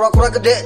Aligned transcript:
kura-kura 0.00 0.32
gede. 0.32 0.56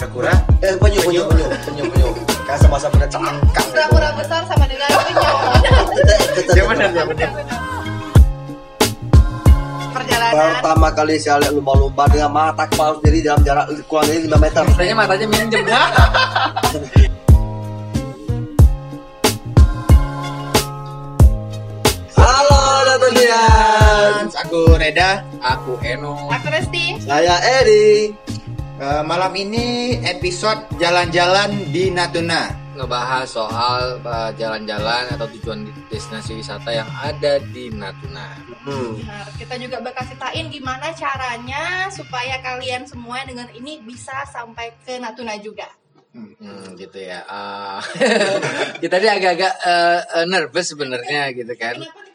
Kura-kura 0.00 0.32
Eh 0.64 0.72
penyu 0.80 1.00
penyu 1.04 1.28
penyu 1.28 1.44
penyu 1.68 1.84
penyu. 1.92 2.08
Kayak 2.48 2.64
sama-sama 2.64 2.96
punya 2.96 3.04
cangkang. 3.12 3.36
Pura-pura 3.68 4.08
besar 4.16 4.40
sama 4.48 4.64
dengan 4.64 4.88
penyu. 4.96 5.20
Ya 6.56 6.64
benar, 6.64 6.88
ya 6.88 7.04
benar. 7.04 7.30
Perjalanan. 9.92 10.32
Pertama 10.56 10.88
kali 10.96 11.20
saya 11.20 11.44
lihat 11.44 11.52
lumba-lumba 11.52 12.08
dengan 12.08 12.32
mata 12.32 12.64
kepala 12.64 12.96
sendiri 12.96 13.20
dalam 13.20 13.44
jarak 13.44 13.68
kurang 13.84 14.08
lebih 14.08 14.32
5 14.32 14.40
meter. 14.40 14.64
Kayaknya 14.72 14.96
matanya 14.96 15.26
minjem. 15.28 15.60
Halo 22.16 22.60
Natalian. 22.88 24.32
Aku 24.48 24.60
Reda. 24.80 25.20
Aku 25.44 25.76
Eno. 25.84 26.32
Aku 26.32 26.48
Resti. 26.48 26.96
Saya 27.04 27.36
Eri. 27.60 28.25
Eh, 28.76 29.02
malam 29.08 29.32
ini 29.32 29.96
episode 30.04 30.68
jalan-jalan 30.76 31.72
di 31.72 31.88
Natuna. 31.88 32.52
Ngebahas 32.76 33.24
soal 33.24 34.04
uh, 34.04 34.28
jalan-jalan 34.36 35.16
atau 35.16 35.24
tujuan 35.32 35.64
destinasi 35.88 36.36
wisata 36.36 36.76
yang 36.76 36.84
ada 37.00 37.40
di 37.56 37.72
Natuna. 37.72 38.36
Hmm. 38.68 39.00
Benar, 39.00 39.32
kita 39.40 39.56
juga 39.56 39.80
bakal 39.80 40.04
ceritain 40.12 40.52
gimana 40.52 40.92
caranya 40.92 41.88
supaya 41.88 42.36
kalian 42.44 42.84
semua 42.84 43.24
dengan 43.24 43.48
ini 43.56 43.80
bisa 43.80 44.28
sampai 44.28 44.76
ke 44.84 45.00
Natuna 45.00 45.40
juga. 45.40 45.72
Hmm, 46.12 46.76
gitu 46.76 47.00
ya. 47.00 47.24
Ah, 47.32 47.80
kita 48.84 49.00
tadi 49.00 49.08
agak-agak 49.08 49.54
eh, 49.56 50.00
nervous 50.28 50.76
sebenarnya 50.76 51.32
gitu 51.32 51.56
kan. 51.56 51.80
Kenapa 51.80 52.05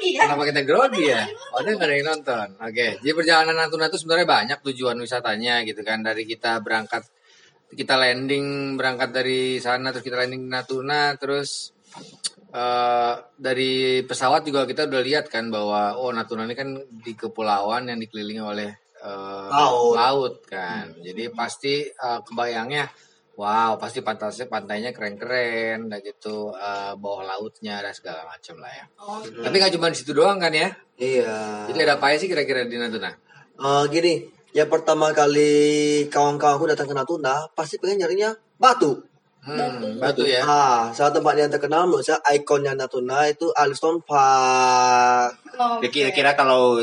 grogi 0.00 0.16
ya? 0.16 0.22
Kenapa 0.24 0.44
kita 0.48 0.62
grogi 0.64 1.04
ya? 1.12 1.22
Oh, 1.52 1.60
ada 1.60 1.68
nggak 1.76 1.88
ada 1.88 1.94
yang 1.94 2.08
nonton. 2.08 2.48
Oke, 2.56 2.86
jadi 3.04 3.12
perjalanan 3.12 3.56
Natuna 3.60 3.84
itu 3.92 3.98
sebenarnya 4.00 4.28
banyak 4.28 4.58
tujuan 4.64 4.96
wisatanya 4.96 5.54
gitu 5.68 5.80
kan. 5.84 6.00
Dari 6.00 6.24
kita 6.24 6.64
berangkat, 6.64 7.04
kita 7.76 7.94
landing 8.00 8.76
berangkat 8.80 9.10
dari 9.12 9.60
sana 9.60 9.92
terus 9.92 10.04
kita 10.04 10.16
landing 10.16 10.48
di 10.48 10.50
Natuna, 10.50 11.14
terus 11.20 11.76
eh 12.50 13.14
dari 13.38 14.02
pesawat 14.02 14.42
juga 14.42 14.66
kita 14.66 14.90
udah 14.90 15.02
lihat 15.04 15.30
kan 15.30 15.52
bahwa 15.52 15.94
oh 16.00 16.10
Natuna 16.10 16.48
ini 16.48 16.56
kan 16.56 16.80
di 16.80 17.12
kepulauan 17.14 17.86
yang 17.92 18.00
dikelilingi 18.00 18.42
oleh 18.42 18.70
eh, 19.04 19.48
Laut. 19.52 20.40
kan. 20.48 20.96
Jadi 20.96 21.28
pasti 21.30 21.84
eh, 21.84 22.20
kebayangnya 22.24 22.88
Wow, 23.40 23.80
pasti 23.80 24.04
pantainya 24.04 24.52
pantainya 24.52 24.90
keren-keren, 24.92 25.88
dan 25.88 25.98
gitu 26.04 26.52
eh, 26.52 26.92
bawah 26.92 27.24
lautnya 27.24 27.80
dan 27.80 27.96
segala 27.96 28.28
macam 28.28 28.60
lah 28.60 28.68
ya. 28.68 28.84
Oh, 29.00 29.24
Tapi 29.24 29.54
nggak 29.56 29.72
cuma 29.80 29.88
di 29.88 29.96
situ 29.96 30.12
doang 30.12 30.36
kan 30.36 30.52
ya? 30.52 30.68
Iya. 31.00 31.64
Jadi 31.72 31.88
ada 31.88 31.96
apa 31.96 32.12
sih 32.20 32.28
kira-kira 32.28 32.68
di 32.68 32.76
Natuna? 32.76 33.08
Eh, 33.56 33.84
gini, 33.88 34.28
yang 34.52 34.68
pertama 34.68 35.16
kali 35.16 36.04
kawan-kawanku 36.12 36.68
datang 36.68 36.92
ke 36.92 36.92
Natuna, 36.92 37.48
pasti 37.56 37.80
pengen 37.80 38.04
nyarinya 38.04 38.36
batu. 38.60 39.08
Hmm, 39.40 39.96
batu 39.96 40.28
ya. 40.28 40.44
Ah, 40.44 40.92
salah 40.92 41.16
tempat 41.16 41.32
yang 41.40 41.48
terkenal 41.48 41.88
menurut 41.88 42.04
saya 42.04 42.20
ikonnya 42.36 42.76
Natuna 42.76 43.24
itu 43.24 43.48
Alston 43.56 44.04
Park. 44.04 45.40
oh, 45.56 45.80
Ya, 45.80 45.88
Kira-kira 45.88 46.36
kalau 46.36 46.76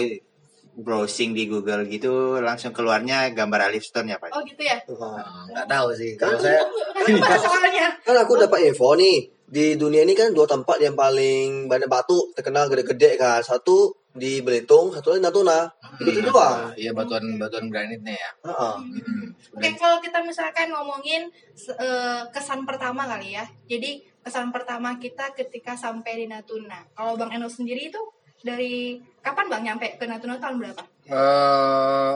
browsing 0.78 1.34
di 1.34 1.50
Google 1.50 1.84
gitu 1.86 2.38
langsung 2.38 2.70
keluarnya 2.70 3.34
gambar 3.34 3.68
Alif 3.68 3.84
Stone 3.84 4.08
ya 4.08 4.18
Pak? 4.18 4.30
Oh 4.30 4.42
gitu 4.42 4.62
ya? 4.62 4.78
Ah, 4.88 5.18
Hmm, 5.18 5.50
Nggak 5.50 5.68
tahu 5.68 5.88
sih. 5.92 6.12
Kalau 6.14 6.38
saya 6.38 6.62
Kenapa 6.96 7.34
soalnya? 7.44 7.88
kan 7.98 8.16
aku 8.16 8.38
dapat 8.38 8.60
info 8.64 8.94
nih 8.94 9.18
di 9.44 9.74
dunia 9.74 10.04
ini 10.04 10.12
kan 10.12 10.30
dua 10.32 10.44
tempat 10.44 10.78
yang 10.78 10.94
paling 10.94 11.66
banyak 11.66 11.88
batu 11.88 12.30
terkenal 12.32 12.68
gede-gede 12.68 13.18
kan. 13.18 13.42
Satu 13.42 13.96
di 14.12 14.42
Belitung, 14.42 14.90
satu 14.92 15.14
lagi 15.14 15.22
Natuna. 15.22 15.66
Itu 15.98 16.22
doang. 16.22 16.74
Iya 16.74 16.92
batuan 16.92 17.38
batuan 17.38 17.70
granitnya 17.70 18.14
ya. 18.14 18.30
Ah, 18.44 18.50
ah. 18.50 18.76
Hmm. 18.78 19.34
Oke, 19.54 19.70
kalau 19.76 19.98
kita 19.98 20.22
misalkan 20.22 20.70
ngomongin 20.70 21.30
eh, 21.56 22.22
kesan 22.30 22.66
pertama 22.66 23.06
kali 23.08 23.34
ya. 23.34 23.46
Jadi 23.66 24.06
kesan 24.22 24.52
pertama 24.52 24.98
kita 24.98 25.32
ketika 25.34 25.74
sampai 25.74 26.22
di 26.22 26.26
Natuna. 26.28 26.86
Kalau 26.92 27.16
Bang 27.16 27.32
Eno 27.32 27.48
sendiri 27.48 27.88
itu 27.88 28.02
dari 28.44 29.02
kapan 29.22 29.46
Bang 29.50 29.64
nyampe 29.66 29.98
ke 29.98 30.06
Natuna 30.06 30.38
tahun 30.38 30.56
berapa? 30.62 30.84
Eh, 31.08 32.16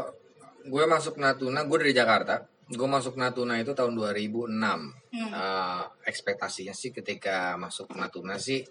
gue 0.68 0.84
masuk 0.86 1.18
Natuna, 1.18 1.66
gue 1.66 1.78
dari 1.82 1.94
Jakarta. 1.96 2.46
Gue 2.72 2.88
masuk 2.88 3.20
Natuna 3.20 3.59
itu 3.59 3.76
tahun 3.76 3.98
2006. 3.98 4.52
Hmm. 4.52 5.31
Eh, 5.31 5.84
ekspektasinya 6.08 6.72
sih 6.72 6.94
ketika 6.94 7.60
masuk 7.60 7.92
Natuna 7.98 8.40
sih 8.40 8.64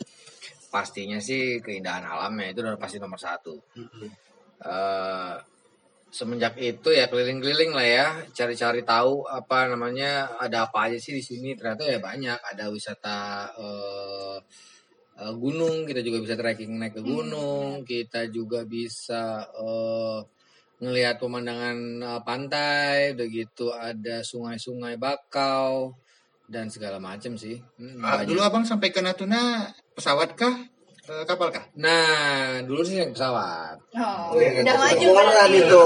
pastinya 0.70 1.18
sih 1.18 1.58
keindahan 1.58 2.06
alamnya 2.06 2.54
itu 2.54 2.62
udah 2.62 2.78
pasti 2.78 3.02
nomor 3.02 3.18
satu. 3.18 3.58
Eh, 4.60 5.36
semenjak 6.10 6.58
itu 6.58 6.90
ya 6.90 7.06
keliling-keliling 7.06 7.70
lah 7.74 7.86
ya, 7.86 8.06
cari-cari 8.34 8.82
tahu 8.82 9.26
apa 9.30 9.70
namanya 9.70 10.38
ada 10.38 10.66
apa 10.70 10.90
aja 10.90 10.98
sih 10.98 11.14
di 11.14 11.22
sini. 11.22 11.58
Ternyata 11.58 11.86
ya 11.86 11.98
banyak, 11.98 12.38
ada 12.38 12.64
wisata 12.70 13.50
eh, 13.58 14.38
gunung, 15.30 15.84
kita 15.84 16.00
juga 16.00 16.18
bisa 16.18 16.34
trekking 16.34 16.80
naik 16.80 16.96
ke 16.96 17.02
gunung, 17.02 17.84
kita 17.84 18.32
juga 18.32 18.64
bisa 18.64 19.44
eh, 19.52 20.18
ngelihat 20.80 21.20
pemandangan 21.20 21.76
eh, 22.00 22.20
pantai, 22.24 23.12
begitu 23.12 23.68
ada 23.68 24.24
sungai-sungai 24.24 24.96
bakau 24.96 25.92
dan 26.48 26.66
segala 26.66 26.96
macam 26.96 27.36
sih. 27.36 27.60
Hmm, 27.76 28.00
Ah, 28.00 28.24
banyak. 28.24 28.32
dulu 28.32 28.40
abang 28.40 28.64
sampai 28.64 28.88
ke 28.88 28.98
Natuna 28.98 29.68
pesawat 29.92 30.34
kah? 30.34 30.56
Eh, 31.10 31.24
kapal 31.26 31.50
kah? 31.50 31.66
Nah, 31.74 32.62
dulu 32.62 32.80
sih 32.80 32.94
naik 32.96 33.12
pesawat. 33.12 33.76
Oh, 33.92 34.38
Wih, 34.38 34.62
udah 34.62 34.74
maju 34.78 35.06
berarti. 35.10 35.58
itu. 35.58 35.80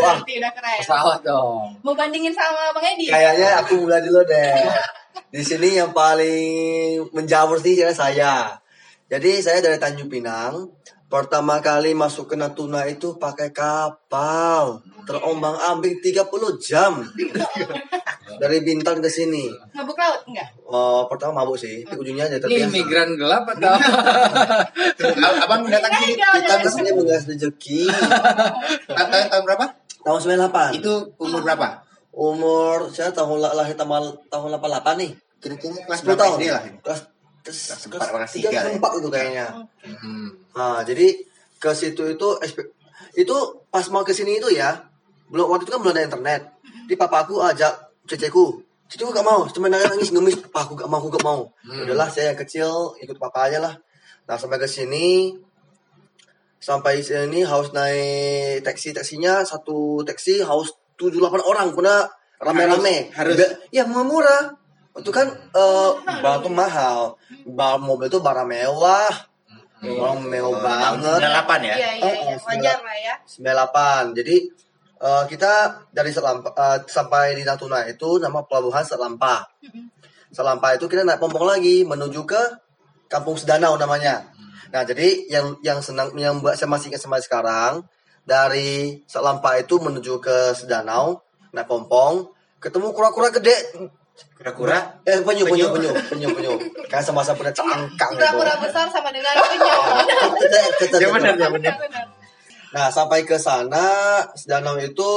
Wah. 0.00 0.18
udah 0.24 0.52
keren. 0.56 0.78
Pesawat 0.80 1.20
dong. 1.20 1.76
Mau 1.84 1.92
bandingin 1.92 2.32
sama 2.32 2.72
Bang 2.72 2.86
Edi? 2.88 3.12
Kayaknya 3.12 3.60
aku 3.60 3.84
mulai 3.84 4.00
dulu 4.00 4.24
deh. 4.24 4.54
Di 5.28 5.44
sini 5.44 5.76
yang 5.76 5.92
paling 5.92 7.04
menjamur 7.12 7.60
sih 7.60 7.76
saya. 7.92 8.56
Jadi 9.12 9.44
saya 9.44 9.60
dari 9.60 9.76
Tanjung 9.76 10.08
Pinang. 10.08 10.72
Pertama 11.04 11.60
kali 11.60 11.92
masuk 11.92 12.32
ke 12.32 12.40
Natuna 12.40 12.88
itu 12.88 13.20
pakai 13.20 13.52
kapal. 13.52 14.80
Terombang 15.04 15.60
ambing 15.68 16.00
30 16.00 16.24
jam. 16.56 17.04
Dari 18.40 18.64
Bintan 18.64 19.04
ke 19.04 19.12
sini. 19.12 19.52
Ngabuk 19.76 19.92
laut 19.92 20.24
enggak? 20.24 20.48
Oh, 20.64 21.04
pertama 21.04 21.44
mabuk 21.44 21.60
sih, 21.60 21.84
tapi 21.84 22.00
ujungnya 22.00 22.32
jadi 22.32 22.40
Ini 22.40 22.64
terbiasa. 22.64 22.72
imigran 22.72 23.08
gelap 23.20 23.44
atau? 23.44 23.76
Ab- 23.76 25.40
abang 25.44 25.68
datang 25.68 25.92
sini 26.00 26.16
Kita 26.16 26.40
jangan. 26.40 26.64
ke 26.64 26.70
sini 26.72 26.88
menggas 26.96 27.22
rezeki. 27.28 27.80
ta- 28.88 29.08
tahun, 29.12 29.26
tahun 29.28 29.42
berapa? 29.44 29.64
Tahun 30.00 30.18
98. 30.72 30.80
Itu 30.80 30.92
umur 31.20 31.44
berapa? 31.44 31.84
Umur 32.08 32.88
saya 32.88 33.12
tahun 33.12 33.36
la- 33.36 33.52
lahir 33.52 33.76
tahun 33.76 34.16
tahun 34.32 34.48
88 34.56 34.96
nih. 34.96 35.10
Kira-kira 35.36 35.76
kelas 35.84 35.98
10 36.00 36.06
berapa 36.08 36.20
tahun. 36.24 36.36
Lah? 36.40 36.62
Kelas 36.80 37.00
Kelas 37.42 37.58
kelas, 37.58 37.86
empat, 37.90 38.08
kelas 38.14 38.32
tiga, 38.38 38.48
kelas 38.54 38.64
ya. 38.64 38.72
empat 38.78 38.92
itu 39.02 39.08
kayaknya. 39.10 39.46
Hmm. 39.82 40.28
Nah, 40.54 40.78
jadi 40.86 41.06
ke 41.58 41.70
situ 41.74 42.02
itu 42.06 42.28
itu 43.18 43.36
pas 43.66 43.82
mau 43.90 44.06
ke 44.06 44.14
sini 44.14 44.38
itu 44.38 44.48
ya, 44.54 44.78
belum 45.26 45.50
waktu 45.50 45.66
itu 45.66 45.72
kan 45.74 45.80
belum 45.82 45.92
ada 45.94 46.06
internet. 46.06 46.40
Di 46.86 46.94
papa 46.94 47.26
aku 47.26 47.42
ajak 47.42 47.90
ceceku. 48.06 48.62
Ceceku 48.86 49.10
gak 49.10 49.24
mau, 49.24 49.48
cuma 49.48 49.72
nangis 49.72 49.88
nangis 49.88 50.10
ngemis, 50.12 50.36
"Pak, 50.52 50.68
aku 50.68 50.72
gak 50.76 50.86
mau, 50.86 51.00
aku 51.00 51.08
gak 51.16 51.24
mau. 51.24 51.40
Hmm. 51.64 51.82
Udahlah, 51.88 52.12
saya 52.12 52.30
yang 52.30 52.38
kecil 52.38 52.94
ikut 53.00 53.16
papa 53.16 53.48
aja 53.48 53.58
lah. 53.58 53.74
Nah, 54.28 54.36
sampai 54.38 54.60
ke 54.60 54.68
sini 54.70 55.34
sampai 56.62 57.02
sini 57.02 57.42
harus 57.42 57.74
naik 57.74 58.62
taksi 58.62 58.94
taksinya 58.94 59.42
satu 59.42 60.06
taksi 60.06 60.46
harus 60.46 60.70
tujuh 60.94 61.18
delapan 61.18 61.42
orang 61.42 61.74
karena 61.74 62.06
rame-rame 62.38 63.10
Harus- 63.10 63.34
harus. 63.34 63.34
Be- 63.34 63.54
ya 63.74 63.82
murah 63.90 64.54
itu 64.92 65.10
kan 65.10 65.26
eh 65.32 65.90
barang 66.20 66.40
tuh 66.44 66.52
mahal 66.52 67.16
barang 67.48 67.80
mobil 67.80 68.12
itu 68.12 68.20
barang 68.20 68.44
mewah 68.44 69.12
barang 69.82 70.20
mewah 70.28 70.52
Tahun 70.62 71.00
banget 71.00 71.62
98 71.66 71.70
ya? 71.70 71.74
Iya, 71.74 71.90
iya, 71.98 72.04
Oh, 72.04 72.12
iya. 72.12 72.36
oh, 72.36 72.46
Wajar 72.46 72.78
lah 72.84 72.96
ya. 73.00 73.14
98 74.12 74.18
jadi 74.20 74.36
eh, 75.02 75.24
kita 75.26 75.52
dari 75.90 76.10
Selampa, 76.14 76.50
eh, 76.54 76.78
sampai 76.86 77.34
di 77.34 77.42
Natuna 77.42 77.82
itu 77.88 78.20
nama 78.20 78.44
pelabuhan 78.46 78.84
Selampa 78.84 79.42
Selampa 80.32 80.72
itu 80.76 80.88
kita 80.88 81.04
naik 81.04 81.20
pompong 81.20 81.44
lagi 81.44 81.84
menuju 81.84 82.24
ke 82.24 82.42
Kampung 83.12 83.36
Sedanau 83.36 83.76
namanya. 83.76 84.24
Nah, 84.72 84.80
jadi 84.88 85.28
yang 85.28 85.60
yang 85.60 85.84
senang 85.84 86.16
yang 86.16 86.40
buat 86.40 86.56
saya 86.56 86.72
masih 86.72 86.88
ingat 86.88 87.04
sampai 87.04 87.20
sekarang 87.20 87.84
dari 88.24 89.04
Selampa 89.04 89.60
itu 89.60 89.76
menuju 89.76 90.16
ke 90.24 90.56
Sedanau 90.56 91.20
naik 91.52 91.68
pompong 91.68 92.32
ketemu 92.56 92.96
kura-kura 92.96 93.28
gede 93.28 93.52
Kura-kura? 94.36 95.00
eh 95.06 95.22
penyu 95.22 95.46
penyu 95.46 95.70
Penyu. 95.70 95.90
penyu 96.10 96.28
penyu 96.34 96.52
kayak 96.90 97.04
sama-sama 97.06 97.38
punya 97.38 97.52
cangkang 97.54 98.12
Pura-pura 98.18 98.54
besar 98.58 98.86
sama 98.90 99.08
dengan 99.14 99.38
penyu. 99.38 99.72
Ya 100.98 101.08
benar, 101.14 101.34
ya 101.38 101.48
benar. 101.48 101.74
Nah, 102.72 102.88
sampai 102.88 103.28
ke 103.28 103.36
sana, 103.36 103.84
Sedanau 104.32 104.80
itu 104.80 105.12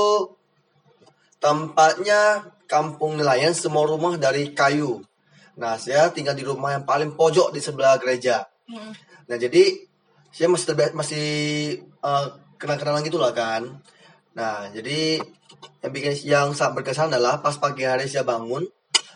tempatnya 1.39 2.51
kampung 2.67 3.15
nelayan 3.15 3.55
semua 3.55 3.87
rumah 3.87 4.19
dari 4.19 4.51
kayu. 4.51 4.99
Nah, 5.55 5.79
saya 5.79 6.11
tinggal 6.11 6.35
di 6.35 6.43
rumah 6.43 6.75
yang 6.75 6.83
paling 6.83 7.15
pojok 7.15 7.55
di 7.55 7.63
sebelah 7.63 7.95
gereja. 7.95 8.43
Hmm. 8.67 8.91
Nah, 9.31 9.37
jadi 9.39 9.71
saya 10.35 10.51
masih 10.51 10.67
terbiasa, 10.67 10.93
masih 10.99 11.27
eh, 11.79 12.25
kenal-kenalan 12.59 13.07
gitu 13.07 13.15
lah 13.15 13.31
kan. 13.31 13.79
Nah, 14.35 14.67
jadi 14.75 15.23
yang 15.79 15.91
bikin 15.95 16.13
yang 16.27 16.47
sangat 16.51 16.83
berkesan 16.83 17.07
adalah 17.07 17.39
pas 17.39 17.55
pagi 17.55 17.87
hari 17.87 18.11
saya 18.11 18.27
bangun, 18.27 18.67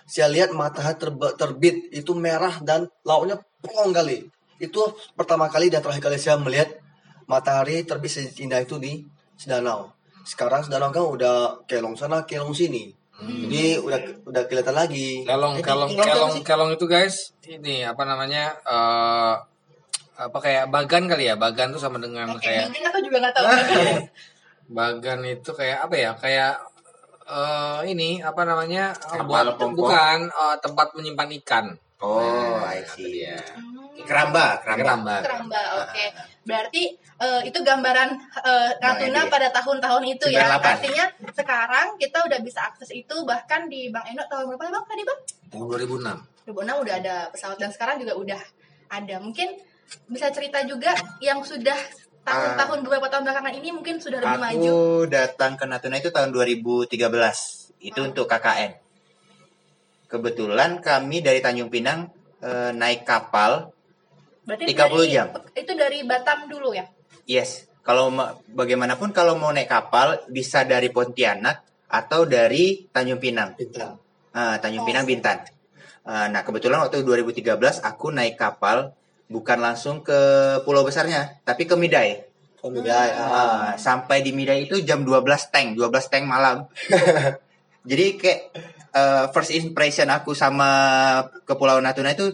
saya 0.09 0.25
lihat 0.33 0.49
matahari 0.57 0.97
terbe- 0.97 1.37
terbit 1.37 1.93
itu 1.93 2.17
merah 2.17 2.57
dan 2.65 2.89
lautnya 3.05 3.37
plong 3.61 3.93
kali. 3.93 4.25
Itu 4.57 4.97
pertama 5.13 5.45
kali 5.53 5.69
dan 5.69 5.85
terakhir 5.85 6.09
kali 6.09 6.17
saya 6.17 6.41
melihat 6.41 6.81
matahari 7.29 7.85
terbit 7.85 8.09
seindah 8.09 8.57
itu 8.65 8.81
di 8.81 9.05
Sedanau. 9.37 9.93
Sekarang 10.25 10.65
Sedanau 10.65 10.89
kan 10.89 11.05
udah 11.05 11.37
kelong 11.69 11.93
sana, 11.93 12.25
kelong 12.25 12.57
sini. 12.57 12.89
Jadi 13.19 13.77
udah 13.83 13.99
udah 14.25 14.43
kelihatan 14.47 14.75
lagi. 14.75 15.27
Kelong, 15.27 15.59
Jadi, 15.59 15.67
kelong, 15.67 15.89
kelong 15.91 16.35
kelong, 16.39 16.69
itu 16.73 16.85
guys, 16.87 17.35
ini 17.43 17.83
apa 17.83 18.07
namanya? 18.07 18.55
eh 18.63 19.35
apa 20.19 20.37
kayak 20.39 20.71
bagan 20.71 21.07
kali 21.07 21.27
ya? 21.27 21.35
Bagan 21.35 21.71
tuh 21.75 21.79
sama 21.79 21.99
dengan 21.99 22.31
Oke, 22.35 22.47
kayak 22.47 22.71
mungkin 22.71 22.83
aku 22.87 22.99
juga 23.03 23.17
nggak 23.23 23.33
tahu. 23.35 23.45
bagan 24.79 25.19
itu 25.27 25.51
kayak 25.51 25.79
apa 25.87 25.95
ya? 25.95 26.11
Kayak 26.15 26.53
eh 27.29 27.79
ini 27.87 28.09
apa 28.19 28.41
namanya? 28.41 28.89
eh, 28.89 29.17
Kapal 29.17 29.53
buat 29.53 29.71
bukan 29.71 30.17
eh, 30.25 30.57
tempat 30.59 30.87
menyimpan 30.93 31.29
ikan. 31.41 31.65
Oh, 31.99 32.23
Nah, 32.23 32.71
I 32.71 32.79
itu 32.79 32.95
see. 32.95 33.11
dia. 33.21 33.35
Hmm, 33.59 33.91
Keramba, 34.07 34.63
keramba. 34.63 34.79
Keramba. 34.79 35.15
Keramba, 35.19 35.61
oke. 35.83 36.05
Berarti 36.41 36.83
eh, 36.95 37.41
itu 37.43 37.59
gambaran 37.59 38.09
Bang 38.79 38.97
Natuna 38.97 39.27
pada 39.27 39.51
tahun-tahun 39.51 40.03
itu 40.07 40.25
ya. 40.31 40.47
98. 40.47 40.63
Artinya 40.79 41.05
sekarang 41.29 41.87
kita 41.99 42.17
udah 42.23 42.39
bisa 42.39 42.63
akses 42.65 42.89
itu 42.89 43.15
bahkan 43.27 43.67
di 43.67 43.91
Bang 43.91 44.07
Eno 44.07 44.23
tahun 44.25 44.47
berapa 44.47 44.71
Bang 44.71 44.85
tadi 44.87 45.03
Bang? 45.03 45.19
Tahun 45.51 45.65
2006. 45.67 46.55
2006 46.55 46.83
udah 46.87 46.95
ada 46.97 47.15
pesawat 47.29 47.57
dan 47.59 47.69
sekarang 47.69 47.99
juga 47.99 48.15
udah 48.15 48.41
ada. 48.89 49.15
Mungkin 49.19 49.59
bisa 50.07 50.31
cerita 50.31 50.63
juga 50.63 50.95
yang 51.19 51.43
sudah 51.43 51.75
tahun-tahun 52.29 52.79
beberapa 52.81 53.07
tahun 53.07 53.23
belakangan 53.23 53.53
ini 53.55 53.69
mungkin 53.69 53.95
sudah 53.97 54.19
lebih 54.19 54.39
maju. 54.39 54.69
Aku 54.69 54.79
datang 55.05 55.51
ke 55.53 55.65
Natuna 55.65 55.97
itu 55.97 56.09
tahun 56.09 56.29
2013. 56.29 56.89
Itu 57.79 57.99
untuk 58.01 58.25
KKN. 58.25 58.71
Kebetulan 60.05 60.79
kami 60.79 61.21
dari 61.21 61.39
Tanjung 61.39 61.69
Pinang 61.69 62.09
eh, 62.39 62.71
naik 62.71 63.03
kapal. 63.03 63.69
Berarti 64.43 64.65
30 64.65 64.73
dari- 64.73 65.11
jam. 65.11 65.27
Itu 65.53 65.71
dari 65.73 65.99
Batam 66.01 66.47
dulu 66.47 66.71
ya? 66.71 66.87
Yes, 67.23 67.69
kalau 67.79 68.09
ma- 68.09 68.33
bagaimanapun 68.47 69.11
kalau 69.11 69.35
mau 69.35 69.49
naik 69.49 69.69
kapal 69.69 70.25
bisa 70.27 70.63
dari 70.63 70.89
Pontianak 70.89 71.61
atau 71.85 72.25
dari 72.25 72.87
Tanjung 72.87 73.21
Pinang. 73.21 73.53
Bintang. 73.53 74.01
Ah, 74.29 74.57
Tanjung 74.57 74.81
Oh. 74.81 74.87
Pinang 74.87 75.05
Bintan. 75.05 75.45
Ah, 76.01 76.25
nah, 76.25 76.41
kebetulan 76.41 76.79
waktu 76.79 77.01
2013 77.01 77.53
aku 77.79 78.09
naik 78.09 78.33
kapal 78.33 78.97
bukan 79.29 79.61
langsung 79.61 80.01
ke 80.01 80.17
pulau 80.65 80.81
besarnya, 80.81 81.37
tapi 81.45 81.63
ke 81.63 81.77
Midai. 81.77 82.25
Oh, 82.59 82.67
Midai. 82.67 83.13
Ah. 83.13 83.29
Ah, 83.29 83.67
sampai 83.77 84.19
di 84.19 84.33
Midai 84.33 84.65
itu 84.65 84.81
jam 84.81 85.05
12 85.05 85.23
tank, 85.47 85.77
12 85.77 86.11
tank 86.11 86.25
malam. 86.25 86.65
Jadi 87.89 88.19
kayak 88.19 88.39
eh, 88.91 89.25
first 89.31 89.53
impression 89.53 90.09
aku 90.09 90.35
sama 90.35 90.67
Kepulauan 91.45 91.85
Natuna 91.85 92.11
itu 92.11 92.27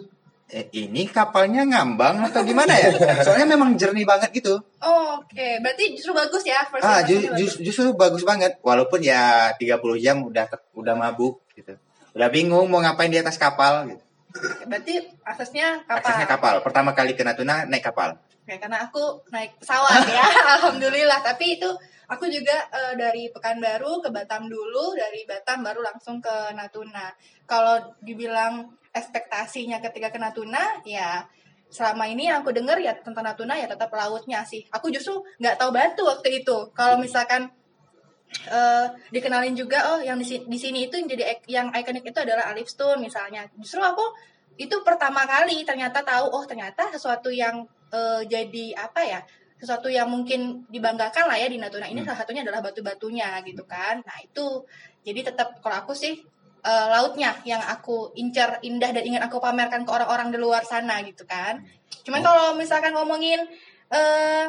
eh, 0.50 0.66
ini 0.74 1.06
kapalnya 1.06 1.62
ngambang 1.62 2.26
atau 2.26 2.42
gimana 2.42 2.74
ya? 2.74 2.90
Soalnya 3.22 3.54
memang 3.54 3.78
jernih 3.78 4.08
banget 4.08 4.34
gitu. 4.34 4.58
Oh, 4.82 5.22
Oke, 5.22 5.60
berarti 5.60 5.94
justru 5.94 6.16
bagus 6.16 6.42
ya. 6.42 6.64
first 6.66 6.82
Ah, 6.82 7.04
ju- 7.04 7.18
impression-nya 7.20 7.38
ju- 7.38 7.60
justru 7.62 7.84
bagus 7.94 8.24
banget. 8.24 8.58
Walaupun 8.64 9.04
ya 9.04 9.52
30 9.58 10.00
jam 10.00 10.24
udah 10.24 10.46
udah 10.74 10.94
mabuk 10.96 11.44
gitu. 11.54 11.76
Udah 12.16 12.30
bingung 12.32 12.66
mau 12.72 12.80
ngapain 12.80 13.12
di 13.12 13.20
atas 13.20 13.36
kapal 13.36 13.90
gitu. 13.90 14.05
Berarti 14.68 14.94
aksesnya 15.24 15.84
kapal. 15.88 16.02
Aksesnya 16.02 16.28
kapal. 16.28 16.56
Pertama 16.62 16.92
kali 16.92 17.16
ke 17.16 17.24
Natuna 17.24 17.64
naik 17.68 17.86
kapal. 17.86 18.20
Ya, 18.46 18.62
karena 18.62 18.86
aku 18.86 19.26
naik 19.34 19.58
pesawat 19.58 20.06
ya, 20.06 20.22
alhamdulillah. 20.60 21.26
Tapi 21.26 21.58
itu 21.58 21.70
aku 22.06 22.30
juga 22.30 22.54
eh, 22.70 22.94
dari 22.94 23.34
Pekanbaru 23.34 24.06
ke 24.06 24.10
Batam 24.14 24.46
dulu, 24.46 24.94
dari 24.94 25.26
Batam 25.26 25.66
baru 25.66 25.82
langsung 25.82 26.22
ke 26.22 26.54
Natuna. 26.54 27.10
Kalau 27.50 27.82
dibilang 28.06 28.70
ekspektasinya 28.94 29.82
ketika 29.82 30.14
ke 30.14 30.20
Natuna, 30.22 30.62
ya 30.86 31.26
selama 31.74 32.06
ini 32.06 32.30
yang 32.30 32.46
aku 32.46 32.54
dengar 32.54 32.78
ya 32.78 32.94
tentang 32.94 33.26
Natuna 33.26 33.58
ya 33.58 33.66
tetap 33.66 33.90
lautnya 33.90 34.46
sih. 34.46 34.62
Aku 34.70 34.94
justru 34.94 35.18
nggak 35.42 35.58
tahu 35.58 35.74
batu 35.74 36.06
waktu 36.06 36.46
itu. 36.46 36.70
Kalau 36.78 37.02
misalkan 37.02 37.50
eh, 38.44 38.88
dikenalin 39.12 39.56
juga 39.56 39.96
oh 39.96 40.00
yang 40.04 40.20
di, 40.20 40.26
di 40.26 40.58
sini 40.60 40.88
itu 40.88 41.00
yang 41.00 41.08
jadi 41.08 41.24
yang 41.48 41.68
ikonik 41.72 42.06
itu 42.06 42.20
adalah 42.20 42.52
Alif 42.52 42.68
Stone 42.70 43.02
misalnya. 43.02 43.48
Justru 43.58 43.82
aku 43.82 44.04
itu 44.56 44.76
pertama 44.88 45.28
kali 45.28 45.68
ternyata 45.68 46.00
tahu 46.04 46.32
oh 46.32 46.44
ternyata 46.48 46.88
sesuatu 46.92 47.32
yang 47.32 47.68
eh, 47.92 48.22
jadi 48.28 48.66
apa 48.76 49.02
ya 49.04 49.20
sesuatu 49.56 49.88
yang 49.88 50.12
mungkin 50.12 50.68
dibanggakan 50.68 51.32
lah 51.32 51.38
ya 51.40 51.48
di 51.48 51.58
Natuna. 51.58 51.88
Ini 51.88 52.04
salah 52.04 52.20
satunya 52.22 52.44
adalah 52.44 52.60
batu-batunya 52.60 53.40
gitu 53.48 53.64
kan. 53.64 54.04
Nah 54.04 54.18
itu 54.22 54.68
jadi 55.08 55.32
tetap 55.32 55.64
kalau 55.64 55.82
aku 55.88 55.96
sih 55.96 56.20
eh, 56.64 56.88
lautnya 56.92 57.40
yang 57.48 57.64
aku 57.64 58.12
incar 58.20 58.60
indah 58.62 58.92
dan 58.92 59.04
ingin 59.04 59.24
aku 59.24 59.40
pamerkan 59.40 59.88
ke 59.88 59.92
orang-orang 59.92 60.30
di 60.36 60.38
luar 60.40 60.68
sana 60.68 61.00
gitu 61.08 61.24
kan. 61.24 61.64
Cuman 62.04 62.22
kalau 62.22 62.54
misalkan 62.60 62.92
ngomongin 62.94 63.42
eh 63.90 64.48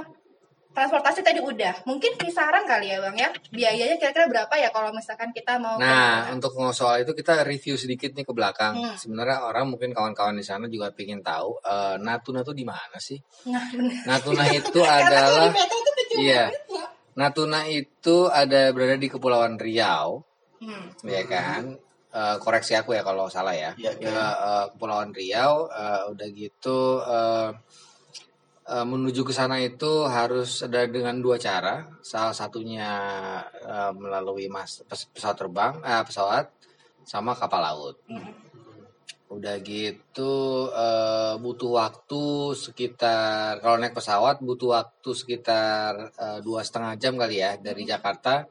transportasi 0.76 1.24
tadi 1.24 1.40
udah 1.40 1.88
mungkin 1.88 2.12
kisaran 2.20 2.68
kali 2.68 2.92
ya 2.92 3.00
bang 3.00 3.16
ya 3.16 3.28
biayanya 3.48 3.96
kira-kira 3.96 4.28
berapa 4.28 4.52
ya 4.60 4.68
kalau 4.68 4.92
misalkan 4.92 5.32
kita 5.32 5.56
mau 5.56 5.80
ke 5.80 5.88
Nah, 5.88 6.28
Natuna? 6.28 6.34
untuk 6.36 6.52
soal 6.76 7.00
itu 7.00 7.16
kita 7.16 7.40
review 7.48 7.80
sedikit 7.80 8.12
nih 8.12 8.28
ke 8.28 8.32
belakang. 8.36 8.76
Hmm. 8.76 8.92
Sebenarnya 8.92 9.40
orang 9.40 9.72
mungkin 9.72 9.96
kawan-kawan 9.96 10.36
di 10.36 10.44
sana 10.44 10.68
juga 10.68 10.92
pengen 10.92 11.24
tahu 11.24 11.56
eh, 11.64 11.96
Natuna 11.96 12.44
tuh 12.44 12.52
di 12.52 12.68
mana 12.68 13.00
sih? 13.00 13.16
nah 13.48 13.64
bener 13.72 13.96
Natuna 14.04 14.44
itu 14.60 14.80
adalah 14.84 15.48
itu 15.56 16.20
iya. 16.20 16.52
ya. 16.52 16.84
Natuna 17.16 17.64
itu 17.64 18.28
ada 18.28 18.68
berada 18.76 19.00
di 19.00 19.08
Kepulauan 19.08 19.56
Riau, 19.56 20.20
Hmm. 20.60 20.88
ya 21.04 21.24
kan? 21.24 21.76
Eh, 22.12 22.36
koreksi 22.40 22.72
aku 22.72 22.92
ya 22.92 23.04
kalau 23.04 23.28
salah 23.28 23.52
ya. 23.52 23.72
Iya, 23.76 23.92
iya. 23.96 24.08
Ya, 24.12 24.26
eh, 24.32 24.64
Kepulauan 24.76 25.12
Riau 25.12 25.68
eh, 25.68 26.00
udah 26.12 26.28
gitu 26.32 27.00
eh, 27.00 27.48
eh, 28.66 28.86
menuju 28.86 29.22
ke 29.22 29.32
sana 29.34 29.56
itu 29.62 30.06
harus 30.06 30.62
ada 30.66 30.84
dengan 30.86 31.18
dua 31.22 31.38
cara. 31.38 31.86
Salah 32.02 32.34
satunya 32.34 32.90
eh, 33.62 33.92
melalui 33.94 34.50
mas, 34.50 34.82
pes- 34.86 35.08
pesawat 35.10 35.36
terbang, 35.38 35.74
eh, 35.82 36.02
pesawat 36.02 36.50
sama 37.06 37.32
kapal 37.38 37.62
laut. 37.62 37.96
Udah 39.26 39.58
gitu 39.62 40.66
eh, 40.70 41.34
butuh 41.38 41.70
waktu 41.82 42.24
sekitar 42.54 43.58
kalau 43.62 43.78
naik 43.78 43.94
pesawat 43.94 44.38
butuh 44.42 44.78
waktu 44.82 45.10
sekitar 45.14 46.14
dua 46.42 46.62
setengah 46.62 46.94
jam 46.98 47.14
kali 47.18 47.42
ya 47.42 47.58
dari 47.58 47.82
Jakarta. 47.86 48.46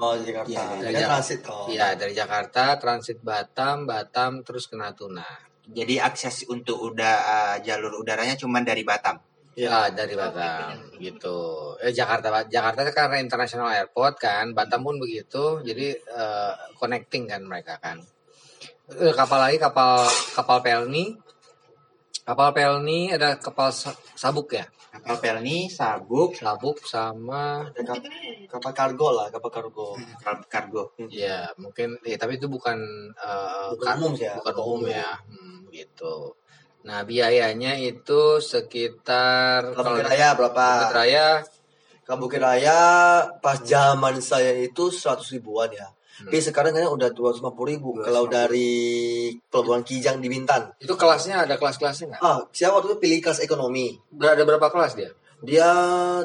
Oh, 0.00 0.16
Jakarta. 0.16 0.48
Dia 0.80 0.80
dari 0.80 1.04
transit 1.04 1.40
oh. 1.44 1.68
Iya 1.68 1.92
dari 1.92 2.16
Jakarta 2.16 2.80
transit 2.80 3.20
Batam, 3.20 3.84
Batam 3.84 4.40
terus 4.40 4.64
ke 4.64 4.74
Natuna. 4.74 5.28
Jadi 5.70 6.00
akses 6.00 6.48
untuk 6.50 6.80
udah 6.80 7.14
eh, 7.20 7.56
jalur 7.62 8.00
udaranya 8.00 8.34
cuma 8.34 8.64
dari 8.64 8.82
Batam. 8.82 9.29
Ya 9.60 9.90
dari 9.90 10.14
Batam 10.14 10.72
gitu. 10.96 11.38
Eh 11.76 11.90
Jakarta 11.90 12.44
Jakarta 12.46 12.80
kan 12.82 12.94
karena 12.94 13.16
international 13.18 13.68
airport 13.68 14.16
kan, 14.16 14.50
Batam 14.50 14.80
pun 14.80 14.96
begitu. 14.96 15.60
Jadi 15.60 15.92
eh, 15.92 16.52
connecting 16.74 17.24
kan 17.26 17.42
mereka 17.42 17.76
kan. 17.76 18.00
Eh, 18.90 19.12
kapal 19.12 19.38
lagi 19.38 19.56
kapal 19.56 20.02
kapal 20.32 20.58
Pelni. 20.60 21.12
Kapal 22.22 22.50
Pelni 22.50 23.10
ada 23.10 23.36
kapal 23.36 23.68
sa- 23.70 23.96
sabuk 24.14 24.52
ya. 24.52 24.64
Kapal 24.90 25.16
Pelni, 25.18 25.70
Sabuk, 25.70 26.34
Sabuk 26.34 26.82
sama 26.82 27.62
Ada 27.62 27.94
kap- 27.94 28.02
kapal 28.50 28.72
kargo 28.74 29.08
lah, 29.12 29.30
kapal 29.30 29.46
kargo. 29.48 29.94
kapal 30.18 30.42
kargo. 30.44 30.82
ya 31.06 31.46
mungkin 31.54 31.94
ya 32.02 32.18
tapi 32.18 32.34
itu 32.34 32.50
bukan 32.50 32.74
eh, 33.14 33.70
Bukan 33.70 33.86
kan- 33.86 33.98
umum 33.98 34.12
ya. 34.18 34.34
bukan 34.34 34.54
umum 34.58 34.82
ya. 34.90 35.10
Hmm, 35.30 35.70
gitu. 35.70 36.34
Nah, 36.80 37.04
biayanya 37.04 37.76
itu 37.76 38.40
sekitar 38.40 39.76
Kalau 39.76 39.92
Bukit 39.92 40.06
Raya 40.08 40.28
berapa? 40.32 40.64
Bukit 40.80 40.96
Raya 40.96 41.26
Kalau 42.08 42.18
Bukit 42.24 42.40
Raya 42.40 42.80
pas 43.44 43.60
zaman 43.60 44.18
saya 44.24 44.56
itu 44.56 44.88
100 44.88 45.20
ribuan 45.36 45.68
ya. 45.70 45.86
Hmm. 45.86 46.28
Tapi 46.28 46.40
sekarang 46.40 46.72
kayaknya 46.72 46.92
udah 46.92 47.08
250 47.12 47.70
ribu. 47.70 47.88
Kalau 48.00 48.24
dari 48.28 49.30
Pelabuhan 49.48 49.84
Kijang 49.84 50.20
di 50.20 50.28
Bintan. 50.28 50.72
itu 50.80 50.92
kelasnya 50.96 51.44
ada 51.48 51.56
kelas-kelasnya 51.60 52.16
nggak? 52.16 52.20
Ah, 52.20 52.44
saya 52.52 52.72
waktu 52.72 52.92
itu 52.92 52.96
pilih 53.00 53.18
kelas 53.24 53.40
ekonomi. 53.44 53.96
Ada 54.16 54.44
berapa 54.44 54.68
kelas 54.68 54.96
dia? 54.96 55.10
Dia 55.40 55.70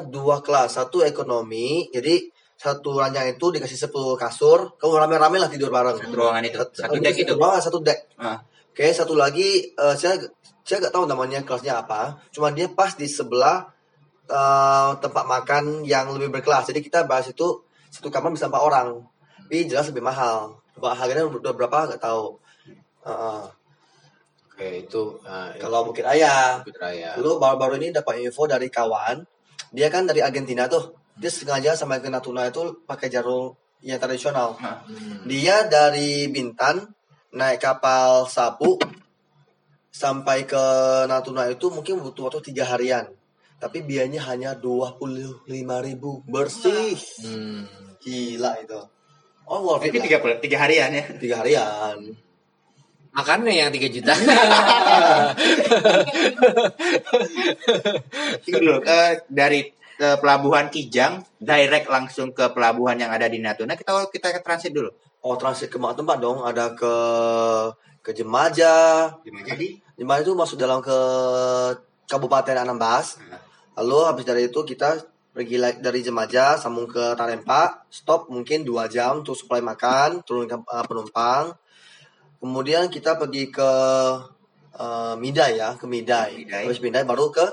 dua 0.04 0.44
kelas, 0.44 0.76
satu 0.76 1.00
ekonomi, 1.00 1.88
jadi 1.88 2.20
satu 2.56 2.96
ranjang 2.96 3.32
itu 3.32 3.48
dikasih 3.52 3.88
10 3.88 4.16
kasur, 4.16 4.76
kamu 4.76 4.92
rame-rame 4.96 5.36
lah 5.40 5.48
tidur 5.48 5.68
bareng. 5.72 5.96
Satu 5.96 6.12
ruangan 6.16 6.44
itu, 6.44 6.56
satu 6.60 6.72
Satu 6.76 6.94
deck 7.00 7.16
itu. 7.16 7.32
ruangan, 7.36 7.60
satu 7.64 7.78
deck. 7.80 7.98
Ah. 8.20 8.40
Oke, 8.76 8.92
satu 8.92 9.16
lagi 9.16 9.72
eh, 9.72 9.94
saya 9.96 10.20
saya 10.66 10.82
nggak 10.82 10.94
tahu 10.98 11.06
namanya 11.06 11.46
kelasnya 11.46 11.78
apa, 11.78 12.18
cuma 12.34 12.50
dia 12.50 12.66
pas 12.66 12.90
di 12.98 13.06
sebelah 13.06 13.70
eh, 14.26 14.90
tempat 14.98 15.24
makan 15.24 15.86
yang 15.86 16.10
lebih 16.10 16.34
berkelas. 16.34 16.66
Jadi 16.66 16.82
kita 16.82 17.06
bahas 17.06 17.30
itu 17.30 17.62
satu 17.94 18.10
kamar 18.10 18.34
bisa 18.34 18.50
empat 18.50 18.62
orang, 18.66 19.06
tapi 19.46 19.70
jelas 19.70 19.86
lebih 19.94 20.02
mahal. 20.02 20.58
Harganya 20.82 21.30
udah 21.30 21.54
berapa 21.54 21.94
nggak 21.94 22.02
tahu. 22.02 22.42
Heeh. 23.06 23.42
Oke, 24.56 24.88
itu 24.88 25.20
uh, 25.20 25.52
kalau 25.60 25.84
Bukit 25.86 26.02
Raya, 26.02 26.64
Bukit 26.64 26.80
Raya. 26.80 27.12
Dulu 27.14 27.36
baru-baru 27.36 27.76
ini 27.76 27.92
dapat 27.92 28.24
info 28.24 28.48
dari 28.48 28.72
kawan, 28.72 29.20
dia 29.68 29.92
kan 29.92 30.08
dari 30.08 30.24
Argentina 30.24 30.66
tuh. 30.66 30.96
dia 31.16 31.32
sengaja 31.32 31.72
sampai 31.72 32.04
ke 32.04 32.12
Natuna 32.12 32.44
itu 32.44 32.84
pakai 32.84 33.08
jalur 33.08 33.56
yang 33.80 33.96
tradisional. 33.96 34.52
Hah. 34.60 34.84
Dia 35.24 35.64
dari 35.64 36.28
Bintan 36.28 36.92
naik 37.32 37.64
kapal 37.64 38.28
sapu 38.28 38.76
sampai 39.96 40.44
ke 40.44 40.60
Natuna 41.08 41.48
itu 41.48 41.72
mungkin 41.72 42.04
butuh 42.04 42.28
waktu 42.28 42.52
tiga 42.52 42.68
harian. 42.68 43.08
Tapi 43.56 43.80
biayanya 43.80 44.20
hanya 44.28 44.52
25.000 44.52 45.48
ribu 45.88 46.20
bersih. 46.28 47.00
Hmm. 47.24 47.64
Gila 48.04 48.60
itu. 48.60 48.76
Oh, 49.48 49.64
worth 49.64 49.88
it 49.88 49.96
tiga, 49.96 50.20
tiga 50.36 50.58
harian 50.60 50.92
ya. 50.92 51.08
Tiga 51.16 51.40
harian. 51.40 52.12
Makannya 53.16 53.56
yang 53.56 53.72
3 53.72 53.88
juta. 53.88 54.12
Dulu, 58.52 58.84
eh, 58.84 59.24
dari 59.32 59.72
ke 59.96 60.20
pelabuhan 60.20 60.68
Kijang 60.68 61.24
direct 61.40 61.88
langsung 61.88 62.36
ke 62.36 62.52
pelabuhan 62.52 63.00
yang 63.00 63.08
ada 63.08 63.32
di 63.32 63.40
Natuna 63.40 63.72
kita 63.72 63.96
kita 64.12 64.28
ke 64.36 64.44
transit 64.44 64.68
dulu. 64.68 64.92
Oh, 65.24 65.40
transit 65.40 65.72
ke 65.72 65.80
mana 65.80 65.96
tempat 65.96 66.20
dong? 66.20 66.44
Ada 66.44 66.76
ke 66.76 66.94
ke 68.06 68.14
Jemaja. 68.14 69.10
Jadi 69.26 69.82
Jemaja 69.98 70.22
itu 70.22 70.38
masuk 70.38 70.54
dalam 70.54 70.78
ke 70.78 70.94
Kabupaten 72.06 72.54
Anambas. 72.54 73.18
Lalu 73.74 73.98
habis 74.06 74.22
dari 74.22 74.46
itu 74.46 74.62
kita 74.62 75.02
pergi 75.34 75.58
dari 75.82 76.00
Jemaja 76.06 76.54
sambung 76.56 76.86
ke 76.86 77.18
Tarempa, 77.18 77.84
stop 77.90 78.30
mungkin 78.30 78.62
dua 78.62 78.86
jam 78.86 79.26
untuk 79.26 79.34
supply 79.34 79.58
makan, 79.58 80.22
turunkan 80.22 80.62
uh, 80.64 80.86
penumpang. 80.86 81.52
Kemudian 82.38 82.86
kita 82.88 83.18
pergi 83.18 83.50
ke 83.50 83.70
uh, 84.78 85.14
Midai 85.18 85.58
ya, 85.58 85.74
ke 85.74 85.84
Midai. 85.84 86.46
Midai. 86.46 86.62
Habis 86.64 86.80
Midai 86.80 87.04
baru 87.04 87.28
ke 87.34 87.44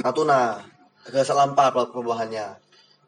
Natuna, 0.00 0.62
ke 1.04 1.20
Selampa 1.20 1.68
pelabuhannya. 1.74 2.48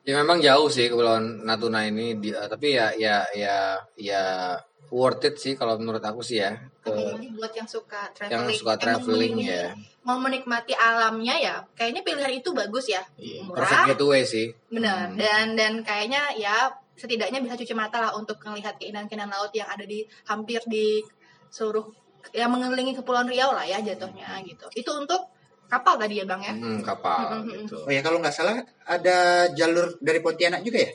Ya 0.05 0.13
memang 0.21 0.37
jauh 0.45 0.69
sih 0.69 0.93
kepulauan 0.93 1.49
Natuna 1.49 1.89
ini 1.89 2.21
di- 2.21 2.29
eh, 2.29 2.45
tapi 2.45 2.77
ya 2.77 2.93
ya 2.93 3.25
ya 3.33 3.81
ya 3.97 4.53
worth 4.91 5.23
it 5.23 5.37
sih 5.37 5.55
kalau 5.55 5.77
menurut 5.77 6.01
aku 6.01 6.21
sih 6.21 6.41
ya. 6.41 6.57
Ke 6.81 6.93
Apalagi 6.93 7.29
buat 7.33 7.53
yang 7.53 7.65
suka 7.65 8.13
yang 8.29 8.45
traveling, 8.45 8.57
suka 8.57 8.73
emang 8.73 8.83
traveling 8.83 9.35
ya. 9.41 9.65
mau 10.03 10.19
menikmati 10.19 10.73
alamnya 10.73 11.35
ya, 11.37 11.55
kayaknya 11.73 12.03
pilihan 12.03 12.33
itu 12.35 12.53
bagus 12.53 12.87
ya, 12.87 13.01
Iya, 13.17 13.41
murah, 13.43 13.65
Perfect 13.65 13.89
getaway 13.91 14.23
sih. 14.23 14.47
benar, 14.69 15.09
Hmm. 15.09 15.17
dan 15.17 15.47
dan 15.57 15.73
kayaknya 15.81 16.37
ya 16.37 16.69
setidaknya 16.95 17.41
bisa 17.41 17.57
cuci 17.57 17.73
mata 17.73 17.99
lah 17.99 18.13
untuk 18.13 18.37
melihat 18.45 18.77
keindahan-keindahan 18.77 19.33
laut 19.33 19.51
yang 19.51 19.67
ada 19.67 19.83
di 19.83 20.05
hampir 20.25 20.61
di 20.69 21.01
seluruh 21.49 21.89
yang 22.33 22.49
mengelilingi 22.49 22.95
kepulauan 22.95 23.27
Riau 23.27 23.51
lah 23.51 23.65
ya 23.65 23.81
jatuhnya 23.81 24.41
gitu. 24.45 24.65
Itu 24.73 24.91
untuk 24.95 25.29
kapal 25.67 25.97
tadi 25.99 26.21
ya 26.21 26.25
bang 26.25 26.41
ya. 26.41 26.53
Hmm, 26.55 26.81
kapal 26.81 27.19
Hmm, 27.19 27.43
hmm, 27.43 27.51
gitu. 27.67 27.77
Oh 27.83 27.91
ya 27.91 28.01
kalau 28.01 28.21
nggak 28.21 28.31
salah 28.31 28.61
ada 28.85 29.49
jalur 29.51 29.97
dari 29.99 30.21
Pontianak 30.21 30.61
juga 30.63 30.85
ya? 30.85 30.93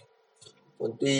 Ponti 0.79 1.19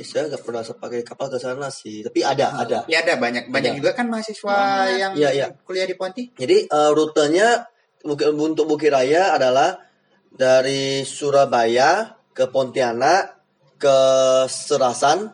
saya 0.00 0.24
nggak 0.24 0.40
pernah 0.40 0.64
pakai 0.64 1.04
kapal 1.04 1.28
ke 1.28 1.36
sana 1.36 1.68
sih, 1.68 2.00
tapi 2.00 2.24
ada, 2.24 2.56
ada. 2.56 2.88
Ya 2.88 3.04
ada 3.04 3.20
banyak 3.20 3.52
banyak 3.52 3.76
Ada. 3.76 3.78
juga 3.78 3.90
kan 3.92 4.08
mahasiswa 4.08 4.48
Banyak. 4.48 4.96
yang 4.96 5.12
Iya, 5.12 5.28
iya. 5.36 5.46
kuliah 5.68 5.84
di 5.84 5.92
Ponti. 5.92 6.32
Jadi 6.32 6.64
eh, 6.64 6.90
rutenya 6.96 7.68
Bukit- 8.00 8.32
untuk 8.32 8.64
Bukit 8.64 8.88
Raya 8.88 9.36
adalah 9.36 9.76
dari 10.32 11.04
Surabaya 11.04 12.16
ke 12.32 12.48
Pontianak 12.48 13.36
ke 13.76 13.96
Serasan 14.48 15.28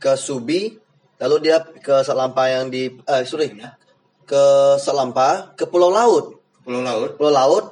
ke 0.00 0.16
Subi 0.16 0.72
lalu 1.20 1.36
dia 1.44 1.60
ke 1.60 2.00
Selampa 2.00 2.48
yang 2.48 2.72
di 2.72 2.88
eh 2.88 3.22
sorry 3.28 3.52
ke 4.24 4.42
Selampa 4.80 5.52
ke 5.52 5.68
Pulau 5.68 5.92
Laut 5.92 6.38
Pulau 6.64 6.80
Laut. 6.80 7.18
Pulau 7.18 7.28
Laut 7.28 7.64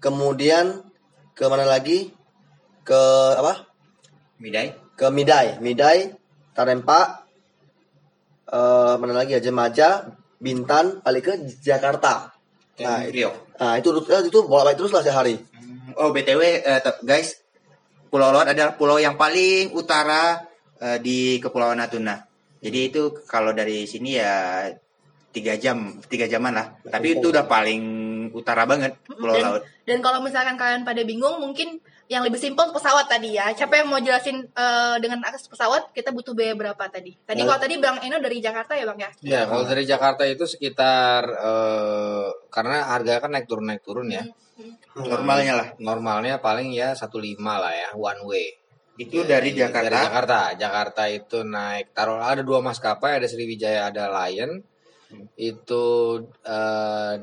kemudian 0.00 0.80
ke 1.36 1.44
mana 1.46 1.68
lagi 1.68 2.10
ke 2.82 3.00
apa 3.36 3.68
Midai. 4.40 4.74
ke 4.94 5.06
Midai 5.10 5.58
Midai 5.58 6.10
Tarempa 6.54 7.26
eh 8.44 8.94
mana 9.00 9.12
lagi 9.14 9.34
ya 9.34 9.40
Jemaja 9.42 10.06
Bintan 10.38 11.00
balik 11.00 11.22
ke 11.24 11.34
Jakarta 11.64 12.34
nah, 12.80 13.00
Rio. 13.08 13.30
Nah 13.56 13.78
itu 13.78 13.94
itu 14.02 14.38
bolak 14.44 14.74
balik 14.74 14.78
terus 14.82 14.92
lah 14.92 15.00
sehari. 15.00 15.38
Oh 15.94 16.10
btw 16.10 16.42
eh, 16.60 16.80
te- 16.82 17.00
guys, 17.06 17.38
Pulau 18.10 18.34
Laut 18.34 18.46
adalah 18.50 18.74
pulau 18.74 18.98
yang 18.98 19.14
paling 19.14 19.70
utara 19.72 20.42
eh, 20.82 20.98
di 20.98 21.38
Kepulauan 21.38 21.78
Natuna. 21.78 22.18
Jadi 22.60 22.78
itu 22.90 23.14
kalau 23.30 23.54
dari 23.54 23.86
sini 23.86 24.18
ya 24.18 24.66
tiga 25.30 25.54
jam, 25.58 25.98
tiga 26.06 26.26
jaman 26.26 26.54
lah. 26.54 26.66
Tapi 26.82 27.18
itu 27.18 27.30
udah 27.30 27.46
paling 27.46 27.82
utara 28.34 28.66
banget 28.66 28.98
Pulau 29.06 29.38
Dan- 29.38 29.44
Laut. 29.46 29.62
Dan 29.86 30.02
kalau 30.02 30.18
misalkan 30.20 30.58
kalian 30.58 30.82
pada 30.82 31.02
bingung, 31.06 31.38
mungkin 31.38 31.78
yang 32.04 32.20
lebih 32.20 32.36
simpel 32.36 32.68
pesawat 32.68 33.08
tadi 33.08 33.32
ya. 33.32 33.48
Siapa 33.56 33.80
yang 33.80 33.88
mau 33.88 33.96
jelasin 33.96 34.44
eh, 34.44 34.96
dengan 35.00 35.24
akses 35.24 35.48
pesawat, 35.48 35.88
kita 35.96 36.12
butuh 36.12 36.36
biaya 36.36 36.52
berapa 36.52 36.84
tadi? 36.92 37.16
Tadi 37.24 37.40
Ya. 37.40 37.48
kalau 37.48 37.60
tadi 37.60 37.74
Bang 37.80 37.96
Eno 38.04 38.20
dari 38.20 38.44
Jakarta 38.44 38.76
ya 38.76 38.84
Bang 38.84 39.00
ya? 39.00 39.10
Ya, 39.24 39.40
kalau 39.48 39.64
dari 39.64 39.84
Jakarta 39.88 40.22
itu 40.28 40.44
sekitar 40.44 41.24
eh, 41.24 42.28
karena 42.52 42.92
harga 42.92 43.24
kan 43.24 43.32
naik 43.32 43.48
turun 43.48 43.66
naik 43.72 43.80
turun 43.80 44.12
ya. 44.12 44.24
Normalnya 44.94 45.52
lah. 45.56 45.68
Normalnya 45.80 46.38
paling 46.38 46.70
ya 46.70 46.92
15 46.94 47.40
lah 47.40 47.72
ya, 47.74 47.88
one 47.96 48.22
way. 48.28 48.46
Itu 48.94 49.26
dari 49.26 49.50
Jakarta. 49.56 49.90
Dari 49.90 49.98
Jakarta. 50.06 50.38
Jakarta 50.54 51.02
itu 51.10 51.38
naik 51.42 51.90
taruh 51.96 52.22
ada 52.22 52.44
dua 52.46 52.62
maskapai, 52.62 53.18
ada 53.18 53.26
Sriwijaya, 53.26 53.90
ada 53.90 54.06
Lion. 54.12 54.62
Itu 55.34 55.84
eh, 56.46 57.14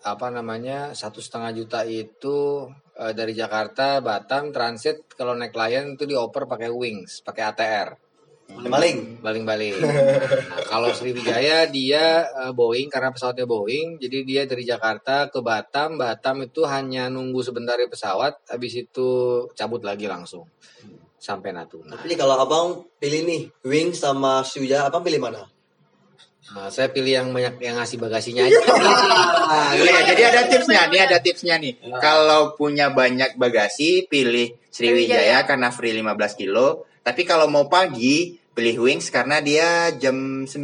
apa 0.00 0.26
namanya 0.32 0.96
satu 0.96 1.20
setengah 1.20 1.52
juta 1.52 1.84
itu 1.84 2.66
eh, 3.00 3.12
dari 3.16 3.32
Jakarta 3.32 4.04
Batam 4.04 4.52
transit 4.52 5.08
kalau 5.16 5.32
naik 5.32 5.56
Lion 5.56 5.96
itu 5.96 6.04
dioper 6.04 6.44
pakai 6.44 6.68
Wings, 6.68 7.24
pakai 7.24 7.42
ATR. 7.48 7.88
Maling. 8.50 9.22
Baling-baling. 9.22 9.78
Nah, 9.78 10.62
kalau 10.72 10.90
Sriwijaya 10.90 11.70
dia 11.70 12.26
eh, 12.26 12.52
Boeing 12.52 12.90
karena 12.90 13.14
pesawatnya 13.14 13.46
Boeing, 13.46 13.96
jadi 14.02 14.18
dia 14.26 14.42
dari 14.44 14.66
Jakarta 14.66 15.30
ke 15.30 15.38
Batam. 15.38 15.96
Batam 15.96 16.42
itu 16.44 16.66
hanya 16.66 17.06
nunggu 17.06 17.40
sebentar 17.46 17.78
di 17.78 17.86
pesawat, 17.86 18.50
habis 18.50 18.74
itu 18.74 19.08
cabut 19.54 19.82
lagi 19.86 20.10
langsung 20.10 20.44
sampai 21.20 21.52
Natuna. 21.52 22.00
Tapi 22.00 22.16
kalau 22.16 22.34
abang 22.40 22.66
pilih 22.96 23.28
nih 23.28 23.42
Wing 23.68 23.92
sama 23.92 24.40
Shuya, 24.40 24.88
abang 24.88 25.04
pilih 25.04 25.20
mana? 25.20 25.44
Nah, 26.50 26.66
saya 26.66 26.88
pilih 26.88 27.12
yang 27.12 27.28
banyak 27.30 27.58
yang 27.58 27.76
ngasih 27.76 27.96
bagasinya 27.96 28.42
aja. 28.42 28.58
Ah, 29.50 29.74
iya, 29.74 30.06
jadi 30.06 30.22
ada 30.28 30.42
tipsnya, 30.46 30.86
ini 30.86 30.98
ada 31.00 31.18
tipsnya 31.18 31.58
nih. 31.58 31.74
Kalau 31.98 32.54
punya 32.54 32.86
banyak 32.88 33.34
bagasi, 33.34 34.06
pilih 34.06 34.54
Sriwijaya 34.64 35.42
karena 35.42 35.68
free 35.68 35.90
15 35.92 36.06
kilo. 36.36 36.86
Tapi 37.00 37.22
kalau 37.24 37.50
mau 37.50 37.66
pagi, 37.66 38.38
pilih 38.50 38.76
Wings 38.80 39.10
karena 39.10 39.42
dia 39.42 39.90
jam 39.92 40.46
9 40.46 40.54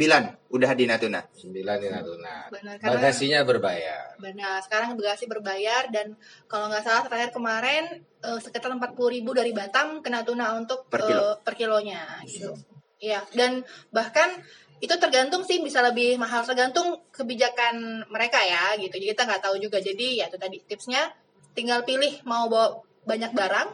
udah 0.47 0.71
di 0.71 0.87
Natuna. 0.87 1.19
9 1.33 1.51
di 1.51 1.89
Natuna. 1.89 2.47
Benar, 2.47 2.75
karena- 2.77 2.91
Bagasinya 2.93 3.39
berbayar. 3.43 4.15
Benar, 4.17 4.63
sekarang 4.63 4.95
bagasi 4.95 5.27
berbayar 5.27 5.87
dan 5.89 6.15
kalau 6.45 6.71
nggak 6.71 6.83
salah 6.83 7.03
terakhir 7.03 7.31
kemarin 7.31 7.83
eh, 8.17 8.39
sekitar 8.39 8.71
40.000 8.71 8.87
ribu 9.11 9.31
dari 9.31 9.51
Batam 9.51 9.99
ke 9.99 10.07
Natuna 10.07 10.55
untuk 10.55 10.87
Per 10.87 11.03
kilo. 11.03 11.21
eh, 11.21 11.35
per 11.41 11.53
kilonya 11.53 12.23
gitu. 12.23 12.55
Iya, 12.97 13.21
dan 13.31 13.61
bahkan 13.89 14.31
itu 14.77 14.93
tergantung 15.01 15.41
sih 15.41 15.57
bisa 15.63 15.81
lebih 15.81 16.21
mahal 16.21 16.45
tergantung 16.45 17.01
kebijakan 17.09 18.05
mereka 18.13 18.37
ya 18.45 18.77
gitu. 18.77 18.93
Jadi 18.93 19.13
kita 19.17 19.25
nggak 19.25 19.41
tahu 19.41 19.55
juga. 19.57 19.81
Jadi 19.81 20.21
ya 20.21 20.29
itu 20.29 20.37
tadi 20.37 20.61
tipsnya 20.65 21.09
tinggal 21.57 21.81
pilih 21.81 22.21
mau 22.29 22.45
bawa 22.45 22.77
banyak 23.07 23.33
barang 23.33 23.69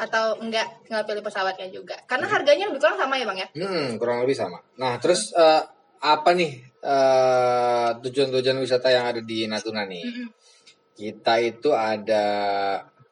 atau 0.00 0.40
enggak 0.40 0.66
tinggal 0.82 1.04
pilih 1.06 1.22
pesawatnya 1.22 1.68
juga. 1.70 2.00
Karena 2.08 2.26
harganya 2.26 2.72
lebih 2.72 2.80
kurang 2.82 2.98
sama 2.98 3.20
ya, 3.20 3.28
Bang 3.28 3.38
ya? 3.38 3.48
Hmm, 3.52 4.00
kurang 4.00 4.24
lebih 4.24 4.34
sama. 4.34 4.58
Nah, 4.80 4.96
terus 4.98 5.30
eh, 5.36 5.62
apa 6.00 6.30
nih 6.32 6.52
eh, 6.80 7.88
tujuan-tujuan 8.00 8.58
wisata 8.58 8.88
yang 8.90 9.06
ada 9.06 9.20
di 9.20 9.46
Natuna 9.46 9.84
nih? 9.86 10.02
Kita 10.96 11.38
itu 11.38 11.70
ada 11.70 12.24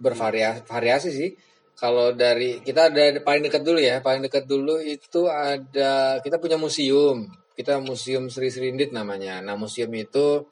bervariasi 0.01 0.65
variasi 0.65 1.11
sih. 1.13 1.31
Kalau 1.79 2.11
dari 2.11 2.59
kita 2.59 2.91
ada 2.91 3.23
paling 3.23 3.47
dekat 3.47 3.63
dulu 3.63 3.79
ya, 3.79 4.03
paling 4.03 4.27
dekat 4.27 4.51
dulu 4.51 4.83
itu 4.83 5.31
ada 5.31 6.19
kita 6.19 6.43
punya 6.43 6.59
museum. 6.59 7.31
Kita 7.55 7.79
museum 7.79 8.27
Sri 8.27 8.51
Serindit 8.51 8.91
namanya. 8.91 9.39
Nah, 9.39 9.55
museum 9.55 9.91
itu 9.95 10.43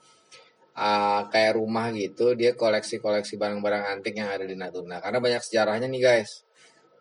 ah, 0.79 1.27
kayak 1.27 1.59
rumah 1.59 1.91
gitu, 1.91 2.39
dia 2.39 2.55
koleksi-koleksi 2.55 3.43
barang-barang 3.43 3.99
antik 3.99 4.15
yang 4.15 4.31
ada 4.31 4.47
di 4.47 4.55
Natuna. 4.55 5.03
Karena 5.03 5.19
banyak 5.19 5.43
sejarahnya 5.43 5.91
nih 5.91 6.03
guys. 6.03 6.47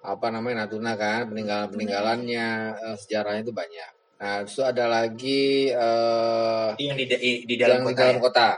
Apa 0.02 0.34
namanya 0.34 0.66
Natuna 0.66 0.98
kan, 0.98 1.30
peninggalan-peninggalannya, 1.30 2.48
eh, 2.82 2.96
sejarahnya 2.98 3.42
itu 3.46 3.54
banyak. 3.54 3.92
Nah, 4.16 4.42
terus 4.48 4.58
ada 4.64 4.86
lagi 4.90 5.70
eh, 5.70 6.70
Yang 6.82 6.98
di, 6.98 7.06
di, 7.14 7.32
di 7.46 7.56
dalam 7.62 7.84
yang 7.84 7.86
di 7.86 7.94
kota. 7.94 8.02
dalam 8.02 8.18
ya? 8.18 8.22
kota. 8.26 8.50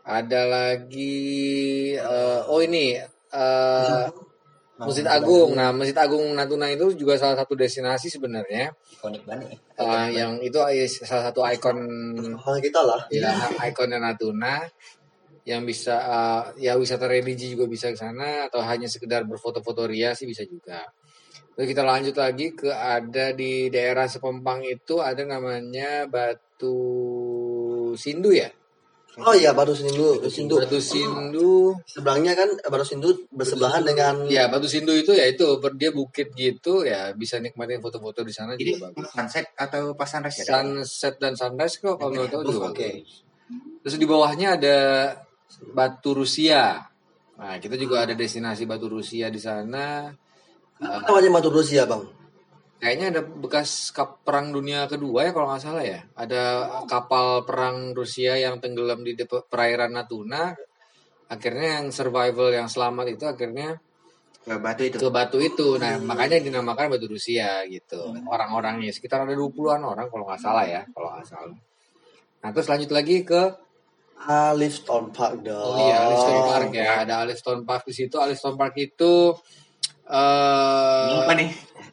Ada 0.00 0.42
lagi 0.44 1.20
eh, 1.96 2.40
oh 2.52 2.60
ini 2.60 3.00
eh, 3.32 4.04
Masjid 4.80 5.04
Agung. 5.04 5.52
Nah, 5.52 5.70
Masjid 5.76 5.96
Agung 6.00 6.24
Natuna 6.32 6.72
itu 6.72 6.96
juga 6.96 7.20
salah 7.20 7.36
satu 7.36 7.52
destinasi 7.52 8.08
sebenarnya 8.08 8.72
Ikonik 8.96 9.22
banget. 9.28 9.52
ya. 9.52 9.56
Eh, 9.84 10.08
yang 10.16 10.32
itu 10.40 10.56
salah 11.04 11.28
satu 11.28 11.44
ikon 11.44 11.78
Hal 12.40 12.56
kita 12.64 12.80
lah. 12.80 13.00
ya, 13.12 13.28
ikonnya 13.68 14.00
Natuna. 14.00 14.64
yang 15.40 15.64
bisa 15.64 15.96
uh, 16.04 16.42
ya 16.60 16.76
wisata 16.76 17.08
religi 17.08 17.56
juga 17.56 17.64
bisa 17.64 17.88
ke 17.90 17.96
sana 17.96 18.46
atau 18.46 18.60
hanya 18.60 18.86
sekedar 18.86 19.24
berfoto-foto 19.24 19.88
ria 19.88 20.12
sih 20.12 20.28
bisa 20.28 20.44
juga. 20.44 20.84
Terus 21.56 21.66
kita 21.76 21.82
lanjut 21.82 22.14
lagi 22.14 22.52
ke 22.54 22.68
ada 22.70 23.32
di 23.32 23.72
daerah 23.72 24.04
Sepempang 24.06 24.62
itu 24.62 25.00
ada 25.00 25.24
namanya 25.24 26.04
Batu 26.06 26.76
Sindu 27.96 28.30
ya. 28.36 28.52
Oh 29.18 29.34
iya, 29.34 29.50
Batu 29.50 29.74
Sindu, 29.74 30.22
Sindu. 30.30 30.62
Batu 30.62 30.78
Sindu. 30.78 31.74
Seberangnya 31.82 32.38
kan 32.38 32.46
Batu 32.70 32.86
Sindu 32.86 33.10
bersebelahan 33.34 33.82
dengan 33.82 34.22
Ya 34.30 34.46
Batu 34.46 34.70
Sindu 34.70 34.94
itu 34.94 35.10
ya 35.10 35.26
itu 35.26 35.44
dia 35.74 35.90
bukit 35.90 36.30
gitu 36.32 36.86
ya 36.86 37.10
bisa 37.12 37.42
nikmatin 37.42 37.82
foto-foto 37.82 38.22
di 38.22 38.30
sana 38.30 38.54
Jadi 38.54 38.78
juga 38.78 38.94
bagus. 38.94 39.10
sunset 39.10 39.46
atau 39.58 39.98
pas 39.98 40.06
sunrise 40.06 40.40
ya? 40.40 40.44
Sunset 40.46 41.14
dan 41.18 41.34
sunrise 41.34 41.82
kok 41.82 41.98
kalau 41.98 42.14
menurut 42.14 42.30
aku 42.30 42.42
juga 42.54 42.70
Oke. 42.70 42.88
bagus. 43.02 43.10
Terus 43.82 43.96
di 43.98 44.06
bawahnya 44.06 44.48
ada 44.56 44.76
Batu 45.74 46.14
Rusia. 46.14 46.78
Nah, 47.34 47.56
kita 47.58 47.74
juga 47.74 48.06
ada 48.06 48.14
destinasi 48.14 48.64
Batu 48.64 48.86
Rusia 48.86 49.26
di 49.28 49.40
sana. 49.42 50.06
apa 50.80 51.08
namanya 51.10 51.42
Batu 51.42 51.50
Rusia, 51.50 51.84
Bang? 51.84 52.19
Kayaknya 52.80 53.06
ada 53.12 53.20
bekas 53.22 53.92
kap 53.92 54.24
perang 54.24 54.56
dunia 54.56 54.88
kedua 54.88 55.28
ya 55.28 55.36
kalau 55.36 55.52
nggak 55.52 55.60
salah 55.62 55.84
ya. 55.84 56.00
Ada 56.16 56.42
kapal 56.88 57.44
perang 57.44 57.92
Rusia 57.92 58.40
yang 58.40 58.56
tenggelam 58.56 59.04
di 59.04 59.12
perairan 59.20 59.92
Natuna. 59.92 60.56
Akhirnya 61.28 61.78
yang 61.78 61.92
survival 61.92 62.50
yang 62.50 62.66
selamat 62.66 63.06
itu 63.14 63.24
akhirnya 63.28 63.76
Ke 64.40 64.56
batu 64.56 64.82
itu. 64.88 64.96
ke 64.96 65.08
batu 65.12 65.36
itu. 65.36 65.76
Nah, 65.76 66.00
makanya 66.00 66.40
dinamakan 66.40 66.96
batu 66.96 67.04
Rusia 67.04 67.60
gitu. 67.68 68.16
Orang-orangnya 68.24 68.88
sekitar 68.88 69.28
ada 69.28 69.36
20-an 69.36 69.84
orang 69.84 70.08
kalau 70.08 70.24
nggak 70.24 70.40
salah 70.40 70.64
ya, 70.64 70.80
kalau 70.96 71.12
nggak 71.12 71.28
salah. 71.28 71.60
Nah, 72.40 72.48
terus 72.56 72.66
lanjut 72.72 72.90
lagi 72.96 73.20
ke 73.20 73.52
Alif 74.20 74.84
Stone 74.84 75.12
Park 75.12 75.44
dong. 75.44 75.56
Oh 75.56 75.80
iya, 75.80 76.04
Alifstone 76.04 76.42
Park 76.44 76.68
ya. 76.76 77.04
Ada 77.04 77.14
Alifstone 77.24 77.62
Park 77.64 77.82
di 77.88 77.94
situ. 77.96 78.16
Alifstone 78.20 78.56
Park 78.56 78.74
itu 78.76 79.32
eh 80.10 81.24
Apa 81.24 81.32
nih? 81.36 81.48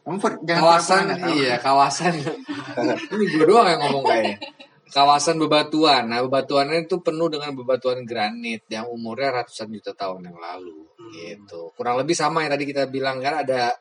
Jangan 0.08 0.62
kawasan 0.64 1.04
iya 1.36 1.60
kawasan. 1.60 2.16
Ini 3.12 3.24
gue 3.28 3.44
doang 3.44 3.68
yang 3.68 3.82
ngomong 3.84 4.04
kayaknya. 4.08 4.40
Kawasan 4.88 5.36
bebatuan. 5.36 6.08
Nah 6.08 6.24
bebatuannya 6.24 6.88
itu 6.88 7.04
penuh 7.04 7.28
dengan 7.28 7.52
bebatuan 7.52 8.08
granit 8.08 8.64
yang 8.72 8.88
umurnya 8.88 9.44
ratusan 9.44 9.68
juta 9.68 9.92
tahun 9.92 10.32
yang 10.32 10.40
lalu. 10.40 10.88
Gitu. 11.12 11.76
Kurang 11.76 12.00
lebih 12.00 12.16
sama 12.16 12.48
yang 12.48 12.56
tadi 12.56 12.64
kita 12.64 12.88
bilang 12.88 13.20
kan 13.20 13.44
ada 13.44 13.76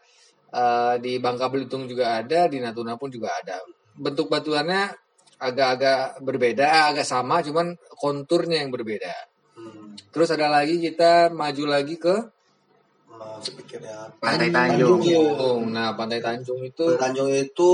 eh, 0.50 0.94
di 0.98 1.22
Bangka 1.22 1.46
Belitung 1.46 1.86
juga 1.86 2.18
ada 2.18 2.50
di 2.50 2.58
Natuna 2.58 2.98
pun 2.98 3.06
juga 3.06 3.30
ada. 3.38 3.62
Bentuk 3.94 4.26
batuannya 4.26 4.90
agak-agak 5.38 6.26
berbeda 6.26 6.90
agak 6.90 7.06
sama 7.06 7.38
cuman 7.38 7.78
konturnya 7.94 8.66
yang 8.66 8.74
berbeda. 8.74 9.14
Hmm. 9.56 9.96
terus 10.12 10.28
ada 10.28 10.52
lagi 10.52 10.76
kita 10.76 11.32
maju 11.32 11.64
lagi 11.64 11.96
ke 11.96 12.12
Oh, 13.16 13.38
saya 13.38 13.54
pikir 13.56 13.80
ya. 13.80 14.06
Pantai 14.16 14.48
Tanjung. 14.48 15.00
Tanjung 15.00 15.60
nah 15.68 15.92
Pantai 15.92 16.20
Tanjung 16.20 16.60
itu 16.60 16.84
Tanjung 16.94 17.28
itu 17.28 17.70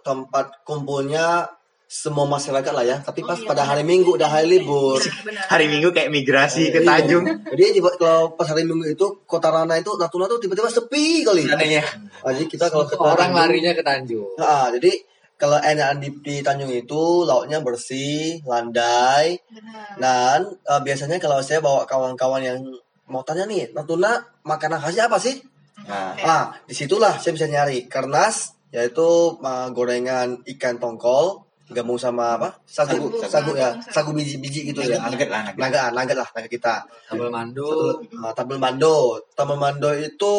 tempat 0.00 0.64
kumpulnya 0.64 1.44
semua 1.86 2.24
masyarakat 2.26 2.72
lah 2.72 2.82
ya. 2.82 2.96
Tapi 2.98 3.22
pas 3.22 3.34
Oh, 3.34 3.40
iya, 3.40 3.48
pada 3.48 3.62
hari 3.62 3.82
Minggu 3.82 4.16
udah 4.16 4.26
hari 4.26 4.50
libur. 4.50 4.98
Benar. 4.98 5.46
Hari 5.46 5.66
Minggu 5.68 5.88
kayak 5.90 6.10
migrasi 6.10 6.68
ke 6.68 6.80
Iya. 6.80 6.88
Tanjung. 6.90 7.24
Jadi 7.46 7.64
tiba- 7.72 7.94
kalau 7.94 8.34
pas 8.34 8.46
hari 8.46 8.64
Minggu 8.64 8.88
itu 8.88 9.06
kota 9.24 9.48
Rana 9.48 9.76
itu 9.76 9.94
Natuna 9.94 10.26
tuh 10.26 10.38
tiba-tiba 10.38 10.66
sepi 10.66 11.22
kali. 11.22 11.46
Anehnya. 11.46 11.84
Jadi 12.24 12.44
kita 12.46 12.66
kalau 12.66 12.84
ke 12.84 12.96
orang 12.96 13.30
Tanjung- 13.30 13.38
larinya 13.38 13.72
ke 13.72 13.82
Tanjung 13.82 14.32
Nah, 14.34 14.72
jadi 14.72 14.90
kalau 15.34 15.58
enak 15.58 15.98
di, 15.98 16.08
di 16.20 16.36
Tanjung 16.40 16.70
itu 16.70 17.02
lautnya 17.22 17.58
bersih, 17.58 18.38
landai, 18.44 19.34
Benar. 19.44 19.98
dan 19.98 20.38
eh, 20.46 20.80
biasanya 20.80 21.18
kalau 21.18 21.38
saya 21.38 21.58
bawa 21.58 21.84
kawan-kawan 21.84 22.38
yang 22.40 22.58
mau 23.08 23.22
tanya 23.22 23.44
nih, 23.44 23.72
Natuna 23.72 24.20
makanan 24.42 24.80
khasnya 24.80 25.06
apa 25.08 25.18
sih? 25.20 25.40
Nah, 25.84 26.14
Ah, 26.22 26.44
di 26.64 26.72
situlah 26.72 27.18
saya 27.18 27.34
bisa 27.34 27.44
nyari 27.44 27.84
kernas, 27.90 28.56
yaitu 28.70 29.36
uh, 29.36 29.68
gorengan 29.74 30.40
ikan 30.56 30.78
tongkol 30.78 31.44
gabung 31.64 31.96
sama 31.96 32.36
apa? 32.36 32.48
Sagu, 32.64 33.08
Sagu, 33.18 33.24
sagu, 33.24 33.50
ya, 33.56 33.72
sagu. 33.80 33.92
sagu 33.92 34.10
biji-biji 34.12 34.68
gitu 34.72 34.84
ya. 34.84 35.00
nugget 35.08 35.28
lah, 35.32 35.48
nugget. 35.48 35.60
Nugget, 35.60 35.90
nugget 35.96 36.16
lah 36.20 36.28
nugget 36.30 36.50
kita. 36.52 36.74
Sambal 37.08 37.28
mando 37.32 37.68
Satu, 37.68 38.16
uh, 38.20 38.32
tabel 38.36 38.58
mando. 38.60 38.96
Tabel 39.32 39.56
mando 39.56 39.90
itu 39.92 40.34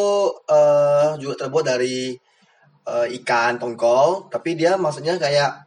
eh, 0.46 1.08
juga 1.18 1.34
terbuat 1.46 1.64
dari 1.66 2.14
eh, 2.86 3.06
ikan 3.20 3.58
tongkol, 3.58 4.30
tapi 4.30 4.54
dia 4.54 4.78
maksudnya 4.78 5.18
kayak 5.18 5.66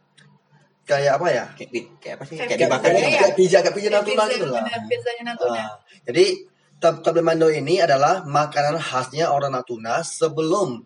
kayak 0.88 1.12
apa 1.20 1.26
ya? 1.30 1.44
Kayak, 1.54 1.70
kayak 2.02 2.14
apa 2.18 2.24
sih? 2.26 2.34
Kayak 2.40 2.48
Kayak 2.50 2.60
dibakar 2.66 2.88
gitu 2.90 2.98
gitu. 2.98 3.06
ya? 3.06 3.20
Kayak 3.20 3.34
pizza, 3.38 3.58
kayak 3.62 3.74
pizza 3.76 3.88
Kayak 3.88 4.02
Natuna 4.02 4.24
gitu 4.32 4.46
lah. 4.48 4.62
benar, 4.64 4.80
pizzanya 4.90 5.22
Natuna. 5.28 5.60
Ah, 5.60 5.70
jadi 6.08 6.24
tabel 6.80 7.22
mando 7.22 7.52
ini 7.52 7.78
adalah 7.78 8.24
makanan 8.24 8.80
khasnya 8.80 9.28
orang 9.28 9.52
Natuna 9.52 10.00
sebelum 10.00 10.82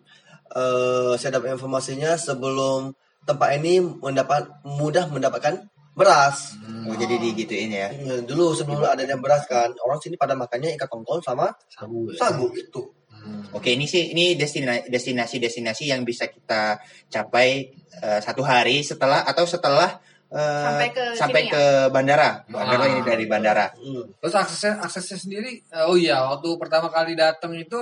eh 0.55 1.15
saya 1.17 1.41
dapat 1.41 1.57
informasinya 1.57 2.19
sebelum 2.19 2.93
tempat 3.25 3.49
ini 3.57 3.81
mendapat 3.81 4.51
mudah 4.67 5.09
mendapatkan 5.09 5.71
beras. 5.95 6.59
Oh, 6.85 6.95
jadi 6.99 7.17
digituin 7.17 7.71
ya. 7.71 7.89
Ya, 7.95 8.21
dulu 8.21 8.53
sebelum 8.53 8.85
adanya 8.85 9.17
beras 9.17 9.47
kan 9.47 9.71
orang 9.87 10.03
sini 10.03 10.19
pada 10.19 10.35
makannya 10.35 10.75
ikan 10.77 10.91
tongkol 10.91 11.23
sama 11.23 11.49
sagu 11.71 12.11
ya. 12.11 12.19
sagu 12.19 12.51
itu. 12.53 12.83
Hmm. 13.09 13.41
Oke, 13.57 13.73
ini 13.73 13.89
sih 13.89 14.13
ini 14.13 14.37
destina- 14.37 14.85
destinasi-destinasi 14.85 15.89
yang 15.89 16.05
bisa 16.05 16.29
kita 16.29 16.77
capai 17.09 17.73
eh, 18.05 18.21
satu 18.21 18.45
hari 18.45 18.85
setelah 18.85 19.25
atau 19.25 19.49
setelah 19.49 19.97
eh, 20.35 20.65
Sampai 20.65 20.89
ke 20.91 21.05
sampai 21.15 21.41
sini 21.41 21.51
ya? 21.51 21.55
ke 21.55 21.65
bandara. 21.89 22.31
Bandara 22.45 22.83
Ah. 22.83 22.91
ini 22.91 23.01
dari 23.03 23.25
bandara. 23.25 23.67
Hmm. 23.73 24.03
Terus 24.19 24.35
aksesnya 24.35 24.73
aksesnya 24.81 25.17
sendiri, 25.17 25.63
eh, 25.63 25.85
oh 25.85 25.95
iya, 25.95 26.27
waktu 26.27 26.49
pertama 26.59 26.89
kali 26.89 27.15
datang 27.15 27.55
itu, 27.55 27.79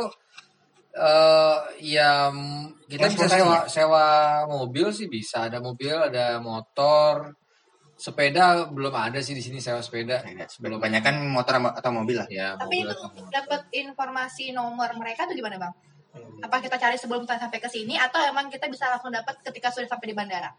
eh 0.93 1.57
ya 1.81 2.29
kita 2.85 3.09
bisa 3.09 3.27
sewa 3.27 3.65
sewa 3.67 4.05
mobil 4.47 4.93
sih 4.93 5.09
bisa, 5.09 5.49
ada 5.49 5.57
mobil, 5.59 5.97
ada 5.97 6.37
motor, 6.39 7.33
sepeda 7.97 8.69
belum 8.69 8.93
ada 8.93 9.17
sih 9.19 9.33
di 9.33 9.41
sini 9.41 9.57
sewa 9.57 9.81
sepeda. 9.81 10.21
Belum 10.59 10.77
Kebanyakan 10.77 11.15
motor 11.29 11.55
ama- 11.57 11.73
atau 11.73 11.91
mobil 11.91 12.15
lah. 12.15 12.29
Ya, 12.29 12.53
Tapi 12.55 12.85
mobil 12.85 12.93
itu 12.93 13.01
motor. 13.01 13.25
dapat 13.33 13.63
informasi 13.73 14.45
nomor 14.53 14.93
mereka 14.95 15.25
tuh 15.25 15.33
gimana 15.33 15.57
bang? 15.57 15.73
Apa 16.43 16.61
kita 16.61 16.77
cari 16.77 17.01
sebelum 17.01 17.25
kita 17.25 17.41
sampai 17.41 17.57
ke 17.57 17.69
sini 17.69 17.97
atau 17.97 18.21
emang 18.21 18.53
kita 18.53 18.69
bisa 18.69 18.93
langsung 18.93 19.09
dapat 19.09 19.41
ketika 19.41 19.73
sudah 19.73 19.89
sampai 19.89 20.13
di 20.13 20.17
bandara? 20.19 20.53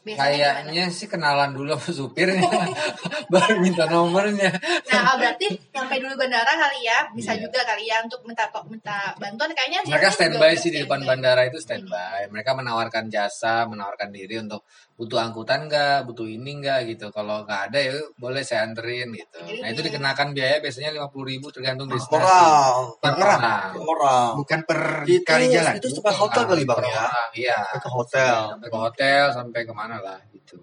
Biasanya 0.00 0.32
gimana? 0.32 0.60
Kayaknya 0.64 0.84
sih 0.88 1.06
kenalan 1.12 1.50
dulu 1.52 1.76
sama 1.76 1.92
supirnya, 1.92 2.40
baru 3.32 3.60
minta 3.60 3.84
nomornya. 3.84 4.48
Nah, 4.88 5.12
oh, 5.12 5.14
berarti 5.20 5.52
sampai 5.68 6.00
dulu 6.00 6.16
bandara 6.16 6.48
kali 6.56 6.88
ya, 6.88 7.04
bisa 7.12 7.36
Iya. 7.36 7.44
juga 7.44 7.60
kali 7.68 7.84
ya 7.84 8.00
untuk 8.00 8.24
minta 8.24 8.48
minta 8.72 9.12
bantuan 9.20 9.52
kayaknya. 9.52 9.84
Mereka 9.84 10.08
standby 10.08 10.56
sih 10.56 10.72
di 10.72 10.80
depan 10.88 11.04
bandara 11.04 11.44
itu 11.44 11.60
standby. 11.60 12.32
Mereka 12.32 12.56
menawarkan 12.56 13.12
jasa, 13.12 13.68
menawarkan 13.68 14.08
diri 14.08 14.40
untuk 14.40 14.64
butuh 15.00 15.16
angkutan 15.16 15.64
nggak, 15.64 16.04
butuh 16.04 16.28
ini 16.28 16.60
nggak 16.60 16.92
gitu. 16.92 17.08
Kalau 17.08 17.48
nggak 17.48 17.72
ada 17.72 17.78
ya 17.80 17.96
boleh 18.20 18.44
saya 18.44 18.68
anterin 18.68 19.08
gitu. 19.16 19.40
Nah 19.64 19.72
itu 19.72 19.80
dikenakan 19.80 20.36
biaya 20.36 20.60
biasanya 20.60 20.92
lima 20.92 21.08
puluh 21.08 21.32
ribu 21.32 21.48
tergantung 21.48 21.88
destinasi. 21.88 22.20
Orang, 22.20 23.00
Per 23.00 23.12
orang. 23.16 23.40
Nah, 23.40 23.60
orang. 23.80 24.30
Bukan 24.36 24.60
per 24.68 24.80
Itu, 25.08 25.24
kali 25.24 25.48
jalan. 25.48 25.80
itu 25.80 25.88
sampai 25.88 26.12
hotel 26.12 26.42
kali 26.44 26.62
bang 26.68 26.76
per 26.76 26.84
ya. 26.84 27.04
Iya. 27.32 27.58
Ke 27.80 27.88
hotel. 27.88 28.36
Sampai 28.52 28.68
ke 28.68 28.76
hotel, 28.76 29.24
sampai 29.32 29.60
ke 29.64 29.72
mana 29.72 29.96
lah 30.04 30.20
gitu. 30.36 30.60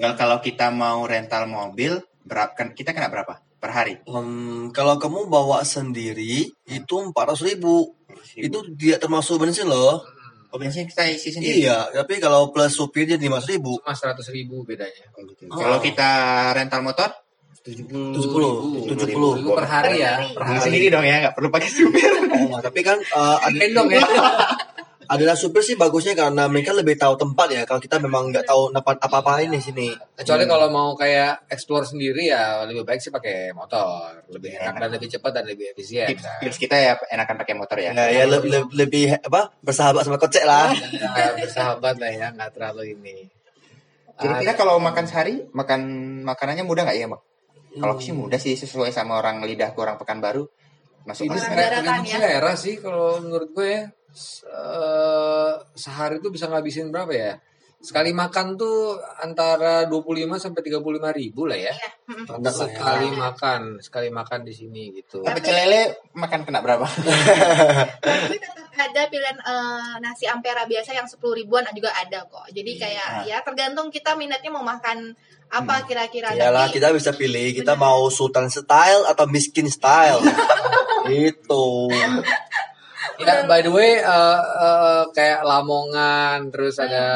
Well, 0.00 0.16
kalau 0.16 0.40
kita 0.40 0.72
mau 0.72 1.04
rental 1.04 1.44
mobil, 1.44 2.00
berapa 2.24 2.56
kan 2.56 2.72
kita 2.72 2.96
kena 2.96 3.12
berapa 3.12 3.44
per 3.60 3.70
hari? 3.76 4.00
Hmm, 4.08 4.72
kalau 4.72 4.96
kamu 4.96 5.28
bawa 5.28 5.60
sendiri 5.68 6.48
itu 6.64 6.94
empat 6.96 7.36
ratus 7.36 7.44
ribu. 7.44 7.92
Itu 8.32 8.64
tidak 8.80 9.04
termasuk 9.04 9.36
bensin 9.36 9.68
loh. 9.68 10.00
Oh, 10.56 10.58
bensin 10.58 10.88
kita 10.88 11.04
isi 11.04 11.28
sendiri. 11.36 11.68
Iya, 11.68 11.92
tapi 11.92 12.16
kalau 12.16 12.48
plus 12.48 12.72
supirnya 12.72 13.20
lima 13.20 13.44
ribu. 13.44 13.76
Cuma 13.84 13.92
seratus 13.92 14.32
ribu 14.32 14.64
bedanya. 14.64 15.04
Oh, 15.12 15.20
gitu. 15.28 15.52
Kalau 15.52 15.78
kita 15.84 16.08
rental 16.56 16.80
motor, 16.80 17.12
Tujuh 17.66 17.82
Tujuh 17.90 18.30
puluh, 18.30 18.52
tujuh 18.86 19.10
puluh. 19.10 19.32
per 19.58 19.66
hari 19.66 19.98
ya. 19.98 20.22
Per 20.22 20.38
hari. 20.38 20.70
sendiri 20.70 20.86
dong 20.86 21.02
ya, 21.02 21.18
nggak 21.18 21.34
perlu 21.34 21.50
pakai 21.50 21.66
supir. 21.66 22.14
Nah, 22.30 22.62
tapi 22.62 22.86
kan 22.86 22.94
eh, 23.02 23.36
ada 23.42 23.58
Gendong 23.58 23.90
ya. 23.90 24.06
adalah 25.06 25.34
supir 25.38 25.62
sih 25.62 25.76
bagusnya 25.78 26.14
karena 26.18 26.50
mereka 26.50 26.74
lebih 26.74 26.98
tahu 26.98 27.14
tempat 27.14 27.48
ya. 27.50 27.62
Kalau 27.62 27.80
kita 27.80 27.96
memang 28.02 28.30
nggak 28.34 28.46
tahu 28.46 28.74
dapat 28.74 28.98
apa-apain 29.00 29.48
di 29.50 29.60
sini. 29.62 29.88
Kecuali 30.18 30.44
kalau 30.44 30.68
mau 30.70 30.88
kayak 30.98 31.46
explore 31.50 31.86
sendiri 31.86 32.30
ya 32.30 32.66
lebih 32.66 32.82
baik 32.82 32.98
sih 32.98 33.14
pakai 33.14 33.54
motor, 33.54 34.26
lebih 34.30 34.58
enak 34.58 34.74
dan 34.76 34.88
lebih 34.92 35.08
cepat 35.10 35.30
dan 35.40 35.44
lebih 35.46 35.72
efisien. 35.72 36.10
tips, 36.10 36.24
tips 36.42 36.58
kita 36.58 36.76
ya 36.76 36.92
enakan 37.14 37.36
pakai 37.40 37.54
motor 37.54 37.78
ya. 37.78 37.90
Ya, 37.94 38.06
ya 38.10 38.24
le- 38.26 38.44
le- 38.44 38.70
lebih 38.74 39.14
apa 39.16 39.54
bersahabat 39.62 40.02
sama 40.06 40.18
kocek 40.18 40.44
lah. 40.44 40.70
Ya, 41.16 41.32
bersahabat 41.32 41.96
lah 41.96 42.12
ya, 42.12 42.26
nggak 42.34 42.50
terlalu 42.52 42.92
ini. 42.98 43.30
Kira-kira 44.16 44.52
kalau 44.56 44.80
makan 44.80 45.04
sehari, 45.04 45.44
makan 45.52 45.80
makanannya 46.24 46.64
mudah 46.64 46.88
nggak 46.88 46.98
ya, 46.98 47.06
Bang? 47.08 47.22
Kalau 47.76 47.92
aku 47.92 48.02
sih 48.02 48.16
mudah 48.16 48.40
sih 48.40 48.56
sesuai 48.56 48.88
sama 48.88 49.20
orang 49.20 49.44
lidah 49.44 49.76
orang 49.76 50.00
Pekanbaru. 50.00 50.48
Masuk 51.06 51.30
ini 51.30 51.38
daratan 51.38 51.70
tergantung 51.86 52.08
ya. 52.08 52.18
selera 52.18 52.52
sih 52.58 52.74
kalau 52.82 53.20
menurut 53.22 53.48
gue 53.54 53.68
ya. 53.68 53.82
Eh, 54.48 55.52
sehari 55.76 56.18
itu 56.18 56.32
bisa 56.32 56.48
ngabisin 56.48 56.88
berapa 56.88 57.12
ya? 57.12 57.36
sekali 57.76 58.10
makan 58.10 58.56
tuh 58.56 58.98
antara 59.22 59.86
25 59.86 60.40
sampai 60.40 60.60
35 60.64 61.12
ribu 61.12 61.46
lah 61.46 61.54
ya. 61.54 61.70
Iya. 61.70 61.90
lah 62.34 62.38
ya. 62.42 62.50
Sekali 62.50 63.08
makan, 63.14 63.60
sekali 63.78 64.08
makan 64.10 64.42
di 64.42 64.52
sini 64.56 64.90
gitu. 64.96 65.22
Tapi 65.22 65.38
pecel 65.38 65.54
lele 65.54 65.94
makan 66.16 66.42
kena 66.42 66.64
berapa? 66.64 66.82
Tapi 68.02 68.36
tetap 68.42 68.66
ada 68.74 69.02
pilihan 69.06 69.38
eh, 69.38 69.94
nasi 70.02 70.26
ampera 70.26 70.64
biasa 70.66 70.98
yang 70.98 71.06
10 71.06 71.20
ribuan 71.36 71.62
juga 71.76 71.92
ada 71.94 72.24
kok. 72.26 72.48
Jadi 72.50 72.74
kayak 72.74 73.28
ya 73.28 73.38
tergantung 73.44 73.92
kita 73.92 74.18
minatnya 74.18 74.50
mau 74.50 74.64
makan 74.64 75.14
apa 75.46 75.86
kira-kira. 75.86 76.34
Iyalah 76.34 76.66
Tapi 76.66 76.82
kita 76.82 76.90
bisa 76.90 77.14
pilih 77.14 77.54
kita 77.54 77.78
mau 77.78 78.10
sultan 78.10 78.50
style 78.50 79.06
atau 79.06 79.30
miskin 79.30 79.70
style. 79.70 80.24
Itu. 81.06 81.86
Ya, 83.16 83.48
by 83.48 83.60
the 83.64 83.72
way, 83.72 83.96
eh, 83.96 84.40
eh, 84.60 85.02
kayak 85.12 85.40
Lamongan, 85.42 86.52
terus 86.52 86.76
ada 86.76 87.06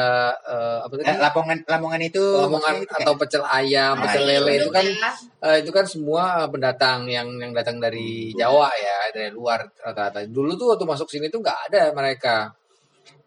eh, 0.41 0.77
apa 0.81 0.93
tadi? 0.97 1.13
Lamongan 1.19 1.57
Lamongan 1.69 2.01
itu 2.01 2.23
Lamongan 2.23 2.75
itu 2.81 2.93
atau 2.97 3.13
pecel 3.17 3.43
ayam, 3.45 3.93
Ah, 3.97 4.09
pecel 4.09 4.23
iya. 4.25 4.39
lele 4.41 4.51
itu 4.61 4.69
kan 4.71 4.85
Ya. 4.85 5.11
eh, 5.45 5.57
itu 5.61 5.69
kan 5.69 5.85
semua 5.85 6.45
pendatang 6.49 7.05
yang 7.05 7.27
yang 7.37 7.53
datang 7.53 7.77
dari 7.77 8.33
Jawa 8.33 8.69
ya, 8.73 8.97
dari 9.13 9.29
luar 9.29 9.61
rata-rata. 9.77 10.25
Dulu 10.25 10.57
tuh 10.57 10.73
waktu 10.73 10.85
masuk 10.85 11.07
sini 11.09 11.29
tuh 11.29 11.41
nggak 11.41 11.59
ada 11.73 11.93
mereka. 11.93 12.49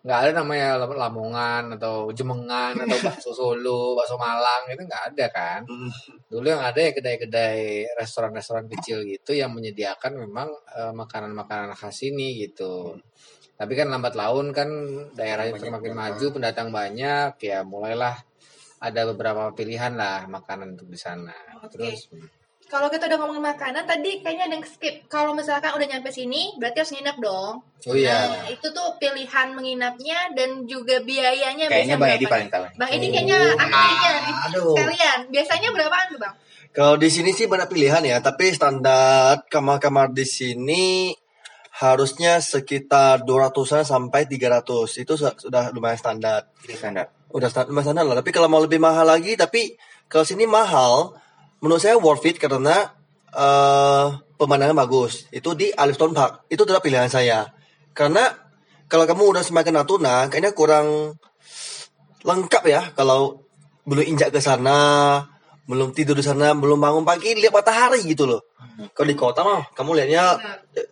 Nggak 0.05 0.19
ada 0.21 0.31
namanya 0.45 0.69
Lam- 0.85 1.01
Lamongan 1.01 1.64
atau 1.81 2.12
Jemengan 2.12 2.77
atau 2.77 2.99
bakso 3.01 3.33
Solo, 3.33 3.83
bakso 3.99 4.21
Malang 4.21 4.69
itu 4.69 4.85
nggak 4.85 5.05
ada 5.17 5.27
kan. 5.33 5.61
Hmm. 5.64 5.88
Dulu 6.29 6.45
yang 6.45 6.61
ada 6.61 6.77
ya 6.77 6.93
kedai-kedai 6.93 7.88
restoran-restoran 7.97 8.69
kecil 8.69 9.01
gitu 9.09 9.33
yang 9.33 9.57
menyediakan 9.57 10.21
memang 10.21 10.53
eh, 10.77 10.93
makanan-makanan 10.93 11.73
khas 11.73 12.05
ini 12.05 12.45
gitu. 12.45 13.01
Tapi 13.57 13.73
kan 13.73 13.88
lambat 13.88 14.12
laun 14.12 14.53
kan 14.53 14.69
daerahnya 15.17 15.57
Banyak 15.57 15.73
semakin 15.73 15.93
maju, 15.97 16.27
pendatang 16.37 16.69
banyak, 16.69 17.31
ya 17.40 17.64
mulailah 17.64 18.19
ada 18.85 19.01
beberapa 19.09 19.49
pilihan 19.57 19.97
lah 19.97 20.29
makanan 20.29 20.77
untuk 20.77 20.93
di 20.93 21.01
sana. 21.01 21.33
Oke. 21.64 21.81
Terus 21.81 22.12
Kalau 22.64 22.88
kita 22.88 23.07
udah 23.07 23.18
ngomongin 23.18 23.44
makanan 23.44 23.85
tadi 23.85 24.18
kayaknya 24.18 24.44
ada 24.46 24.55
yang 24.57 24.64
skip. 24.64 25.07
Kalau 25.07 25.31
misalkan 25.31 25.70
udah 25.70 25.87
nyampe 25.87 26.09
sini 26.09 26.57
berarti 26.57 26.81
harus 26.81 26.92
nginep 26.92 27.16
dong. 27.18 27.55
oh 27.61 27.94
iya, 27.94 28.16
Nah, 28.27 28.48
itu 28.48 28.66
tuh 28.66 28.88
pilihan 28.96 29.53
menginapnya 29.53 30.33
dan 30.33 30.64
juga 30.64 30.98
biayanya 30.98 31.68
Kayaknya 31.68 31.96
Bang 31.96 32.11
Edi 32.11 32.27
paling 32.27 32.48
tahu. 32.48 32.64
Bang 32.74 32.90
Edi 32.90 33.07
kayaknya 33.09 33.38
ahlinya 33.55 34.11
nih. 34.18 34.35
Aduh. 34.48 34.72
Sekalian, 34.72 35.18
biasanya 35.29 35.68
berapaan 35.70 36.07
tuh 36.09 36.18
Bang? 36.18 36.35
Kalau 36.70 36.94
di 36.96 37.07
sini 37.07 37.31
sih 37.31 37.46
banyak 37.46 37.68
pilihan 37.68 38.03
ya, 38.03 38.18
tapi 38.18 38.50
standar 38.50 39.44
kamar-kamar 39.46 40.11
di 40.11 40.24
sini 40.24 41.14
harusnya 41.72 42.38
sekitar 42.40 43.22
200-an 43.22 43.85
sampai 43.85 44.27
300. 44.27 44.64
Itu 44.96 45.14
su- 45.14 45.38
sudah 45.38 45.70
lumayan 45.70 45.94
standar. 45.94 46.50
Standar. 46.64 47.11
Udah 47.29 47.46
sta- 47.46 47.66
lumayan 47.66 47.87
standar 47.88 48.05
lah. 48.05 48.16
Tapi 48.16 48.31
kalau 48.31 48.48
mau 48.48 48.59
lebih 48.59 48.79
mahal 48.79 49.05
lagi, 49.05 49.35
tapi 49.35 49.74
kalau 50.07 50.22
sini 50.22 50.46
mahal, 50.46 51.14
menurut 51.64 51.81
saya 51.81 51.96
worth 51.96 52.29
it 52.29 52.37
karena 52.37 52.92
eh 53.33 54.09
pemandangan 54.37 54.77
bagus. 54.77 55.24
Itu 55.33 55.57
di 55.57 55.72
Alifton 55.72 56.12
Park. 56.12 56.44
Itu 56.53 56.68
adalah 56.68 56.85
pilihan 56.85 57.09
saya. 57.09 57.48
Karena 57.96 58.29
kalau 58.90 59.09
kamu 59.09 59.33
udah 59.33 59.42
semakin 59.42 59.81
Natuna, 59.81 60.29
kayaknya 60.29 60.53
kurang 60.53 61.16
lengkap 62.24 62.64
ya 62.68 62.83
kalau 62.92 63.44
belum 63.88 64.05
injak 64.05 64.33
ke 64.33 64.40
sana, 64.44 65.20
belum 65.64 65.96
tidur 65.96 66.16
di 66.16 66.24
sana, 66.24 66.53
belum 66.53 66.77
bangun 66.77 67.05
pagi 67.09 67.33
lihat 67.33 67.53
matahari 67.53 68.05
gitu 68.05 68.29
loh. 68.29 68.44
Kalau 68.90 69.07
di 69.07 69.14
kota 69.14 69.46
mah 69.46 69.70
kamu 69.70 70.03
lihatnya 70.03 70.35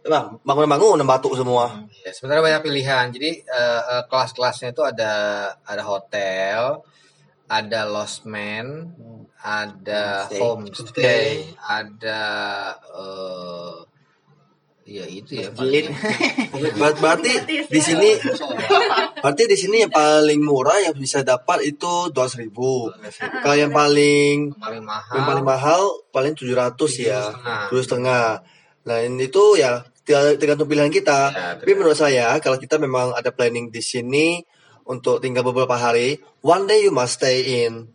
lah 0.07 0.31
bangun-bangun 0.47 1.03
batuk 1.03 1.35
semua. 1.35 1.83
ya, 2.07 2.15
sebenarnya 2.15 2.43
banyak 2.47 2.63
pilihan. 2.63 3.05
Jadi 3.11 3.31
eh, 3.43 3.83
eh, 3.93 4.03
kelas-kelasnya 4.07 4.71
itu 4.71 4.83
ada 4.87 5.13
ada 5.67 5.83
hotel, 5.83 6.87
ada 7.51 7.81
lostman, 7.91 8.95
ada 9.43 10.31
Homestay. 10.31 10.39
homestay, 10.39 11.27
ada 11.59 12.23
eh 12.95 13.77
ya 14.83 15.05
itu 15.07 15.39
ya. 15.39 15.49
Masjid. 15.55 15.87
Ber- 16.81 16.99
Berarti 16.99 17.33
di 17.71 17.81
sini 17.81 18.19
berarti 19.23 19.43
di 19.47 19.57
sini 19.57 19.87
yang 19.87 19.93
paling 19.95 20.43
murah 20.43 20.79
yang 20.83 20.95
bisa 20.95 21.23
dapat 21.23 21.63
itu 21.67 22.11
200.000 22.11 22.43
ribu. 22.43 22.91
Kalau 23.43 23.57
yang 23.57 23.71
paling 23.71 24.53
paling 24.59 24.83
mahal. 24.83 25.15
yang 25.15 25.25
paling 25.27 25.47
mahal 25.47 25.83
paling 26.11 26.35
700 26.35 26.75
ya, 26.99 27.31
setengah. 27.31 27.63
tujuh 27.71 27.85
setengah. 27.87 28.27
Nah 28.83 28.97
ini 29.03 29.31
itu 29.31 29.45
ya 29.57 29.83
tergantung 30.03 30.67
pilihan 30.67 30.91
kita. 30.91 31.21
Ya, 31.31 31.49
Tapi 31.57 31.73
menurut 31.79 31.95
saya 31.95 32.35
kalau 32.43 32.59
kita 32.59 32.77
memang 32.77 33.15
ada 33.15 33.31
planning 33.31 33.71
di 33.71 33.79
sini 33.79 34.43
untuk 34.83 35.23
tinggal 35.23 35.47
beberapa 35.47 35.79
hari, 35.79 36.19
one 36.43 36.67
day 36.67 36.83
you 36.83 36.91
must 36.91 37.23
stay 37.23 37.65
in 37.65 37.87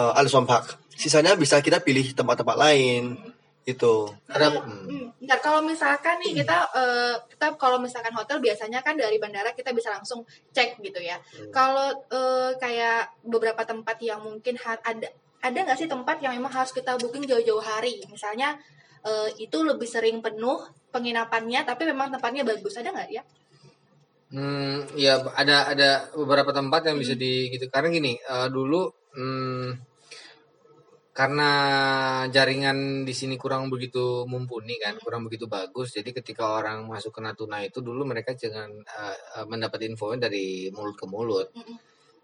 uh, 0.00 0.16
Alison 0.16 0.48
Park. 0.48 0.80
Sisanya 1.02 1.34
bisa 1.34 1.58
kita 1.58 1.82
pilih 1.82 2.14
tempat-tempat 2.14 2.54
lain. 2.54 3.18
Itu. 3.66 4.10
Ada 4.30 4.62
Hmm, 4.62 5.14
Ntar 5.22 5.38
kalau 5.38 5.62
misalkan 5.62 6.18
nih 6.22 6.42
kita 6.42 6.56
eh, 6.74 7.14
kita 7.30 7.54
kalau 7.58 7.78
misalkan 7.78 8.14
hotel 8.14 8.42
biasanya 8.42 8.82
kan 8.82 8.98
dari 8.98 9.22
bandara 9.22 9.54
kita 9.54 9.70
bisa 9.74 9.90
langsung 9.90 10.22
cek 10.54 10.78
gitu 10.82 11.02
ya. 11.02 11.18
Kalau 11.50 11.90
eh, 12.10 12.50
kayak 12.58 13.22
beberapa 13.26 13.62
tempat 13.66 13.98
yang 14.02 14.22
mungkin 14.22 14.58
ada 14.62 15.10
ada 15.42 15.58
nggak 15.58 15.78
sih 15.78 15.90
tempat 15.90 16.22
yang 16.22 16.38
memang 16.38 16.54
harus 16.54 16.70
kita 16.70 16.94
booking 16.98 17.26
jauh-jauh 17.26 17.62
hari? 17.62 18.02
Misalnya 18.10 18.58
eh, 19.02 19.30
itu 19.42 19.62
lebih 19.62 19.86
sering 19.86 20.22
penuh 20.22 20.58
penginapannya, 20.94 21.66
tapi 21.66 21.86
memang 21.86 22.14
tempatnya 22.14 22.42
bagus 22.46 22.78
ada 22.78 22.90
nggak 22.90 23.10
ya? 23.10 23.22
Hmm, 24.32 24.88
ya 24.96 25.20
ada 25.36 25.68
ada 25.68 25.90
beberapa 26.16 26.56
tempat 26.56 26.88
yang 26.88 26.96
bisa 26.96 27.12
di 27.12 27.52
gitu 27.52 27.68
karena 27.68 27.92
gini 27.92 28.16
eh, 28.16 28.48
dulu 28.48 28.88
hmm, 29.12 29.91
karena 31.12 31.50
jaringan 32.26 33.04
di 33.04 33.12
sini 33.12 33.36
kurang 33.36 33.68
begitu 33.68 34.24
mumpuni 34.24 34.80
kan 34.80 34.96
kurang 34.96 35.28
begitu 35.28 35.44
bagus 35.44 35.92
jadi 35.92 36.08
ketika 36.10 36.56
orang 36.56 36.88
masuk 36.88 37.12
ke 37.12 37.20
Natuna 37.20 37.60
itu 37.60 37.78
dulu 37.78 38.02
mereka 38.02 38.32
jangan 38.32 38.72
eh, 38.72 39.16
mendapat 39.44 39.84
info 39.84 40.16
dari 40.16 40.72
mulut 40.72 40.96
ke 40.96 41.04
mulut 41.04 41.52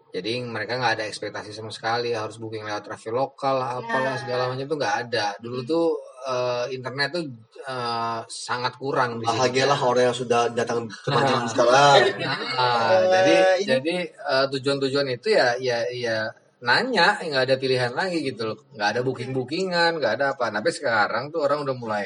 jadi 0.08 0.40
mereka 0.40 0.80
nggak 0.80 0.94
ada 0.96 1.04
ekspektasi 1.04 1.52
sama 1.52 1.68
sekali 1.68 2.16
harus 2.16 2.40
booking 2.40 2.64
lewat 2.64 2.80
travel 2.80 3.12
lokal 3.14 3.60
lah 3.60 3.76
apalah 3.76 4.16
Ya. 4.16 4.20
segala 4.24 4.42
macam 4.48 4.64
itu 4.64 4.76
nggak 4.80 4.96
ada 5.04 5.26
dulu 5.36 5.60
tuh 5.62 5.86
eh, 6.24 6.64
internet 6.72 7.08
tuh 7.12 7.24
eh, 7.60 8.20
sangat 8.24 8.72
kurang 8.80 9.20
di 9.20 9.28
sini. 9.28 9.36
Bahagialah 9.36 9.78
orang 9.78 10.04
yang 10.08 10.16
sudah 10.16 10.48
datang 10.48 10.88
ini 10.88 11.48
sekarang. 11.52 12.08
Ah, 12.56 13.04
jadi 13.04 13.34
Eh, 13.36 13.54
ini- 13.60 13.68
jadi 13.68 13.94
eh, 14.08 14.46
tujuan-tujuan 14.48 15.12
itu 15.12 15.28
ya 15.28 15.60
ya 15.60 15.84
ya 15.92 16.18
nanya 16.58 17.22
nggak 17.22 17.44
ada 17.46 17.56
pilihan 17.56 17.92
lagi 17.94 18.18
gitu 18.22 18.54
loh. 18.54 18.58
Nggak 18.74 18.88
ada 18.96 19.00
booking 19.06 19.30
bookingan 19.30 20.02
nggak 20.02 20.12
ada 20.18 20.24
apa. 20.34 20.50
Tapi 20.50 20.70
sekarang 20.74 21.30
tuh 21.30 21.46
orang 21.46 21.62
udah 21.62 21.76
mulai 21.78 22.04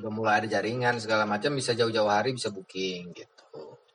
udah 0.00 0.12
mulai 0.12 0.44
ada 0.44 0.48
jaringan 0.48 0.96
segala 0.96 1.28
macam 1.28 1.52
bisa 1.56 1.76
jauh-jauh 1.76 2.08
hari 2.08 2.32
bisa 2.32 2.48
booking 2.48 3.12
gitu. 3.12 3.44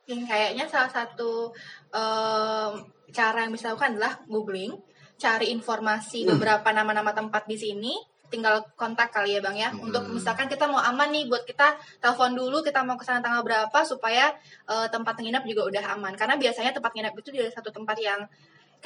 Yang 0.06 0.22
kayaknya 0.30 0.64
salah 0.70 0.90
satu 0.90 1.50
em, 1.90 2.72
cara 3.10 3.38
yang 3.42 3.52
bisa 3.54 3.74
lakukan 3.74 3.98
adalah 3.98 4.22
googling, 4.30 4.78
cari 5.18 5.50
informasi 5.50 6.30
beberapa 6.30 6.70
nama-nama 6.70 7.10
tempat 7.10 7.50
di 7.50 7.58
sini, 7.58 7.94
tinggal 8.30 8.70
kontak 8.78 9.10
kali 9.10 9.34
ya 9.34 9.40
bang 9.42 9.56
ya. 9.58 9.70
Untuk 9.74 10.06
misalkan 10.14 10.46
kita 10.46 10.70
mau 10.70 10.78
aman 10.78 11.10
nih, 11.10 11.26
buat 11.26 11.42
kita 11.42 11.74
telepon 11.98 12.38
dulu 12.38 12.62
kita 12.62 12.86
mau 12.86 12.94
ke 12.94 13.02
sana 13.02 13.18
tanggal 13.18 13.42
berapa 13.42 13.78
supaya 13.82 14.30
eh, 14.70 14.88
tempat 14.94 15.18
nginep 15.18 15.42
juga 15.42 15.62
udah 15.74 15.84
aman. 15.98 16.14
Karena 16.14 16.38
biasanya 16.38 16.70
tempat 16.70 16.94
nginep 16.94 17.14
itu 17.18 17.28
di 17.34 17.40
satu 17.50 17.74
tempat 17.74 17.98
yang 17.98 18.22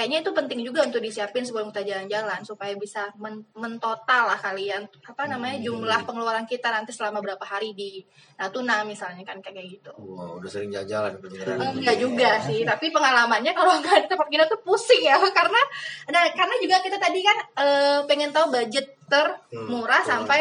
kayaknya 0.01 0.25
itu 0.25 0.33
penting 0.33 0.65
juga 0.65 0.89
untuk 0.89 1.05
disiapin 1.05 1.45
sebelum 1.45 1.69
kita 1.69 1.85
jalan-jalan 1.85 2.41
supaya 2.41 2.73
bisa 2.73 3.13
men- 3.21 3.45
mentotal 3.53 4.33
lah 4.33 4.41
kalian 4.41 4.89
apa 5.05 5.29
namanya 5.29 5.61
jumlah 5.61 6.09
pengeluaran 6.09 6.49
kita 6.49 6.73
nanti 6.73 6.89
selama 6.89 7.21
berapa 7.21 7.45
hari 7.45 7.77
di 7.77 8.01
Natuna 8.41 8.81
misalnya 8.89 9.21
kan 9.29 9.45
kayak 9.45 9.61
gitu. 9.69 9.93
wow 10.01 10.41
udah 10.41 10.49
sering 10.49 10.73
jalan-jalan 10.73 11.21
beneran. 11.21 11.77
Enggak 11.77 12.01
juga 12.01 12.41
sih, 12.41 12.65
tapi 12.65 12.89
pengalamannya 12.89 13.53
kalau 13.53 13.77
nggak 13.85 13.93
ada 13.93 14.07
tempat 14.09 14.27
nginep 14.33 14.49
tuh 14.49 14.61
pusing 14.65 15.05
ya, 15.05 15.21
karena 15.21 15.61
ada 16.09 16.33
karena 16.33 16.57
juga 16.65 16.81
kita 16.81 16.97
tadi 16.97 17.21
kan 17.21 17.37
eh, 17.61 18.01
pengen 18.09 18.33
tahu 18.33 18.49
budget 18.49 18.97
termurah 19.05 20.01
betul. 20.01 20.13
sampai 20.17 20.41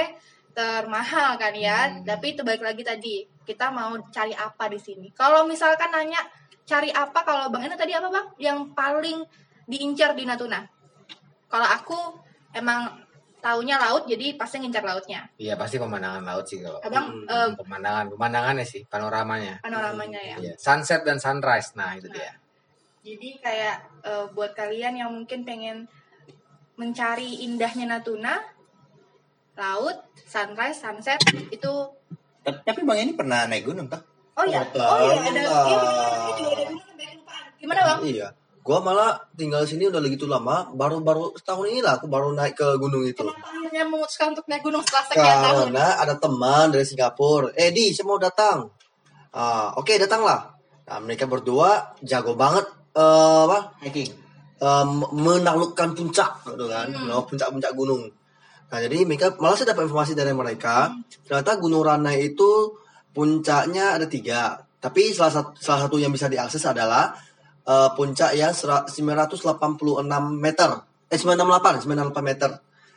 termahal 0.55 1.35
kan 1.35 1.51
ya. 1.51 1.99
Tapi 2.07 2.31
itu 2.31 2.47
balik 2.47 2.63
lagi 2.63 2.87
tadi 2.87 3.27
kita 3.43 3.75
mau 3.75 3.91
cari 4.07 4.31
apa 4.31 4.71
di 4.71 4.79
sini. 4.79 5.11
Kalau 5.11 5.43
misalkan 5.43 5.91
nanya 5.91 6.23
cari 6.63 6.93
apa, 6.95 7.25
kalau 7.27 7.51
bang 7.51 7.67
Ena 7.67 7.75
tadi 7.75 7.91
apa 7.91 8.07
bang? 8.07 8.27
Yang 8.39 8.59
paling 8.71 9.19
diincar 9.69 10.17
di 10.17 10.25
Natuna? 10.25 10.65
Kalau 11.45 11.67
aku 11.67 11.97
emang 12.51 12.97
taunya 13.39 13.79
laut, 13.79 14.03
jadi 14.03 14.35
pasti 14.35 14.59
ngincar 14.59 14.83
lautnya. 14.83 15.23
iya 15.39 15.55
pasti 15.55 15.79
pemandangan 15.79 16.25
laut 16.25 16.43
sih 16.43 16.59
kalau 16.59 16.81
Abang 16.83 17.07
Hmm. 17.07 17.23
eh, 17.25 17.49
pemandangan 17.55 18.05
pemandangannya 18.11 18.65
sih 18.67 18.83
panoramanya 18.83 19.63
panoramanya 19.63 20.19
ya. 20.19 20.35
Iya. 20.35 20.53
sunset 20.59 21.07
dan 21.07 21.23
sunrise 21.23 21.71
nah 21.73 21.95
itu 21.95 22.11
dia 22.11 22.35
Jadi 22.99 23.39
kayak 23.39 23.75
eh, 24.03 24.25
buat 24.35 24.51
kalian 24.51 24.99
yang 24.99 25.09
mungkin 25.15 25.47
pengen 25.47 25.87
mencari 26.75 27.47
indahnya 27.47 27.87
Natuna, 27.87 28.43
laut, 29.55 29.97
sunrise, 30.23 30.79
sunset 30.79 31.19
itu 31.49 31.71
Tapi, 32.39 32.79
Bang 32.83 32.97
ini 32.97 33.13
pernah 33.13 33.45
naik 33.45 33.63
gunung 33.63 33.87
toh? 33.87 33.99
oh 34.35 34.45
ya, 34.47 34.63
Betul. 34.67 34.83
oh 34.83 34.99
iya 34.99 35.19
ada 35.21 35.41
iya 35.43 35.79
juga 36.35 36.49
ada 36.49 36.63
gunung 36.67 36.83
sampai 36.83 37.05
kelupaan. 37.07 37.45
Gimana 37.55 37.81
bang? 37.87 37.99
Iya. 38.03 38.27
Gua 38.69 38.85
malah 38.85 39.17
tinggal 39.33 39.65
sini 39.65 39.89
udah 39.89 39.97
begitu 39.97 40.29
lama, 40.29 40.69
baru-baru 40.77 41.33
setahun 41.41 41.73
ini 41.73 41.81
lah 41.81 41.97
aku 41.97 42.05
baru 42.05 42.37
naik 42.37 42.53
ke 42.53 42.77
gunung 42.77 43.01
itu. 43.01 43.25
Kenapa 43.25 43.49
akhirnya 43.49 43.83
memutuskan 43.89 44.37
untuk 44.37 44.45
naik 44.45 44.61
gunung 44.61 44.85
setelah 44.85 45.05
sekian 45.09 45.37
tahun? 45.41 45.65
Karena 45.73 45.87
ada 45.97 46.13
teman 46.21 46.65
dari 46.69 46.85
Singapura. 46.85 47.49
Eh 47.57 47.73
di, 47.73 47.89
saya 47.89 48.05
mau 48.05 48.21
datang. 48.21 48.69
Ah, 49.33 49.73
oke 49.73 49.89
datanglah. 49.97 50.53
Nah 50.85 51.01
mereka 51.01 51.25
berdua 51.25 51.97
jago 52.05 52.37
banget 52.37 52.69
eh, 52.93 53.41
apa? 53.49 53.73
Hiking. 53.81 54.13
eh, 54.61 54.85
menaklukkan 55.17 55.97
puncak 55.97 56.45
gitu 56.45 56.69
kan, 56.69 56.93
no, 56.93 57.25
puncak-puncak 57.25 57.73
gunung. 57.73 58.05
Nah 58.69 58.77
jadi 58.85 59.01
mereka 59.01 59.33
malah 59.41 59.57
saya 59.57 59.73
dapat 59.73 59.89
informasi 59.89 60.13
dari 60.13 60.29
mereka. 60.29 60.93
Ternyata 61.25 61.57
Gunung 61.57 61.81
Ranai 61.81 62.21
itu 62.21 62.77
puncaknya 63.17 63.97
ada 63.97 64.05
tiga. 64.05 64.61
Tapi 64.77 65.09
salah 65.09 65.33
satu 65.33 65.57
salah 65.57 65.89
satu 65.89 65.97
yang 65.97 66.13
bisa 66.13 66.29
diakses 66.29 66.61
adalah 66.69 67.17
eh, 67.69 67.89
puncak 67.93 68.33
sera- 68.57 68.89
986 68.89 70.33
meter. 70.33 70.69
Eh 71.09 71.17
968, 71.17 71.85
968 71.85 72.25
meter 72.25 72.51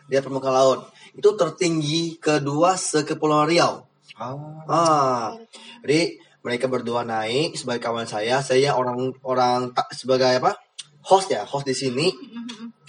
di 0.09 0.17
permukaan 0.17 0.55
laut. 0.57 0.81
Itu 1.13 1.37
tertinggi 1.37 2.17
kedua 2.17 2.77
sekepulauan 2.77 3.49
Riau. 3.49 3.85
Oh. 4.21 4.61
Ah, 4.69 5.33
jadi 5.81 6.21
mereka 6.45 6.69
berdua 6.69 7.07
naik 7.07 7.57
sebagai 7.57 7.81
kawan 7.81 8.05
saya. 8.05 8.45
Saya 8.45 8.77
orang 8.77 9.15
orang 9.25 9.73
tak 9.73 9.89
sebagai 9.97 10.29
apa? 10.37 10.59
Host 11.03 11.33
ya, 11.33 11.43
host 11.49 11.67
di 11.67 11.75
sini. 11.75 12.13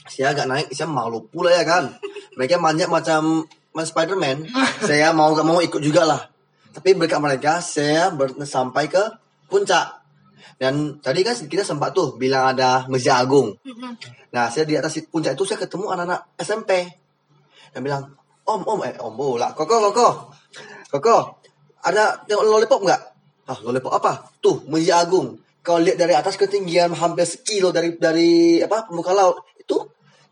Saya 0.04 0.36
agak 0.36 0.46
naik, 0.52 0.68
saya 0.76 0.90
malu 0.92 1.24
pula 1.32 1.54
ya 1.56 1.64
kan. 1.64 1.96
Mereka 2.36 2.60
manjat 2.60 2.92
macam 2.92 3.48
macam 3.72 3.88
Spiderman. 3.88 4.46
saya 4.90 5.16
mau 5.16 5.32
gak 5.34 5.48
mau 5.48 5.64
ikut 5.64 5.80
juga 5.80 6.04
lah. 6.04 6.22
Tapi 6.74 6.98
berkat 6.98 7.22
mereka, 7.22 7.62
saya 7.64 8.12
ber- 8.12 8.36
sampai 8.44 8.90
ke 8.92 9.02
puncak. 9.48 10.03
Dan 10.58 11.00
tadi 11.04 11.22
kan 11.26 11.36
kita 11.36 11.64
sempat 11.66 11.92
tuh 11.92 12.16
bilang 12.16 12.56
ada 12.56 12.86
Masjid 12.88 13.14
Agung. 13.16 13.58
Nah, 14.34 14.48
saya 14.48 14.64
di 14.64 14.78
atas 14.78 15.00
puncak 15.10 15.36
itu 15.36 15.44
saya 15.44 15.60
ketemu 15.62 15.92
anak-anak 15.92 16.38
SMP. 16.40 16.72
Dan 17.74 17.82
bilang, 17.82 18.04
Om, 18.44 18.62
Om, 18.68 18.80
eh 18.86 18.96
Om 19.00 19.14
pula. 19.16 19.56
Koko, 19.56 19.92
Koko. 19.92 20.08
Koko, 20.94 21.18
ada 21.84 22.22
tengok 22.24 22.44
lollipop 22.46 22.82
nggak? 22.86 23.02
Ah, 23.50 23.58
lollipop 23.64 23.94
apa? 23.98 24.30
Tuh, 24.40 24.64
Masjid 24.70 24.96
Agung. 24.96 25.42
Kau 25.64 25.80
lihat 25.80 25.96
dari 25.96 26.12
atas 26.12 26.36
ketinggian 26.36 26.92
hampir 26.92 27.24
sekilo 27.24 27.72
dari 27.72 27.96
dari 27.96 28.60
apa 28.60 28.84
permukaan 28.84 29.16
laut 29.16 29.48
itu 29.56 29.80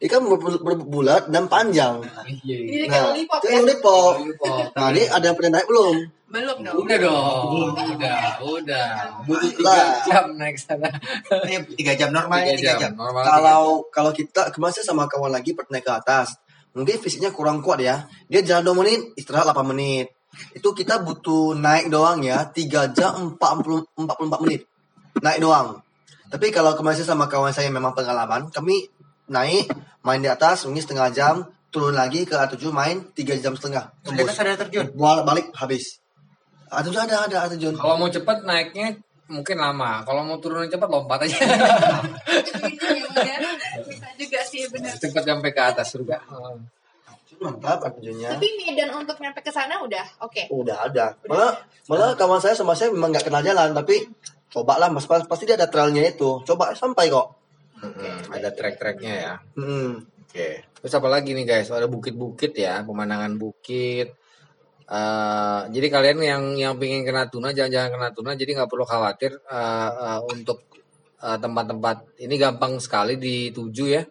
kan 0.07 0.21
ber- 0.25 0.63
berbulat 0.63 1.29
dan 1.29 1.45
panjang. 1.45 2.01
Ini 2.41 2.89
kayak 2.89 2.89
Nah, 2.89 3.37
kayak 3.37 3.53
ya? 3.53 3.61
lollipop. 3.61 4.13
Lollipop. 4.17 4.73
Nah, 4.73 4.87
ini 4.89 5.03
ada 5.05 5.25
yang 5.29 5.35
pernah 5.37 5.51
naik 5.61 5.67
belum? 5.69 5.95
Belum 6.31 6.57
dong. 6.63 6.75
Udah 6.79 6.97
dong, 6.97 7.75
udah, 7.99 8.19
udah. 8.39 8.87
Butuh 9.27 9.51
tiga 9.51 9.75
jam 10.07 10.25
naik 10.39 10.55
sana. 10.55 10.87
Eh, 11.43 11.59
tiga 11.75 11.91
jam 11.93 12.09
normalnya 12.09 12.55
tiga 12.55 12.79
jam. 12.79 12.95
normal. 12.95 13.21
Kalau 13.21 13.63
kalau 13.91 14.11
kita 14.15 14.47
kemarin 14.49 14.79
sama 14.79 15.11
kawan 15.11 15.27
lagi 15.27 15.51
pernah 15.51 15.75
naik 15.77 15.83
ke 15.83 15.91
atas, 15.91 16.39
mungkin 16.71 16.95
fisiknya 16.97 17.35
kurang 17.35 17.59
kuat 17.59 17.83
ya. 17.83 18.07
Dia 18.31 18.41
jalan 18.41 18.71
2 18.71 18.79
menit, 18.79 18.99
istirahat 19.19 19.51
8 19.51 19.75
menit. 19.75 20.07
Itu 20.55 20.71
kita 20.71 21.03
butuh 21.03 21.51
naik 21.53 21.91
doang 21.91 22.23
ya, 22.23 22.47
3 22.47 22.95
jam 22.95 23.35
40 23.35 23.83
44 23.99 24.39
menit. 24.47 24.63
Naik 25.19 25.43
doang. 25.43 25.83
Tapi 26.31 26.47
kalau 26.49 26.79
kemarin 26.79 27.03
sama 27.03 27.27
kawan 27.27 27.51
saya 27.51 27.67
memang 27.67 27.91
pengalaman, 27.91 28.47
kami 28.47 28.87
naik 29.27 29.69
main 30.01 30.21
di 30.21 30.29
atas 30.29 30.65
mungkin 30.65 30.81
setengah 30.81 31.09
jam, 31.13 31.35
turun 31.69 31.95
lagi 31.95 32.25
ke 32.27 32.35
A7 32.35 32.59
main 32.73 33.05
3 33.13 33.43
jam 33.43 33.53
setengah. 33.55 33.93
Tembus. 34.03 34.35
ada 34.37 34.57
terjun. 34.57 34.91
Balik 34.93 35.23
balik 35.23 35.45
habis. 35.55 36.01
A7 36.71 36.95
ada 36.95 37.27
ada 37.27 37.37
A7. 37.47 37.75
Kalau 37.75 37.95
mau 37.99 38.09
cepat 38.09 38.43
naiknya 38.43 38.95
mungkin 39.31 39.57
lama. 39.59 40.03
Kalau 40.03 40.27
mau 40.27 40.37
turun 40.43 40.67
cepat 40.67 40.87
lompat 40.91 41.23
aja. 41.23 41.37
Gitu 41.39 42.67
ya, 43.23 43.35
ya. 43.39 43.69
Bisa 43.87 44.07
juga 44.19 44.39
sih 44.43 44.67
benar. 44.67 44.91
cepat 44.99 45.23
sampai 45.23 45.51
ke 45.55 45.61
atas 45.63 45.87
surga. 45.95 46.17
Mantap 47.41 47.81
A7-nya. 47.89 48.37
Tapi 48.37 48.47
medan 48.53 48.93
untuk 48.93 49.17
nyampe 49.17 49.41
ke 49.41 49.49
sana 49.49 49.81
udah 49.81 50.05
oke. 50.21 50.45
Udah 50.53 50.85
ada. 50.85 51.17
Malah 51.25 51.57
malah 51.89 52.13
kawan 52.13 52.37
saya 52.37 52.53
sama 52.53 52.77
saya 52.77 52.93
memang 52.93 53.09
nggak 53.09 53.25
kenal 53.25 53.41
jalan 53.41 53.73
tapi 53.73 54.05
cobalah 54.51 54.91
mas 54.93 55.09
pas- 55.09 55.25
pasti 55.25 55.49
dia 55.49 55.57
ada 55.57 55.65
trailnya 55.65 56.05
itu. 56.05 56.43
Coba 56.45 56.75
sampai 56.77 57.09
kok. 57.09 57.40
Mm-mm, 57.81 58.17
ada 58.29 58.49
trek-treknya 58.53 59.13
ya. 59.13 59.33
Hmm. 59.57 60.05
Oke. 60.05 60.63
Terus 60.81 60.93
apa 60.95 61.07
lagi 61.09 61.33
nih 61.35 61.45
guys? 61.45 61.67
Ada 61.73 61.89
bukit-bukit 61.89 62.53
ya, 62.55 62.85
pemandangan 62.85 63.35
bukit. 63.35 64.15
Eh, 64.91 65.61
jadi 65.71 65.87
kalian 65.87 66.17
yang 66.21 66.43
yang 66.59 66.73
pingin 66.75 67.01
ke 67.07 67.11
Natuna, 67.15 67.51
jalan-jalan 67.51 67.89
ke 67.91 67.99
Natuna, 67.99 68.31
jadi 68.35 68.51
nggak 68.59 68.69
perlu 68.69 68.85
khawatir 68.85 69.31
eh, 69.39 69.91
eh, 69.91 70.21
untuk 70.29 70.67
tempat-tempat 71.21 72.17
ini 72.25 72.33
gampang 72.33 72.81
sekali 72.81 73.13
dituju 73.13 73.85
ya. 73.93 74.01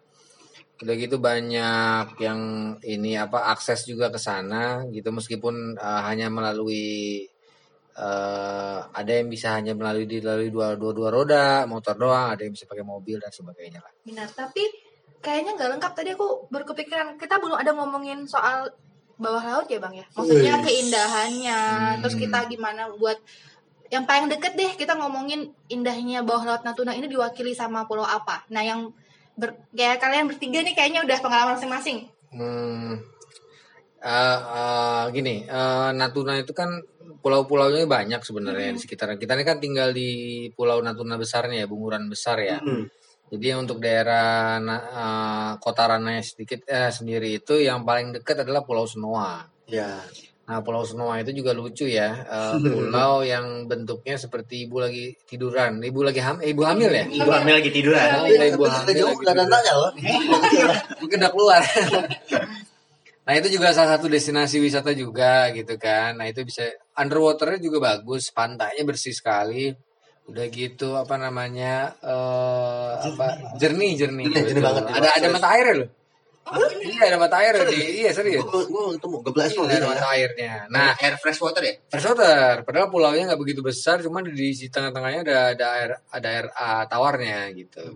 Udah 0.81 0.95
gitu 0.97 1.21
banyak 1.21 2.17
yang 2.17 2.41
ini 2.81 3.13
apa 3.19 3.53
akses 3.53 3.85
juga 3.85 4.09
ke 4.09 4.17
sana 4.17 4.87
gitu 4.89 5.11
meskipun 5.13 5.77
eh, 5.77 6.01
hanya 6.07 6.31
melalui 6.33 7.27
eh, 7.95 8.79
ada 8.91 9.11
yang 9.11 9.27
bisa 9.27 9.55
hanya 9.55 9.75
melalui 9.75 10.07
dilalui 10.07 10.51
dua 10.51 10.75
dua 10.79 10.91
dua 10.91 11.09
roda 11.11 11.63
motor 11.67 11.95
doang, 11.95 12.35
ada 12.35 12.41
yang 12.43 12.53
bisa 12.55 12.67
pakai 12.67 12.85
mobil 12.85 13.19
dan 13.19 13.31
sebagainya 13.31 13.79
lah. 13.83 13.91
Benar, 14.03 14.27
tapi 14.31 14.63
kayaknya 15.21 15.53
nggak 15.55 15.69
lengkap 15.77 15.91
tadi 15.93 16.09
aku 16.17 16.49
berkepikiran 16.49 17.15
kita 17.15 17.37
belum 17.37 17.55
ada 17.55 17.71
ngomongin 17.77 18.25
soal 18.25 18.73
bawah 19.21 19.45
laut 19.45 19.69
ya 19.69 19.77
bang 19.77 20.01
ya 20.01 20.05
maksudnya 20.17 20.57
Wih. 20.57 20.65
keindahannya 20.65 21.59
Hmm. 21.61 21.99
terus 22.01 22.17
kita 22.17 22.49
gimana 22.49 22.89
buat 22.97 23.21
yang 23.93 24.09
paling 24.09 24.33
deket 24.33 24.57
deh 24.57 24.73
kita 24.73 24.97
ngomongin 24.97 25.53
indahnya 25.69 26.25
bawah 26.25 26.41
laut 26.41 26.65
Natuna 26.65 26.97
ini 26.97 27.05
diwakili 27.05 27.53
sama 27.53 27.85
pulau 27.85 28.01
apa 28.01 28.41
nah 28.49 28.65
yang 28.65 28.89
ber, 29.37 29.53
kayak 29.77 30.01
kalian 30.01 30.25
bertiga 30.25 30.65
nih 30.65 30.73
kayaknya 30.73 31.05
udah 31.05 31.17
pengalaman 31.21 31.53
masing-masing 31.53 32.09
Hmm, 32.31 32.95
eh, 33.99 34.39
eh, 34.39 35.03
gini, 35.11 35.43
eh, 35.43 35.89
Natuna 35.91 36.39
itu 36.39 36.55
kan 36.55 36.79
pulau-pulaunya 37.21 37.85
banyak 37.85 38.21
sebenarnya 38.25 38.75
di 38.75 38.79
sekitaran 38.81 39.15
kita 39.15 39.37
ini 39.37 39.45
kan 39.45 39.61
tinggal 39.61 39.93
di 39.93 40.49
Pulau 40.51 40.81
Natuna 40.81 41.15
besarnya 41.15 41.63
ya, 41.63 41.67
bunguran 41.69 42.09
besar 42.09 42.41
ya. 42.41 42.57
Hmm. 42.57 42.89
Jadi 43.31 43.47
untuk 43.55 43.79
daerah 43.79 44.59
eh, 44.59 45.51
kota 45.63 45.87
Ranai 45.87 46.19
sedikit 46.19 46.67
eh, 46.67 46.91
sendiri 46.91 47.39
itu 47.39 47.63
yang 47.63 47.87
paling 47.87 48.11
dekat 48.19 48.43
adalah 48.43 48.67
Pulau 48.67 48.83
Senoa. 48.83 49.47
Ya. 49.71 50.03
Nah, 50.51 50.59
Pulau 50.59 50.83
Senoa 50.83 51.15
itu 51.23 51.31
juga 51.31 51.55
lucu 51.55 51.87
ya, 51.87 52.27
eh, 52.27 52.59
pulau 52.59 53.23
yang 53.23 53.71
bentuknya 53.71 54.19
seperti 54.19 54.67
ibu 54.67 54.83
lagi 54.83 55.15
tiduran, 55.23 55.79
ibu 55.79 56.03
lagi 56.03 56.19
hamil, 56.19 56.43
ibu 56.43 56.61
hamil 56.67 56.91
ya. 56.91 57.05
Ibu 57.07 57.31
hamil 57.31 57.53
lagi 57.63 57.71
tiduran. 57.71 58.07
Iya, 58.27 58.51
ibu 58.51 58.67
tapi 58.67 58.75
hamil 58.75 58.93
jauh 58.99 59.15
lagi 59.15 59.23
tiduran. 59.23 59.71
loh. 59.79 59.91
mungkin 60.99 61.17
udah 61.23 61.31
keluar. 61.31 61.61
nah 63.25 63.33
itu 63.39 63.47
juga 63.47 63.71
salah 63.71 63.95
satu 63.95 64.11
destinasi 64.11 64.59
wisata 64.59 64.91
juga 64.91 65.47
gitu 65.55 65.79
kan. 65.79 66.19
Nah 66.19 66.27
itu 66.27 66.43
bisa 66.43 66.67
underwaternya 67.01 67.59
juga 67.59 67.77
bagus, 67.81 68.29
pantainya 68.29 68.85
bersih 68.85 69.11
sekali. 69.17 69.73
Udah 70.29 70.45
gitu 70.53 70.95
apa 70.95 71.17
namanya 71.17 71.97
eh 71.97 72.93
apa 73.01 73.57
jernih 73.57 73.97
jernih. 73.97 74.29
Jernih, 74.29 74.43
jernih 74.47 74.63
banget. 74.63 74.83
Ada 74.93 75.09
ada 75.17 75.27
mata 75.33 75.49
air 75.57 75.67
loh. 75.73 75.89
Iya 76.81 77.01
ada 77.13 77.17
mata 77.21 77.37
air 77.39 77.53
di 77.69 78.01
iya 78.01 78.11
serius. 78.11 78.43
Gue 78.43 78.65
gue 78.65 78.83
ketemu 78.97 79.17
geblek 79.23 79.49
Iya, 79.53 79.77
ada 79.77 79.87
mata 79.87 80.07
airnya. 80.17 80.53
Nah 80.73 80.89
air 80.97 81.15
fresh 81.21 81.39
water 81.39 81.61
ya? 81.61 81.73
freshwater, 81.87 82.65
padahal 82.65 82.89
pulaunya 82.89 83.29
nggak 83.29 83.41
begitu 83.41 83.61
besar, 83.61 84.01
cuman 84.01 84.25
di 84.25 84.51
di 84.51 84.67
tengah-tengahnya 84.67 85.21
ada 85.21 85.37
ada 85.53 85.65
air 85.77 85.91
ada 86.09 86.27
air 86.27 86.45
ah, 86.57 86.83
tawarnya 86.89 87.53
gitu. 87.53 87.93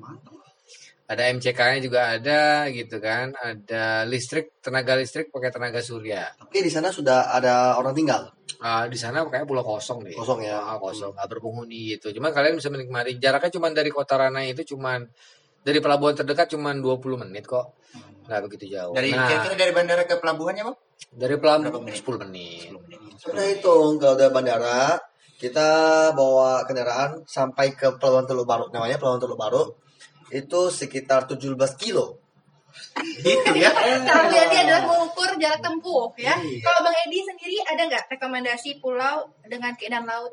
Ada 1.05 1.29
MCK-nya 1.37 1.79
juga 1.85 2.17
ada 2.17 2.65
gitu 2.73 2.97
kan, 2.97 3.33
ada 3.37 4.09
listrik 4.09 4.57
tenaga 4.61 4.97
listrik 4.97 5.29
pakai 5.29 5.53
tenaga 5.53 5.81
surya. 5.81 6.33
Oke 6.41 6.65
di 6.65 6.71
sana 6.73 6.89
sudah 6.89 7.29
ada 7.33 7.77
orang 7.77 7.93
tinggal. 7.93 8.33
Ah, 8.65 8.89
di 8.89 8.97
sana 8.97 9.21
kayak 9.29 9.45
pulau 9.45 9.61
kosong 9.61 10.01
deh. 10.01 10.17
Kosong 10.17 10.41
ya. 10.41 10.57
Ah, 10.57 10.81
kosong, 10.81 11.13
nggak 11.13 11.29
berpenghuni 11.29 11.93
gitu. 11.93 12.09
Cuman 12.17 12.33
kalian 12.33 12.57
bisa 12.57 12.73
menikmati. 12.73 13.21
Jaraknya 13.21 13.53
cuman 13.53 13.77
dari 13.77 13.93
kota 13.93 14.17
Ranai 14.17 14.57
itu 14.57 14.73
cuman 14.73 15.05
dari 15.61 15.77
pelabuhan 15.77 16.17
terdekat 16.17 16.49
cuman 16.57 16.81
20 16.81 17.21
menit 17.21 17.45
kok. 17.45 17.77
Nggak 18.25 18.41
begitu 18.49 18.73
jauh. 18.73 18.97
Dari 18.97 19.13
nah, 19.13 19.29
kira-kira 19.29 19.53
dari 19.53 19.71
bandara 19.77 20.09
ke 20.09 20.17
pelabuhannya, 20.17 20.65
Bang? 20.65 20.77
dari 21.13 21.35
pelabuhan 21.37 21.85
menit? 21.85 22.01
10 22.01 22.21
menit. 22.25 22.69
Sudah 23.21 23.45
hitung 23.45 24.01
kalau 24.01 24.15
dari 24.17 24.33
bandara 24.33 24.97
kita 25.35 25.69
bawa 26.15 26.63
kendaraan 26.63 27.27
sampai 27.27 27.75
ke 27.75 27.99
Pelabuhan 27.99 28.23
Teluk 28.23 28.47
Baru 28.47 28.71
namanya 28.71 28.95
Pelabuhan 28.95 29.21
Teluk 29.21 29.39
Baru 29.39 29.63
itu 30.31 30.73
sekitar 30.73 31.29
17 31.29 31.53
kilo. 31.77 32.24
Gitu 32.95 33.51
ya. 33.59 33.69
berarti 33.75 34.55
adalah 34.55 34.83
mengukur 34.87 35.29
jarak 35.35 35.59
tempuh 35.59 36.07
ya 36.15 36.31
Iya. 36.39 36.63
kalau 36.63 36.79
bang 36.87 36.95
Edi 37.03 37.19
sendiri 37.21 37.57
ada 37.61 37.81
nggak 37.85 38.05
rekomendasi 38.07 38.79
pulau 38.79 39.27
dengan 39.43 39.75
keindahan 39.75 40.07
laut 40.07 40.31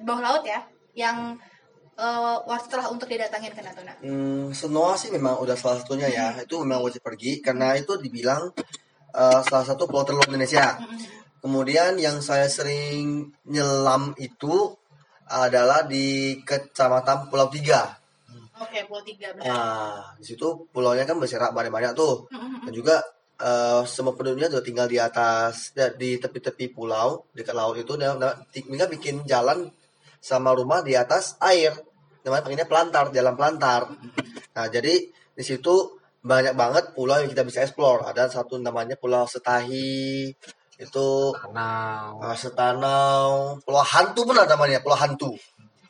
bawah 0.00 0.20
laut 0.24 0.42
ya 0.44 0.60
yang 0.96 1.36
eh 1.98 2.36
worth 2.46 2.70
lah 2.72 2.86
untuk 2.88 3.10
didatangin 3.10 3.50
ke 3.50 3.60
Natuna 3.60 3.92
Hmm, 3.98 4.54
Senoa 4.54 4.94
sih 4.94 5.10
memang 5.10 5.42
udah 5.42 5.58
salah 5.58 5.82
satunya 5.82 6.06
ya. 6.06 6.30
Itu 6.38 6.62
memang 6.62 6.86
wajib 6.86 7.02
pergi 7.02 7.42
karena 7.42 7.74
itu 7.74 7.98
dibilang 7.98 8.54
eh, 9.12 9.40
salah 9.42 9.66
satu 9.66 9.90
pulau 9.90 10.06
terluar 10.06 10.30
Indonesia. 10.30 10.78
Kemudian 11.38 11.98
yang 11.98 12.18
saya 12.18 12.46
sering 12.46 13.30
nyelam 13.44 14.14
itu 14.16 14.74
adalah 15.26 15.84
di 15.84 16.38
Kecamatan 16.40 17.28
Pulau 17.28 17.50
Tiga. 17.50 17.98
Oke, 18.58 18.78
Pulau 18.90 19.02
Tiga 19.06 19.30
benar. 19.34 19.46
Nah, 19.46 19.94
di 20.18 20.24
situ 20.26 20.66
pulaunya 20.74 21.06
kan 21.06 21.16
berserak 21.16 21.54
banyak-banyak 21.54 21.92
tuh. 21.94 22.26
Dan 22.66 22.72
juga 22.74 22.98
eh, 23.38 23.82
semua 23.86 24.18
penduduknya 24.18 24.50
juga 24.50 24.66
tinggal 24.66 24.86
di 24.90 24.98
atas 24.98 25.70
da- 25.70 25.94
di 25.94 26.18
tepi-tepi 26.18 26.74
pulau 26.74 27.22
dekat 27.30 27.54
laut 27.54 27.78
itu 27.78 27.94
dan 27.94 28.18
mereka 28.66 28.90
bikin 28.90 29.22
jalan 29.30 29.70
sama 30.18 30.50
rumah 30.58 30.82
di 30.82 30.98
atas 30.98 31.38
air. 31.38 31.70
Namanya 32.26 32.42
panggilnya 32.42 32.66
pelantar, 32.66 33.04
jalan 33.14 33.34
pelantar. 33.38 33.82
Nah, 34.58 34.66
jadi 34.66 35.06
di 35.38 35.44
situ 35.46 35.96
banyak 36.18 36.58
banget 36.58 36.84
pulau 36.98 37.22
yang 37.22 37.30
kita 37.30 37.46
bisa 37.46 37.62
explore. 37.62 38.02
Ada 38.10 38.26
satu 38.26 38.58
namanya 38.58 38.98
Pulau 38.98 39.22
Setahi, 39.22 40.34
itu 40.78 41.08
Tanau. 41.34 42.18
uh, 42.22 42.36
Setanau, 42.38 43.58
Pulau 43.62 43.82
Hantu 43.86 44.26
pun 44.26 44.34
ada 44.34 44.50
namanya, 44.50 44.82
Pulau 44.82 44.98
Hantu. 44.98 45.30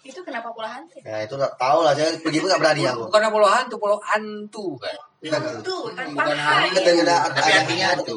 Itu 0.09 0.21
kenapa 0.25 0.49
Pulau 0.57 0.73
Hantu? 0.73 1.05
Nah, 1.05 1.21
itu 1.21 1.35
nggak 1.37 1.55
tahu 1.61 1.79
lah, 1.85 1.92
saya 1.92 2.16
pergi 2.16 2.40
pun 2.40 2.49
nggak 2.49 2.61
berani 2.64 2.83
aku. 2.88 3.12
Bukan 3.12 3.29
pulau 3.29 3.51
hantu, 3.53 3.77
pulau 3.77 3.99
hantu 4.01 4.66
kan. 4.81 4.97
Bukan, 5.21 5.40
Hantu 5.44 5.77
tanpa 5.92 6.23
Bukan 6.33 6.83
tidak 6.97 7.21
Tapi 7.37 7.51
artinya 7.53 7.87
hantu. 7.92 8.16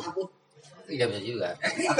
Iya 0.91 1.05
bisa 1.07 1.19
juga. 1.23 1.49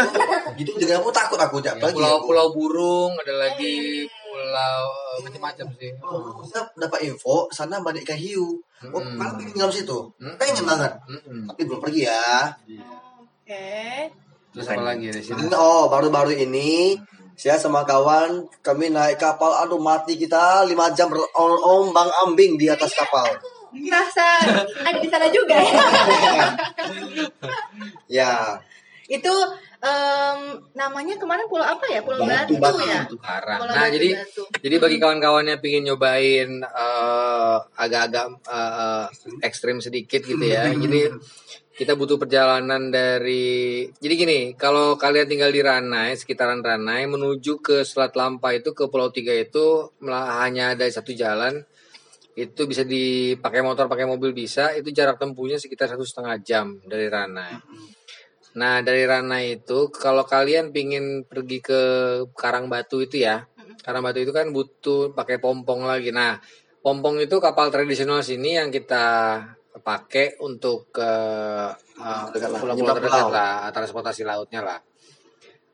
Gitu 0.60 0.72
dengan 0.76 1.00
aku 1.00 1.12
takut 1.16 1.40
aku 1.40 1.58
Ya, 1.64 1.76
pulau 1.80 2.24
pulau 2.28 2.48
burung 2.52 3.12
ada 3.20 3.34
lagi 3.48 4.04
pulau 4.08 4.84
eh, 4.92 5.18
macam-macam 5.28 5.68
sih. 5.80 5.92
Oh, 6.04 6.44
saya 6.48 6.68
dapat 6.76 7.08
info 7.08 7.48
sana 7.52 7.80
banyak 7.80 8.04
ikan 8.04 8.20
hiu. 8.20 8.60
Oh, 8.92 9.00
Mm-mm. 9.00 9.16
malah 9.16 9.36
pengen 9.40 9.56
tinggal 9.56 9.70
di 9.72 9.84
situ. 9.84 9.98
Pengen 10.20 10.64
banget. 10.68 10.92
Mm-mm. 11.08 11.40
Tapi 11.52 11.62
belum 11.68 11.80
pergi 11.80 12.02
ya. 12.08 12.52
Oke. 13.20 13.72
Terus 14.52 14.68
apa 14.68 14.84
lagi 14.84 15.08
di 15.08 15.22
sini? 15.24 15.48
Oh, 15.56 15.88
baru-baru 15.88 16.36
ini 16.36 17.00
saya 17.42 17.58
sama 17.58 17.82
kawan 17.82 18.46
kami 18.62 18.94
naik 18.94 19.18
kapal 19.18 19.50
aduh 19.58 19.82
mati 19.82 20.14
kita 20.14 20.62
5 20.62 20.78
jam 20.94 21.10
berombang 21.10 22.06
ambing 22.22 22.54
di 22.54 22.70
atas 22.70 22.94
kapal. 22.94 23.26
Merasa 23.74 24.46
ada 24.86 25.00
di 25.02 25.10
sana 25.10 25.26
juga 25.34 25.58
ya. 25.58 25.74
Ya, 28.12 28.60
itu 29.08 29.34
em, 29.82 30.40
namanya 30.76 31.16
kemarin 31.18 31.48
pulau 31.48 31.64
apa 31.64 31.82
ya? 31.90 32.04
Pulau 32.04 32.28
Batu, 32.28 32.60
Batu, 32.60 32.78
Batu, 32.78 32.82
ya. 32.86 33.02
Batu 33.08 33.18
Karang. 33.18 33.60
Pulau 33.64 33.74
Nah, 33.74 33.86
Batu, 33.88 33.96
jadi 33.98 34.10
Batu. 34.22 34.44
jadi 34.62 34.76
bagi 34.78 34.98
kawan-kawan 35.02 35.46
yang 35.48 35.60
pingin 35.64 35.84
nyobain 35.88 36.50
eh, 36.62 37.58
agak-agak 37.74 38.28
eh, 38.52 39.06
ekstrim 39.42 39.80
sedikit 39.82 40.22
gitu 40.22 40.44
ya. 40.46 40.70
Jadi 40.70 41.10
kita 41.82 41.98
butuh 41.98 42.22
perjalanan 42.22 42.94
dari 42.94 43.90
jadi 43.98 44.14
gini, 44.14 44.40
kalau 44.54 45.02
kalian 45.02 45.26
tinggal 45.26 45.50
di 45.50 45.66
Ranai, 45.66 46.14
sekitaran 46.14 46.62
Ranai 46.62 47.10
menuju 47.10 47.58
ke 47.58 47.82
Selat 47.82 48.14
Lampa 48.14 48.54
itu 48.54 48.78
ke 48.78 48.86
Pulau 48.86 49.10
Tiga 49.10 49.34
itu 49.34 49.90
hanya 50.06 50.78
ada 50.78 50.86
satu 50.86 51.10
jalan. 51.10 51.66
Itu 52.38 52.70
bisa 52.70 52.86
dipakai 52.86 53.66
motor, 53.66 53.90
pakai 53.90 54.06
mobil 54.06 54.30
bisa. 54.30 54.78
Itu 54.78 54.94
jarak 54.94 55.18
tempuhnya 55.18 55.58
sekitar 55.58 55.90
satu 55.90 56.06
setengah 56.06 56.38
jam 56.46 56.78
dari 56.86 57.10
Ranai. 57.10 57.58
Nah 58.62 58.86
dari 58.86 59.02
Ranai 59.02 59.58
itu 59.58 59.90
kalau 59.90 60.22
kalian 60.22 60.70
pingin 60.70 61.26
pergi 61.26 61.66
ke 61.66 61.82
Karang 62.38 62.70
Batu 62.70 63.02
itu 63.02 63.26
ya, 63.26 63.50
Karang 63.82 64.06
Batu 64.06 64.22
itu 64.22 64.30
kan 64.30 64.54
butuh 64.54 65.18
pakai 65.18 65.42
pompong 65.42 65.90
lagi. 65.90 66.14
Nah 66.14 66.38
pompong 66.86 67.26
itu 67.26 67.42
kapal 67.42 67.74
tradisional 67.74 68.22
sini 68.22 68.62
yang 68.62 68.70
kita 68.70 69.10
pakai 69.80 70.36
untuk 70.44 70.92
ke 70.92 71.12
uh, 72.02 72.26
pulau-pulau 72.60 72.96
terdekat 73.00 73.28
lah, 73.32 73.72
transportasi 73.72 74.28
lautnya 74.28 74.60
lah. 74.60 74.80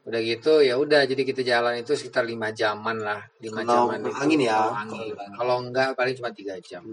Udah 0.08 0.22
gitu 0.24 0.64
ya 0.64 0.80
udah 0.80 1.04
jadi 1.04 1.20
kita 1.26 1.42
jalan 1.44 1.82
itu 1.82 1.98
sekitar 1.98 2.24
lima 2.24 2.54
jaman 2.54 3.02
lah, 3.02 3.20
lima 3.42 3.66
Kalau 3.66 3.92
jaman. 3.92 3.98
itu. 4.06 4.12
angin 4.22 4.40
ya? 4.46 4.56
Kalau 4.56 4.74
angin. 4.78 5.16
Kalau 5.36 5.56
enggak 5.66 5.90
paling 5.98 6.16
cuma 6.16 6.30
tiga 6.32 6.56
jam 6.64 6.84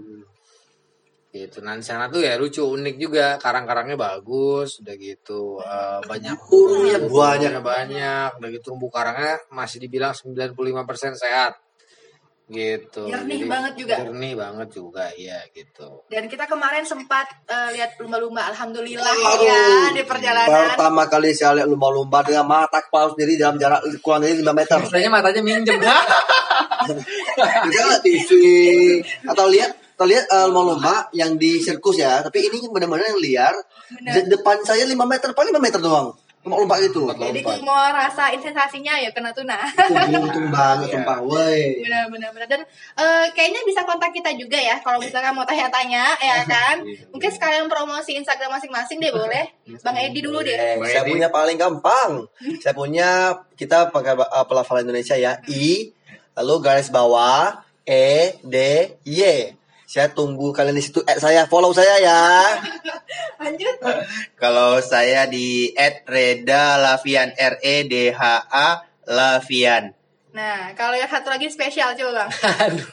gitu. 1.35 1.59
Nah 1.59 1.75
di 1.75 1.83
sana 1.83 2.07
tuh 2.07 2.23
ya 2.23 2.39
lucu 2.39 2.63
unik 2.63 2.95
juga 2.95 3.35
karang-karangnya 3.35 3.99
bagus, 3.99 4.79
udah 4.79 4.95
gitu 4.95 5.59
eh, 5.59 5.99
banyak 6.07 6.35
Burungnya 6.47 6.97
banyak. 7.03 7.59
banyak, 7.59 8.29
udah 8.39 8.49
gitu 8.55 8.71
terumbu 8.71 8.87
karangnya 8.87 9.35
masih 9.51 9.83
dibilang 9.83 10.15
95% 10.15 11.19
sehat 11.19 11.59
gitu. 12.45 13.09
Jernih 13.09 13.41
Jadi, 13.41 13.49
banget 13.49 13.73
juga. 13.73 13.95
Jernih 14.05 14.33
banget 14.37 14.69
juga, 14.69 15.05
iya 15.17 15.41
gitu. 15.49 16.05
Dan 16.05 16.29
kita 16.29 16.45
kemarin 16.45 16.85
sempat 16.85 17.25
eh, 17.49 17.69
lihat 17.73 17.97
lumba-lumba, 17.97 18.53
alhamdulillah 18.53 19.01
Aduh. 19.09 19.41
ya 19.41 19.89
di 19.89 20.03
perjalanan. 20.05 20.77
pertama 20.77 21.09
kali 21.09 21.33
saya 21.33 21.57
lihat 21.61 21.69
lumba-lumba 21.69 22.21
dengan 22.21 22.45
mata 22.45 22.85
kepala 22.85 23.09
sendiri 23.17 23.41
dalam 23.41 23.57
jarak 23.57 23.81
kurang 24.05 24.21
dari 24.21 24.37
5 24.37 24.45
meter. 24.53 24.77
Rasanya 24.77 25.09
matanya 25.09 25.41
minjem. 25.41 25.79
Kita 27.65 27.81
lihat 27.89 28.01
TV 28.05 28.29
atau 29.25 29.49
lihat 29.49 29.71
atau 29.95 30.05
lihat 30.05 30.25
eh, 30.27 30.45
lumba-lumba 30.51 31.07
yang 31.15 31.39
di 31.39 31.57
sirkus 31.63 31.97
ya, 31.97 32.21
tapi 32.21 32.45
ini 32.45 32.61
benar-benar 32.69 33.15
yang 33.15 33.21
liar. 33.23 33.55
Benar. 33.89 34.13
Di 34.13 34.19
depan 34.29 34.61
saya 34.61 34.85
5 34.85 34.93
meter, 34.93 35.33
paling 35.33 35.55
5 35.55 35.65
meter 35.65 35.79
doang. 35.81 36.13
Lumba-lumba 36.45 36.77
gitu. 36.77 37.09
Jadi 37.09 37.41
mau 37.59 37.73
rasain 37.89 38.37
sensasinya 38.37 38.93
ya 38.95 39.09
ke 39.09 39.17
Natuna. 39.17 39.57
Itu 39.65 40.13
beruntung 40.13 40.53
banget 40.53 40.93
sumpah, 40.93 41.17
woi. 41.19 41.81
benar 41.81 42.05
benar 42.07 42.29
benar 42.29 42.45
dan 42.45 42.61
eh, 42.95 43.25
kayaknya 43.33 43.65
bisa 43.65 43.81
kontak 43.81 44.13
kita 44.13 44.29
juga 44.37 44.53
ya 44.55 44.77
kalau 44.79 45.01
misalkan 45.01 45.33
mau 45.33 45.41
tanya-tanya 45.41 46.13
ya 46.15 46.45
kan 46.45 46.85
mungkin 47.09 47.33
sekalian 47.33 47.65
promosi 47.65 48.13
Instagram 48.13 48.53
masing-masing 48.55 49.01
deh 49.01 49.09
boleh 49.09 49.49
bang 49.81 49.97
Edi 50.05 50.19
dulu 50.21 50.39
deh 50.39 50.53
Eh, 50.53 50.77
Bang 50.77 50.85
saya 50.85 51.01
Edi. 51.01 51.11
punya 51.11 51.27
paling 51.27 51.57
gampang. 51.57 52.29
saya 52.61 52.71
punya 52.71 53.09
kita 53.57 53.89
pakai 53.89 54.13
uh, 54.13 54.45
pelafalan 54.45 54.85
Indonesia 54.85 55.17
ya. 55.17 55.41
I 55.49 55.89
lalu 56.37 56.53
garis 56.61 56.93
bawah 56.93 57.65
E 57.81 58.37
D 58.45 58.55
Y. 59.01 59.21
Saya 59.95 60.11
tunggu 60.11 60.51
kalian 60.51 60.75
di 60.75 60.83
situ. 60.83 60.99
Eh, 61.07 61.15
saya 61.23 61.47
follow 61.47 61.71
saya 61.71 61.95
ya. 62.03 62.19
lanjut 63.39 63.75
Kalau 64.35 64.83
saya 64.83 65.23
di 65.23 65.71
@reda 66.03 66.75
lavian 66.75 67.31
R 67.31 67.55
E 67.63 67.87
D 67.87 68.11
H 68.11 68.21
A 68.51 68.83
Lavian. 69.07 69.95
nah 70.35 70.75
kalau 70.75 70.91
yang 70.91 71.07
satu 71.07 71.31
lagi 71.31 71.47
spesial 71.47 71.95
coba 71.95 72.27
bang 72.27 72.29
Aduh. 72.67 72.83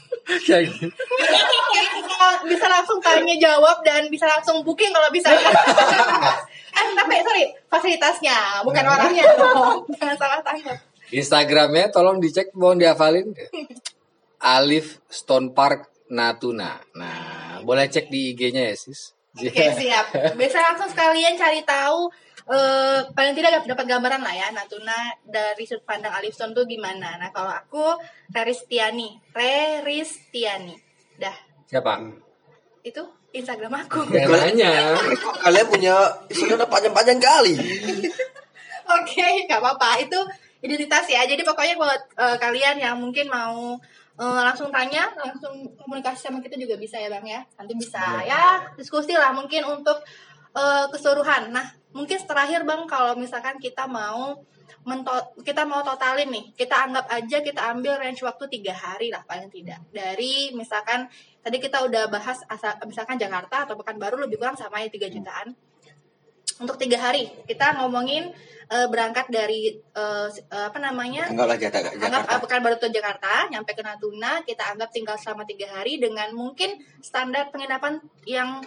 Kayak 0.46 0.70
bisa, 1.98 2.26
bisa 2.46 2.66
langsung 2.70 3.02
tanya 3.02 3.34
jawab 3.34 3.82
dan 3.82 4.06
bisa 4.06 4.30
langsung 4.30 4.62
booking 4.62 4.94
kalau 4.94 5.10
bisa 5.10 5.34
eh 5.34 6.86
tapi 6.94 7.18
sorry 7.18 7.50
fasilitasnya 7.66 8.62
bukan 8.62 8.86
orangnya 8.86 9.26
dong 9.34 9.82
jangan 9.98 10.14
salah 10.14 10.38
tangkap 10.46 10.78
Instagramnya 11.12 11.92
tolong 11.92 12.24
dicek, 12.24 12.56
mohon 12.56 12.80
dihafalin. 12.80 13.36
Alif 14.40 14.96
Stone 15.12 15.52
Park 15.52 15.91
Natuna. 16.12 16.76
Nah, 16.92 17.64
boleh 17.64 17.88
cek 17.88 18.12
di 18.12 18.36
IG-nya 18.36 18.68
ya, 18.68 18.76
Sis. 18.76 19.16
Oke 19.32 19.64
siap. 19.80 20.12
Bisa 20.36 20.60
langsung 20.60 20.92
sekalian 20.92 21.40
cari 21.40 21.64
tahu 21.64 22.12
eh 22.42 23.00
paling 23.14 23.38
tidak 23.38 23.62
dapat 23.64 23.86
gambaran 23.86 24.18
lah 24.18 24.34
ya 24.34 24.50
Natuna 24.50 25.14
dari 25.22 25.62
sudut 25.62 25.86
pandang 25.86 26.12
Alifson 26.12 26.52
tuh 26.52 26.68
gimana. 26.68 27.16
Nah 27.16 27.32
kalau 27.32 27.48
aku 27.48 27.96
Reristiani, 28.28 29.14
Reristiani. 29.32 30.76
Dah 31.16 31.36
Siapa? 31.70 32.02
itu 32.82 33.02
Instagram 33.32 33.86
aku. 33.86 34.04
Kok 34.12 35.36
kalian 35.40 35.66
punya 35.70 35.94
udah 36.28 36.68
panjang-panjang 36.68 37.22
kali. 37.22 37.54
Oke, 39.00 39.26
nggak 39.48 39.60
apa-apa. 39.62 40.02
Itu 40.02 40.18
identitas 40.60 41.06
ya. 41.08 41.24
Jadi 41.24 41.46
pokoknya 41.46 41.78
buat 41.78 42.02
eh, 42.18 42.36
kalian 42.36 42.76
yang 42.82 42.98
mungkin 42.98 43.30
mau 43.30 43.78
eh, 44.18 44.42
langsung 44.44 44.68
tanya, 44.68 45.12
langsung 45.16 45.54
komunikasi 45.78 46.28
sama 46.28 46.38
kita 46.44 46.56
juga 46.60 46.76
bisa 46.76 46.96
ya 47.00 47.08
bang 47.08 47.26
ya. 47.26 47.40
Nanti 47.56 47.72
bisa 47.76 48.02
ya 48.26 48.66
diskusi 48.76 49.14
lah 49.16 49.32
mungkin 49.32 49.64
untuk 49.68 50.02
eh, 50.56 50.86
keseluruhan. 50.92 51.52
Nah 51.54 51.66
mungkin 51.92 52.18
terakhir 52.24 52.64
bang 52.64 52.88
kalau 52.88 53.16
misalkan 53.16 53.60
kita 53.60 53.84
mau 53.88 54.40
mento- 54.82 55.30
kita 55.46 55.62
mau 55.62 55.84
totalin 55.86 56.26
nih, 56.26 56.44
kita 56.58 56.74
anggap 56.88 57.06
aja 57.06 57.38
kita 57.38 57.60
ambil 57.70 57.98
range 58.02 58.22
waktu 58.26 58.44
tiga 58.50 58.74
hari 58.74 59.14
lah 59.14 59.22
paling 59.28 59.52
tidak. 59.52 59.78
Dari 59.94 60.50
misalkan 60.56 61.06
tadi 61.42 61.62
kita 61.62 61.86
udah 61.86 62.10
bahas 62.10 62.42
asal, 62.50 62.74
misalkan 62.86 63.18
Jakarta 63.20 63.68
atau 63.68 63.78
Pekanbaru 63.78 64.18
lebih 64.26 64.42
kurang 64.42 64.58
sama 64.58 64.82
ya 64.82 64.90
3 64.90 65.06
jutaan 65.12 65.54
untuk 66.58 66.76
tiga 66.76 66.98
hari 66.98 67.30
kita 67.44 67.78
ngomongin 67.78 68.28
eh, 68.66 68.86
berangkat 68.88 69.28
dari 69.28 69.72
eh, 69.72 70.28
apa 70.50 70.76
namanya 70.76 71.28
Anggaplah 71.28 71.56
Jakarta. 71.56 71.88
anggap 71.92 72.22
Jakarta. 72.24 72.32
uh, 72.34 72.40
Pekanbaru 72.42 72.76
ke 72.76 72.88
Jakarta 72.90 73.32
nyampe 73.48 73.70
ke 73.72 73.82
Natuna 73.82 74.42
kita 74.42 74.72
anggap 74.72 74.90
tinggal 74.90 75.16
selama 75.16 75.44
tiga 75.44 75.70
hari 75.70 75.96
dengan 75.96 76.32
mungkin 76.32 76.74
standar 77.00 77.48
penginapan 77.48 78.00
yang 78.24 78.60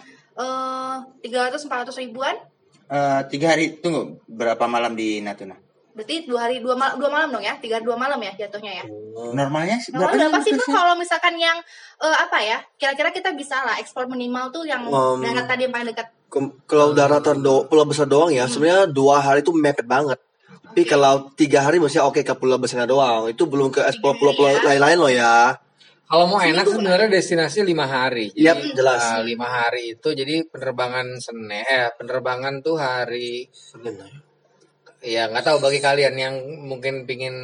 tiga 1.20 1.48
ratus 1.48 1.64
empat 1.64 1.88
ratus 1.88 1.96
ribuan 1.96 2.36
Eh, 2.86 3.20
tiga 3.26 3.50
hari 3.50 3.82
tunggu 3.82 4.22
berapa 4.30 4.62
malam 4.70 4.94
di 4.94 5.18
Natuna? 5.18 5.58
berarti 5.96 6.28
dua 6.28 6.44
hari 6.44 6.60
dua 6.60 6.76
malam 6.76 7.00
dua 7.00 7.08
malam 7.08 7.28
dong 7.32 7.40
ya 7.40 7.56
tiga 7.56 7.80
dua 7.80 7.96
malam 7.96 8.20
ya 8.20 8.28
jatuhnya 8.36 8.84
ya 8.84 8.86
Normalnya 9.32 9.80
sih 9.80 9.96
Normal 9.96 10.12
berapa 10.12 10.28
berapa 10.28 10.44
sih 10.44 10.52
tuh 10.52 10.68
kalau 10.68 10.92
misalkan 10.92 11.40
yang 11.40 11.56
eh, 11.98 12.16
apa 12.20 12.36
ya 12.44 12.60
kira-kira 12.76 13.10
kita 13.10 13.32
bisa 13.32 13.64
lah 13.64 13.80
ekspor 13.80 14.04
minimal 14.04 14.52
tuh 14.52 14.68
yang 14.68 14.84
Um, 14.86 15.24
darat 15.24 15.48
tadi 15.48 15.64
yang 15.64 15.72
paling 15.72 15.88
dekat 15.88 16.12
Kalau 16.66 16.92
daratan 16.92 17.40
do, 17.40 17.64
pulau 17.70 17.86
besar 17.86 18.04
doang 18.04 18.34
ya, 18.34 18.44
sebenarnya 18.50 18.90
dua 18.90 19.22
hari 19.22 19.40
itu 19.40 19.54
mepet 19.54 19.86
banget. 19.86 20.18
Tapi 20.76 20.82
kalau 20.84 21.32
tiga 21.32 21.64
hari 21.64 21.80
maksudnya 21.80 22.04
oke 22.04 22.20
ke 22.20 22.34
pulau 22.36 22.60
besarnya 22.60 22.84
doang. 22.84 23.32
Itu 23.32 23.48
belum 23.48 23.72
ke 23.72 23.80
explore 23.88 24.20
pulau-pulau 24.20 24.52
lain-lain 24.60 24.98
loh 25.00 25.08
ya. 25.08 25.56
Kalau 26.06 26.28
mau 26.30 26.38
enak 26.38 26.68
sebenarnya 26.68 27.08
destinasi 27.10 27.66
lima 27.66 27.88
hari. 27.88 28.30
Jadi, 28.30 28.44
Yap, 28.44 28.58
jelas. 28.76 29.02
uh, 29.02 29.24
lima 29.26 29.48
hari 29.48 29.98
itu 29.98 30.08
jadi 30.14 30.46
penerbangan 30.46 31.18
Senin, 31.18 31.50
eh 31.50 31.90
penerbangan 31.96 32.62
tuh 32.62 32.76
hari 32.78 33.48
ya 35.02 35.30
nggak 35.30 35.44
tahu 35.44 35.58
bagi 35.62 35.78
kalian 35.78 36.14
yang 36.18 36.34
mungkin 36.66 37.06
pingin 37.06 37.34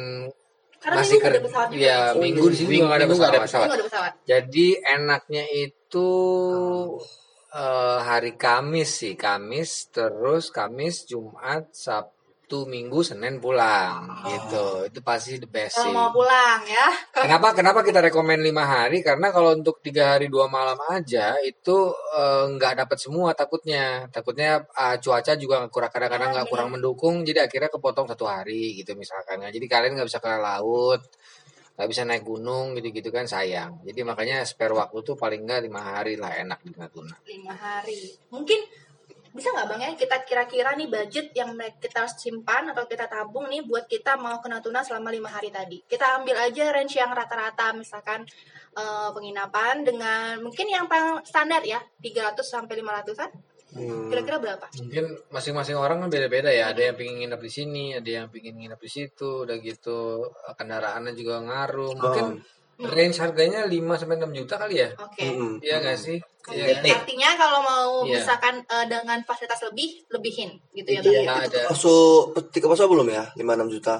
Karena 0.83 0.99
masih 0.99 1.15
minggu 1.15 1.23
ker 1.23 1.31
nggak 1.31 1.39
ada 1.39 1.41
pesawat 1.47 1.67
juga. 1.71 1.79
ya 1.79 1.97
Oh, 2.11 2.19
minggu 2.19 2.45
di 2.51 2.57
sini 2.59 2.75
nggak 2.83 2.97
ada 2.99 3.07
pesawat. 3.07 3.31
Minggu 3.31 3.75
ada 3.79 3.85
pesawat. 3.87 4.11
Jadi 4.27 4.67
enaknya 4.83 5.43
itu 5.49 6.09
eh, 7.53 7.99
hari 8.01 8.33
Kamis 8.35 8.89
sih, 9.05 9.13
Kamis 9.13 9.93
terus 9.93 10.49
Kamis, 10.49 11.05
Jumat, 11.05 11.69
Sabtu, 11.73 12.65
Minggu, 12.65 13.01
Senin 13.05 13.37
pulang 13.37 14.09
gitu. 14.29 14.89
Itu 14.89 14.99
pasti 15.05 15.37
the 15.41 15.49
best 15.49 15.77
Kalau 15.77 15.89
sih. 15.89 15.93
mau 15.95 16.09
pulang 16.13 16.61
ya. 16.65 16.87
Kenapa 17.13 17.53
kenapa 17.57 17.79
kita 17.85 18.01
rekomen 18.01 18.41
lima 18.41 18.65
hari? 18.65 19.01
Karena 19.05 19.29
kalau 19.29 19.53
untuk 19.57 19.79
tiga 19.85 20.17
hari 20.17 20.27
dua 20.33 20.45
malam 20.49 20.77
aja 20.89 21.33
itu 21.45 21.77
eh, 22.17 22.43
nggak 22.57 22.73
dapat 22.85 22.97
semua 22.97 23.33
takutnya. 23.37 24.05
Takutnya 24.09 24.61
eh, 24.65 24.95
cuaca 25.01 25.33
juga 25.37 25.65
kurang 25.69 25.91
kadang-kadang 25.93 26.29
nggak 26.33 26.47
kurang 26.51 26.69
mendukung, 26.73 27.21
jadi 27.25 27.45
akhirnya 27.45 27.69
kepotong 27.73 28.09
satu 28.09 28.25
hari 28.29 28.81
gitu 28.81 28.93
misalkan. 28.97 29.41
Jadi 29.45 29.65
kalian 29.69 29.93
nggak 29.97 30.09
bisa 30.09 30.21
ke 30.21 30.29
laut, 30.41 31.01
nggak 31.73 31.89
bisa 31.89 32.01
naik 32.05 32.21
gunung 32.21 32.77
gitu-gitu 32.77 33.09
kan 33.09 33.25
sayang. 33.25 33.81
Jadi 33.81 34.05
makanya 34.05 34.45
spare 34.45 34.77
waktu 34.77 34.97
tuh 35.01 35.17
paling 35.17 35.41
nggak 35.41 35.61
lima 35.65 35.81
hari 35.81 36.15
lah 36.15 36.31
enak 36.37 36.61
di 36.61 36.71
Natuna. 36.77 37.17
lima 37.25 37.53
hari 37.57 38.13
mungkin 38.29 38.61
bisa 39.33 39.49
nggak 39.49 39.65
bang 39.65 39.81
ya 39.81 39.91
kita 39.97 40.17
kira-kira 40.29 40.77
nih 40.77 40.85
budget 40.85 41.33
yang 41.33 41.57
kita 41.81 42.05
simpan 42.05 42.69
atau 42.69 42.85
kita 42.85 43.09
tabung 43.09 43.49
nih 43.49 43.65
buat 43.65 43.89
kita 43.89 44.13
mau 44.13 44.37
ke 44.37 44.45
Natuna 44.45 44.85
selama 44.85 45.09
lima 45.09 45.25
hari 45.25 45.49
tadi 45.49 45.81
kita 45.89 46.21
ambil 46.21 46.37
aja 46.37 46.69
range 46.69 47.01
yang 47.01 47.09
rata-rata 47.09 47.73
misalkan 47.73 48.29
eh, 48.77 49.09
penginapan 49.09 49.81
dengan 49.81 50.37
mungkin 50.37 50.69
yang 50.69 50.85
standar 51.25 51.65
ya 51.65 51.81
300 51.81 52.45
sampai 52.45 52.77
500an 52.77 53.33
Hmm. 53.73 54.05
kira-kira 54.05 54.37
berapa 54.37 54.65
Mungkin 54.77 55.05
masing-masing 55.29 55.73
orang 55.73 55.97
kan 55.99 56.09
beda-beda 56.09 56.47
ya. 56.47 56.69
Ada 56.69 56.93
yang 56.93 56.95
pingin 56.95 57.15
nginep 57.19 57.41
di 57.41 57.51
sini, 57.51 57.85
ada 57.93 58.05
yang 58.05 58.27
pingin 58.29 58.53
nginep 58.53 58.77
di 58.77 58.85
situ, 58.87 59.43
udah 59.43 59.57
gitu 59.57 60.29
kendaraannya 60.53 61.13
juga 61.13 61.41
ngaruh. 61.41 61.91
Mungkin 61.93 62.27
range 62.73 63.17
harganya 63.17 63.65
5 63.65 63.73
sampai 63.95 64.17
6 64.17 64.33
juta 64.33 64.57
kali 64.57 64.75
ya. 64.77 64.89
oke 64.93 65.21
Mm-mm. 65.21 65.51
Iya 65.57 65.75
nggak 65.79 65.97
sih? 65.97 66.17
Iya. 66.49 66.73
Mungkin 66.75 66.91
artinya 66.91 67.29
kalau 67.33 67.59
mau 67.61 67.89
Iya. 68.03 68.17
misalkan 68.19 68.55
eh, 68.61 68.85
dengan 68.85 69.19
fasilitas 69.23 69.61
lebih 69.65 69.89
lebihin 70.09 70.49
gitu 70.71 70.89
ya 70.89 70.99
Iya. 70.99 71.01
bang 71.01 71.13
ya? 71.13 71.23
Nah, 71.25 71.37
ada 71.45 71.61
Masuk 71.69 72.21
tiga 72.49 72.67
masuk 72.67 72.85
belum 72.89 73.07
ya? 73.09 73.23
5 73.33 73.41
6 73.55 73.69
juta. 73.69 73.95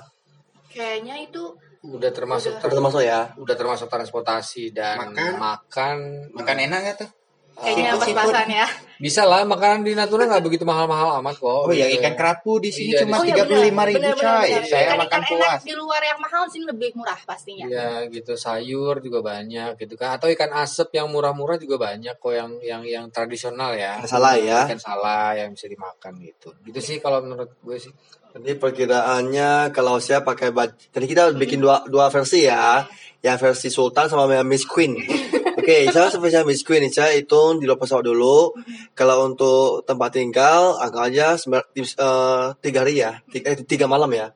kayaknya 0.70 1.22
itu 1.22 1.54
udah 1.86 2.10
termasuk 2.10 2.58
Udah 2.58 2.70
termasuk 2.70 3.02
ya. 3.02 3.30
udah 3.36 3.56
termasuk 3.56 3.88
transportasi 3.88 4.74
dan 4.74 5.14
Makan. 5.14 5.34
makan, 5.38 5.98
Makan 6.34 6.58
enak 6.62 6.82
ya 6.84 6.94
tuh? 6.98 7.10
Kayaknya 7.56 7.94
Siput, 7.94 8.02
pas-pasan 8.12 8.50
ya 8.50 8.68
bisa 8.96 9.22
lah 9.22 9.44
makanan 9.44 9.84
di 9.84 9.92
Natuna 9.92 10.24
nggak 10.26 10.42
begitu 10.42 10.64
mahal-mahal 10.64 11.20
amat 11.20 11.36
kok 11.36 11.46
Oh 11.46 11.70
ya 11.70 11.86
gitu. 11.86 12.00
ikan 12.00 12.14
kerapu 12.14 12.56
di 12.58 12.70
sini 12.70 12.92
Iya, 12.92 13.04
cuma 13.04 13.20
Oh, 13.20 13.22
iya, 13.22 13.30
tiga 13.30 13.44
puluh 13.44 13.64
lima 13.64 13.84
ribu 13.84 14.00
benar, 14.00 14.16
coy. 14.16 14.48
benar. 14.48 14.64
Saya 14.64 14.84
Ikan- 14.86 14.98
makan 14.98 15.04
ikan 15.04 15.22
puas. 15.28 15.44
enak 15.44 15.60
di 15.62 15.74
luar 15.74 16.02
yang 16.02 16.20
mahal 16.20 16.44
sini 16.48 16.66
lebih 16.66 16.90
murah 16.94 17.20
pastinya 17.22 17.66
Iya 17.66 17.90
gitu 18.08 18.34
sayur 18.34 18.96
juga 19.00 19.20
banyak 19.22 19.72
gitu 19.76 19.94
kan 19.94 20.16
atau 20.16 20.28
ikan 20.30 20.52
asap 20.56 20.88
yang 20.94 21.08
murah-murah 21.08 21.58
juga 21.58 21.76
banyak 21.78 22.16
kok 22.16 22.32
yang 22.32 22.52
yang 22.60 22.82
yang 22.82 23.06
tradisional 23.08 23.74
ya 23.74 24.00
Ikan 24.00 24.08
salai 24.10 24.38
ya. 24.44 24.64
ikan 24.66 24.80
salah 24.80 25.36
yang 25.36 25.52
bisa 25.52 25.68
dimakan 25.68 26.14
gitu 26.18 26.56
gitu 26.64 26.80
sih 26.80 26.98
kalau 26.98 27.20
menurut 27.20 27.54
gue 27.56 27.78
sih 27.78 27.92
Jadi 28.34 28.58
perkiraannya 28.58 29.52
kalau 29.70 30.00
saya 30.00 30.22
pakai 30.22 30.50
baju, 30.50 30.74
jadi 30.74 31.06
kita 31.06 31.22
bikin 31.34 31.60
dua 31.60 31.86
dua 31.86 32.10
versi 32.10 32.42
ya, 32.44 32.82
yang 33.20 33.38
versi 33.38 33.70
Sultan 33.70 34.08
sama 34.08 34.26
yang 34.28 34.42
Miss 34.44 34.66
Queen. 34.66 34.98
Oke, 35.64 35.88
saya 35.96 36.12
versi 36.12 36.44
Miss 36.44 36.68
Queen 36.68 36.92
saya 36.92 37.16
hitung 37.16 37.56
di 37.56 37.64
luar 37.64 37.80
pesawat 37.80 38.04
dulu. 38.04 38.52
Kalau 38.92 39.32
untuk 39.32 39.88
tempat 39.88 40.12
tinggal, 40.12 40.76
angka 40.76 41.08
aja 41.08 41.40
eh, 41.40 42.46
tiga 42.60 42.84
hari 42.84 43.00
ya, 43.00 43.24
tiga, 43.32 43.56
eh, 43.56 43.64
tiga 43.64 43.88
malam 43.88 44.12
ya. 44.12 44.36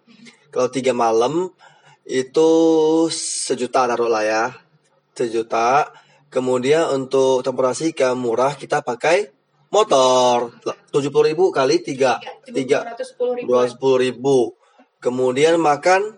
Kalau 0.55 0.71
tiga 0.71 0.95
malam 0.95 1.51
itu 2.07 2.49
sejuta 3.11 3.91
taruh 3.91 4.07
lah 4.07 4.23
ya, 4.23 4.43
sejuta. 5.19 5.91
Kemudian 6.31 6.95
untuk 6.95 7.43
temporasi 7.43 7.91
ke 7.91 8.07
murah 8.15 8.55
kita 8.55 8.79
pakai 8.79 9.27
motor 9.67 10.55
tujuh 10.95 11.11
puluh 11.11 11.35
ribu 11.35 11.51
kali 11.51 11.83
tiga 11.83 12.23
tiga 12.47 12.95
210 12.95 13.43
ribu 13.43 13.47
dua 13.51 13.67
sepuluh 13.67 13.97
ribu 13.99 14.37
kemudian 15.03 15.59
makan 15.59 16.16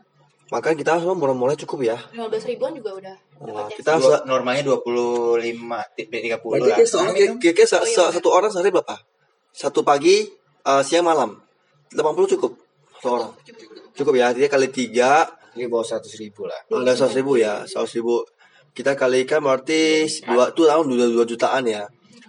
makan 0.49 0.73
kita 0.73 0.97
semua 0.97 1.13
murah-murah 1.13 1.53
cukup 1.55 1.85
ya. 1.85 1.97
15 2.09 2.25
ribuan 2.47 2.73
juga 2.73 2.91
udah 2.95 3.15
Nah, 3.39 3.45
dapat 3.45 3.63
ya. 3.63 3.75
kita 3.77 3.91
Dua- 3.95 4.23
normalnya 4.25 4.63
dua 4.65 4.77
puluh 4.79 5.37
lima 5.37 5.79
tiga 5.93 6.37
puluh 6.37 6.59
berarti 6.59 6.83
lah. 6.83 7.13
kayak- 7.37 7.55
kayak 7.55 7.67
se- 7.67 7.77
Oh, 7.77 7.85
iya, 7.85 8.11
satu 8.11 8.29
orang 8.29 8.49
sehari 8.49 8.67
berapa? 8.69 8.97
Satu 9.51 9.79
pagi 9.81 10.27
eh, 10.61 10.81
siang 10.83 11.03
malam. 11.03 11.39
80 11.89 12.27
cukup 12.29 12.51
satu 12.95 13.09
orang. 13.11 13.31
cukup 13.93 14.13
ya 14.13 14.31
dia 14.31 14.45
kali 14.45 14.67
tiga 14.69 15.25
jadi 15.51 15.65
bawa 15.65 15.81
seratus 15.81 16.13
ribu 16.15 16.45
lah. 16.45 16.59
ada 16.67 16.93
seratus 16.93 17.15
ribu 17.15 17.33
ya 17.35 17.63
seratus 17.63 17.95
ribu. 17.95 18.21
Kita 18.69 18.93
kalikan 18.93 19.39
berarti 19.39 20.05
dua 20.25 20.49
tuh 20.49 20.65
tahun 20.65 20.85
dua, 20.85 21.07
dua 21.09 21.25
jutaan 21.25 21.63
ya. 21.63 21.83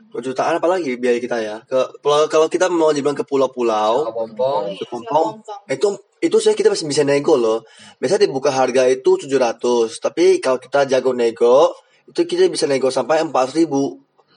Dua 0.08 0.18
jutaan 0.20 0.56
apalagi 0.56 0.96
biaya 0.96 1.18
kita 1.18 1.36
ya? 1.38 1.56
Ke 1.62 1.86
kalau 2.00 2.26
kalau 2.26 2.46
kita 2.46 2.66
mau 2.66 2.90
dibilang 2.90 3.14
ke 3.14 3.22
ke 3.22 3.28
pulau-pulau 3.28 4.08
pompong 4.10 4.72
Iya, 4.72 4.82
Pompong. 4.84 5.26
pompong. 5.38 5.58
itu 5.68 5.88
itu 6.20 6.36
saya 6.36 6.52
kita 6.52 6.68
masih 6.68 6.84
bisa 6.84 7.02
nego 7.02 7.34
loh. 7.34 7.64
Biasa 7.96 8.20
dibuka 8.20 8.52
harga 8.52 8.86
itu 8.86 9.16
700 9.16 9.88
tapi 9.98 10.38
kalau 10.38 10.60
kita 10.60 10.84
jago 10.84 11.16
nego 11.16 11.74
itu 12.06 12.22
kita 12.24 12.46
bisa 12.46 12.68
nego 12.68 12.92
sampai 12.92 13.24
4000 13.24 13.66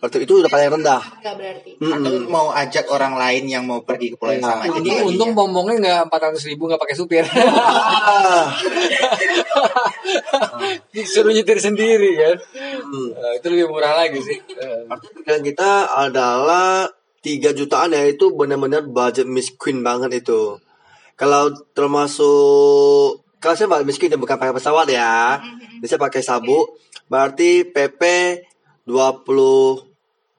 berarti 0.04 0.28
itu 0.28 0.44
udah 0.44 0.52
paling 0.52 0.68
rendah. 0.68 1.00
Enggak 1.00 1.36
berarti. 1.40 1.72
Atau 1.80 2.12
Mm-mm. 2.12 2.28
mau 2.28 2.52
ajak 2.52 2.92
orang 2.92 3.16
lain 3.16 3.48
yang 3.48 3.64
mau 3.64 3.88
pergi 3.88 4.12
ke 4.12 4.20
pulau 4.20 4.36
yang 4.36 4.44
Iya. 4.44 4.52
sama. 4.52 4.64
Jadi 4.68 4.90
untung, 5.00 5.08
untung 5.08 5.32
pompongnya 5.32 5.76
nggak 5.80 6.00
empat 6.12 6.20
ratus 6.28 6.44
ribu 6.44 6.68
nggak 6.68 6.82
pakai 6.84 6.96
supir. 7.00 7.24
Ah, 7.24 8.52
disuruh 10.94 11.32
nyetir 11.32 11.60
sendiri 11.60 12.20
kan? 12.20 12.36
Hmm. 12.84 13.10
Eh, 13.16 13.34
itu 13.40 13.48
lebih 13.48 13.72
murah 13.72 13.96
lagi 13.96 14.20
sih. 14.20 14.38
Eh, 14.44 14.84
dan 15.24 15.40
kita 15.40 15.88
adalah 15.88 16.92
3 17.24 17.56
jutaan 17.56 17.96
ya 17.96 18.04
itu 18.04 18.36
benar-benar 18.36 18.84
budget 18.84 19.24
miskin 19.24 19.80
banget 19.82 20.20
itu 20.20 20.60
kalau 21.16 21.54
termasuk 21.78 23.22
kalau 23.44 23.56
saya 23.60 23.84
miskin 23.84 24.14
bukan 24.16 24.40
pakai 24.40 24.56
pesawat 24.56 24.88
ya. 24.88 25.44
Bisa 25.84 26.00
pakai 26.00 26.24
sabuk 26.24 26.80
berarti 27.12 27.68
PP 27.68 28.02
20 28.88 29.28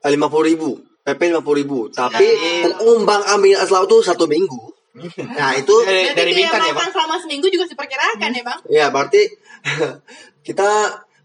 eh, 0.01 0.09
50 0.09 0.49
ribu. 0.49 0.81
PP 1.05 1.21
50 1.37 1.59
ribu. 1.61 1.79
Tapi 1.93 2.27
terumbang 2.65 3.21
ambing 3.29 3.53
asal 3.61 3.85
itu 3.85 4.01
satu 4.01 4.25
minggu. 4.25 4.73
Nah 5.37 5.51
itu 5.59 5.75
dari, 5.83 6.15
dari 6.15 6.31
biaya 6.31 6.55
Bintan 6.55 6.71
ya, 6.71 6.73
Pak? 6.73 6.87
selama 6.95 7.15
seminggu 7.19 7.47
juga 7.51 7.67
diperkirakan 7.67 8.29
ya 8.31 8.43
bang? 8.47 8.59
Ya 8.71 8.85
berarti 8.89 9.21
kita 10.47 10.69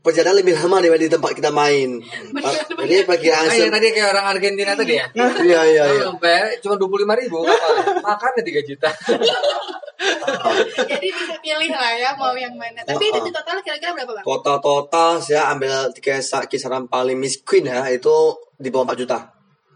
perjalanan 0.00 0.40
lebih 0.40 0.56
lama 0.56 0.76
daripada 0.78 1.02
di 1.02 1.12
tempat 1.12 1.32
kita 1.32 1.50
main. 1.50 2.00
Jadi 2.00 2.94
Ah, 3.04 3.44
yang 3.44 3.68
se- 3.68 3.68
tadi 3.68 3.86
kayak 3.90 4.08
orang 4.10 4.26
Argentina 4.30 4.72
tadi 4.72 4.96
ya? 4.96 5.06
Iya 5.44 5.60
iya 5.66 5.84
iya. 5.86 6.02
Sampai 6.06 6.56
cuma 6.58 6.74
dua 6.74 6.88
puluh 6.88 7.04
lima 7.04 7.14
ribu 7.14 7.44
makannya 8.00 8.42
tiga 8.42 8.60
juta. 8.62 8.88
Jadi 10.80 11.08
bisa 11.10 11.36
pilih 11.38 11.70
lah 11.70 11.92
ya 11.92 12.10
mau 12.14 12.32
yang 12.32 12.56
mana. 12.56 12.80
Tapi 12.82 13.04
itu 13.06 13.20
di 13.20 13.30
total 13.30 13.60
kira-kira 13.60 13.92
berapa 13.92 14.12
bang 14.14 14.24
total 14.24 14.56
total 14.58 15.10
saya 15.20 15.52
ambil 15.52 15.92
kisa- 15.94 16.46
kisaran 16.46 16.88
paling 16.88 17.16
miskin 17.16 17.64
ya 17.64 17.84
itu 17.86 18.12
di 18.56 18.68
bawah 18.68 18.88
4 18.88 18.96
juta. 18.98 19.18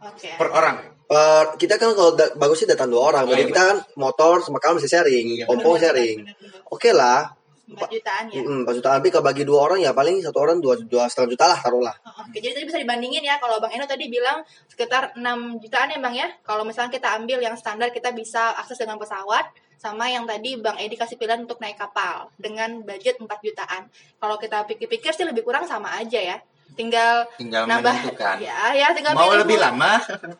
Oke. 0.01 0.33
Per 0.35 0.49
orang. 0.49 0.77
Per- 1.05 1.61
kita 1.61 1.77
kan 1.77 1.93
kalau 1.93 2.16
da- 2.16 2.33
bagus 2.35 2.57
sih 2.59 2.68
datang 2.68 2.89
dua 2.89 3.12
orang. 3.12 3.29
Jadi 3.29 3.43
iya, 3.43 3.49
kita 3.53 3.62
kan 3.62 3.79
motor 3.95 4.41
sama 4.41 4.57
kamu 4.57 4.81
bisa 4.81 4.89
sharing 4.91 5.27
Iya, 5.35 5.45
pompong 5.45 5.77
sharing. 5.77 6.25
oke 6.66 6.91
lah 6.91 7.29
empat 7.67 7.89
jutaan 7.89 8.25
ya 8.29 8.41
Mm, 8.41 8.62
4 8.62 8.77
juta 8.77 8.89
tapi 8.93 9.09
kalau 9.09 9.25
bagi 9.25 9.43
dua 9.43 9.59
orang 9.62 9.81
ya 9.81 9.91
paling 9.91 10.21
satu 10.21 10.37
orang 10.37 10.61
dua 10.61 10.77
dua 10.79 11.09
setengah 11.09 11.31
juta 11.31 11.45
lah 11.49 11.59
taruhlah 11.59 11.97
Oh, 12.05 12.23
Oke, 12.23 12.39
jadi 12.39 12.53
tadi 12.53 12.67
bisa 12.67 12.77
dibandingin 12.77 13.21
ya 13.21 13.37
kalau 13.37 13.57
Bang 13.57 13.73
Eno 13.73 13.85
tadi 13.85 14.07
bilang 14.07 14.41
sekitar 14.67 15.15
6 15.15 15.25
jutaan 15.59 15.89
ya 15.89 15.99
Bang 15.99 16.12
ya. 16.12 16.29
Kalau 16.41 16.62
misalnya 16.62 16.91
kita 16.91 17.15
ambil 17.15 17.39
yang 17.39 17.55
standar 17.55 17.89
kita 17.89 18.11
bisa 18.11 18.53
akses 18.55 18.77
dengan 18.77 18.97
pesawat 18.97 19.49
sama 19.75 20.07
yang 20.07 20.25
tadi 20.25 20.57
Bang 20.57 20.77
Edi 20.77 20.95
kasih 20.95 21.15
pilihan 21.15 21.41
untuk 21.41 21.57
naik 21.57 21.77
kapal 21.77 22.29
dengan 22.37 22.81
budget 22.81 23.17
4 23.17 23.27
jutaan. 23.41 23.89
Kalau 24.15 24.37
kita 24.37 24.65
pikir-pikir 24.65 25.11
sih 25.11 25.25
lebih 25.25 25.41
kurang 25.41 25.65
sama 25.65 25.95
aja 25.95 26.17
ya. 26.17 26.37
Tinggal 26.75 27.25
Tinggal 27.35 27.65
nambah 27.65 27.95
menentukan. 27.95 28.37
ya 28.41 28.75
ya 28.75 28.91
tinggal 28.91 29.15
Mau 29.15 29.31
pilih 29.31 29.41
lebih 29.41 29.59
lama? 29.59 29.93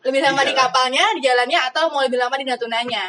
lebih 0.03 0.21
lama 0.21 0.41
Di 0.41 0.45
di 0.45 0.51
jalan. 0.51 0.61
kapalnya, 0.61 1.05
di 1.15 1.21
jalannya 1.23 1.61
atau 1.65 1.83
mau 1.89 2.03
lebih 2.03 2.19
lama 2.19 2.35
di 2.35 2.45
Natunanya. 2.45 3.05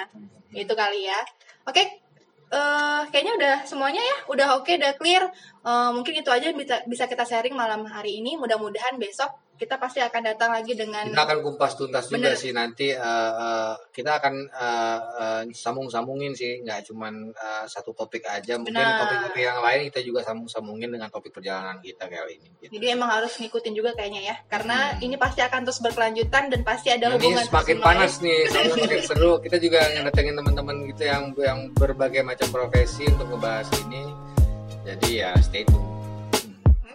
Itu 0.52 0.72
kali 0.72 1.04
ya. 1.04 1.20
Oke. 1.66 2.05
Eh 2.52 3.02
kayaknya 3.10 3.34
udah 3.40 3.56
semuanya 3.66 4.02
ya, 4.02 4.18
udah 4.30 4.48
oke, 4.62 4.72
udah 4.78 4.94
clear. 5.00 5.24
Eh, 5.66 5.90
mungkin 5.96 6.14
itu 6.22 6.30
aja 6.30 6.54
bisa 6.54 6.76
bisa 6.86 7.04
kita 7.10 7.24
sharing 7.26 7.56
malam 7.58 7.86
hari 7.90 8.22
ini. 8.22 8.38
Mudah-mudahan 8.38 8.96
besok 9.02 9.32
kita 9.56 9.80
pasti 9.80 10.04
akan 10.04 10.22
datang 10.22 10.52
lagi 10.52 10.76
dengan 10.76 11.08
kita 11.08 11.24
akan 11.24 11.40
kumpas 11.40 11.74
tuntas 11.74 12.12
juga 12.12 12.32
Bener. 12.32 12.38
sih 12.38 12.52
nanti 12.52 12.92
eh, 12.92 13.32
eh, 13.40 13.74
kita 13.90 14.20
akan 14.20 14.34
eh, 14.52 15.00
eh, 15.20 15.42
sambung-sambungin 15.56 16.36
sih 16.36 16.60
nggak 16.62 16.92
cuman 16.92 17.32
eh, 17.32 17.66
satu 17.66 17.96
topik 17.96 18.28
aja 18.28 18.60
mungkin 18.60 18.76
topik-topik 18.76 19.40
yang 19.40 19.64
lain 19.64 19.88
kita 19.88 20.04
juga 20.04 20.28
sambung-sambungin 20.28 20.92
dengan 20.92 21.08
topik 21.08 21.32
perjalanan 21.32 21.80
kita 21.80 22.04
kali 22.06 22.36
ini 22.36 22.50
gitu. 22.60 22.72
Jadi 22.76 22.86
emang 22.92 23.10
harus 23.10 23.32
ngikutin 23.40 23.74
juga 23.74 23.96
kayaknya 23.96 24.22
ya, 24.22 24.36
karena 24.46 25.00
ini 25.00 25.16
pasti 25.16 25.40
akan 25.40 25.64
terus 25.64 25.80
berkelanjutan 25.80 26.52
dan 26.52 26.62
pasti 26.62 26.92
ada 26.92 27.08
Hmm. 27.08 27.22
ini 27.22 27.32
hubungan 27.32 27.46
semakin 27.48 27.78
panas 27.80 28.14
nih 28.20 28.40
semakin 28.52 29.02
seru 29.06 29.32
kita 29.40 29.58
juga 29.58 29.80
ngedatengin 29.88 30.36
teman-teman 30.36 30.76
gitu 30.92 31.04
yang 31.06 31.24
yang 31.40 31.60
berbagai 31.72 32.22
macam 32.22 32.48
profesi 32.52 33.08
untuk 33.08 33.30
ngebahas 33.32 33.70
ini 33.88 34.04
jadi 34.84 35.10
ya 35.16 35.32
stay 35.40 35.64
tune 35.64 35.86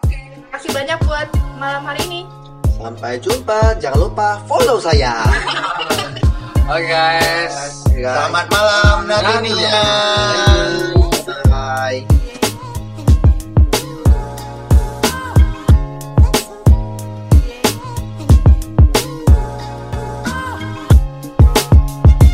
Oke, 0.03 0.13
terima 0.13 0.49
kasih 0.53 0.71
banyak 0.71 0.99
buat 1.07 1.29
malam 1.57 1.83
hari 1.85 2.03
ini. 2.05 2.21
Sampai 2.81 3.21
jumpa, 3.21 3.77
jangan 3.77 4.09
lupa 4.09 4.41
follow 4.49 4.81
saya. 4.81 5.21
Oke 6.73 6.89
guys. 6.89 7.85
guys. 7.93 8.09
Selamat 8.09 8.47
malam 8.49 8.97
Natania. 9.05 9.85
Bye. 11.53 12.20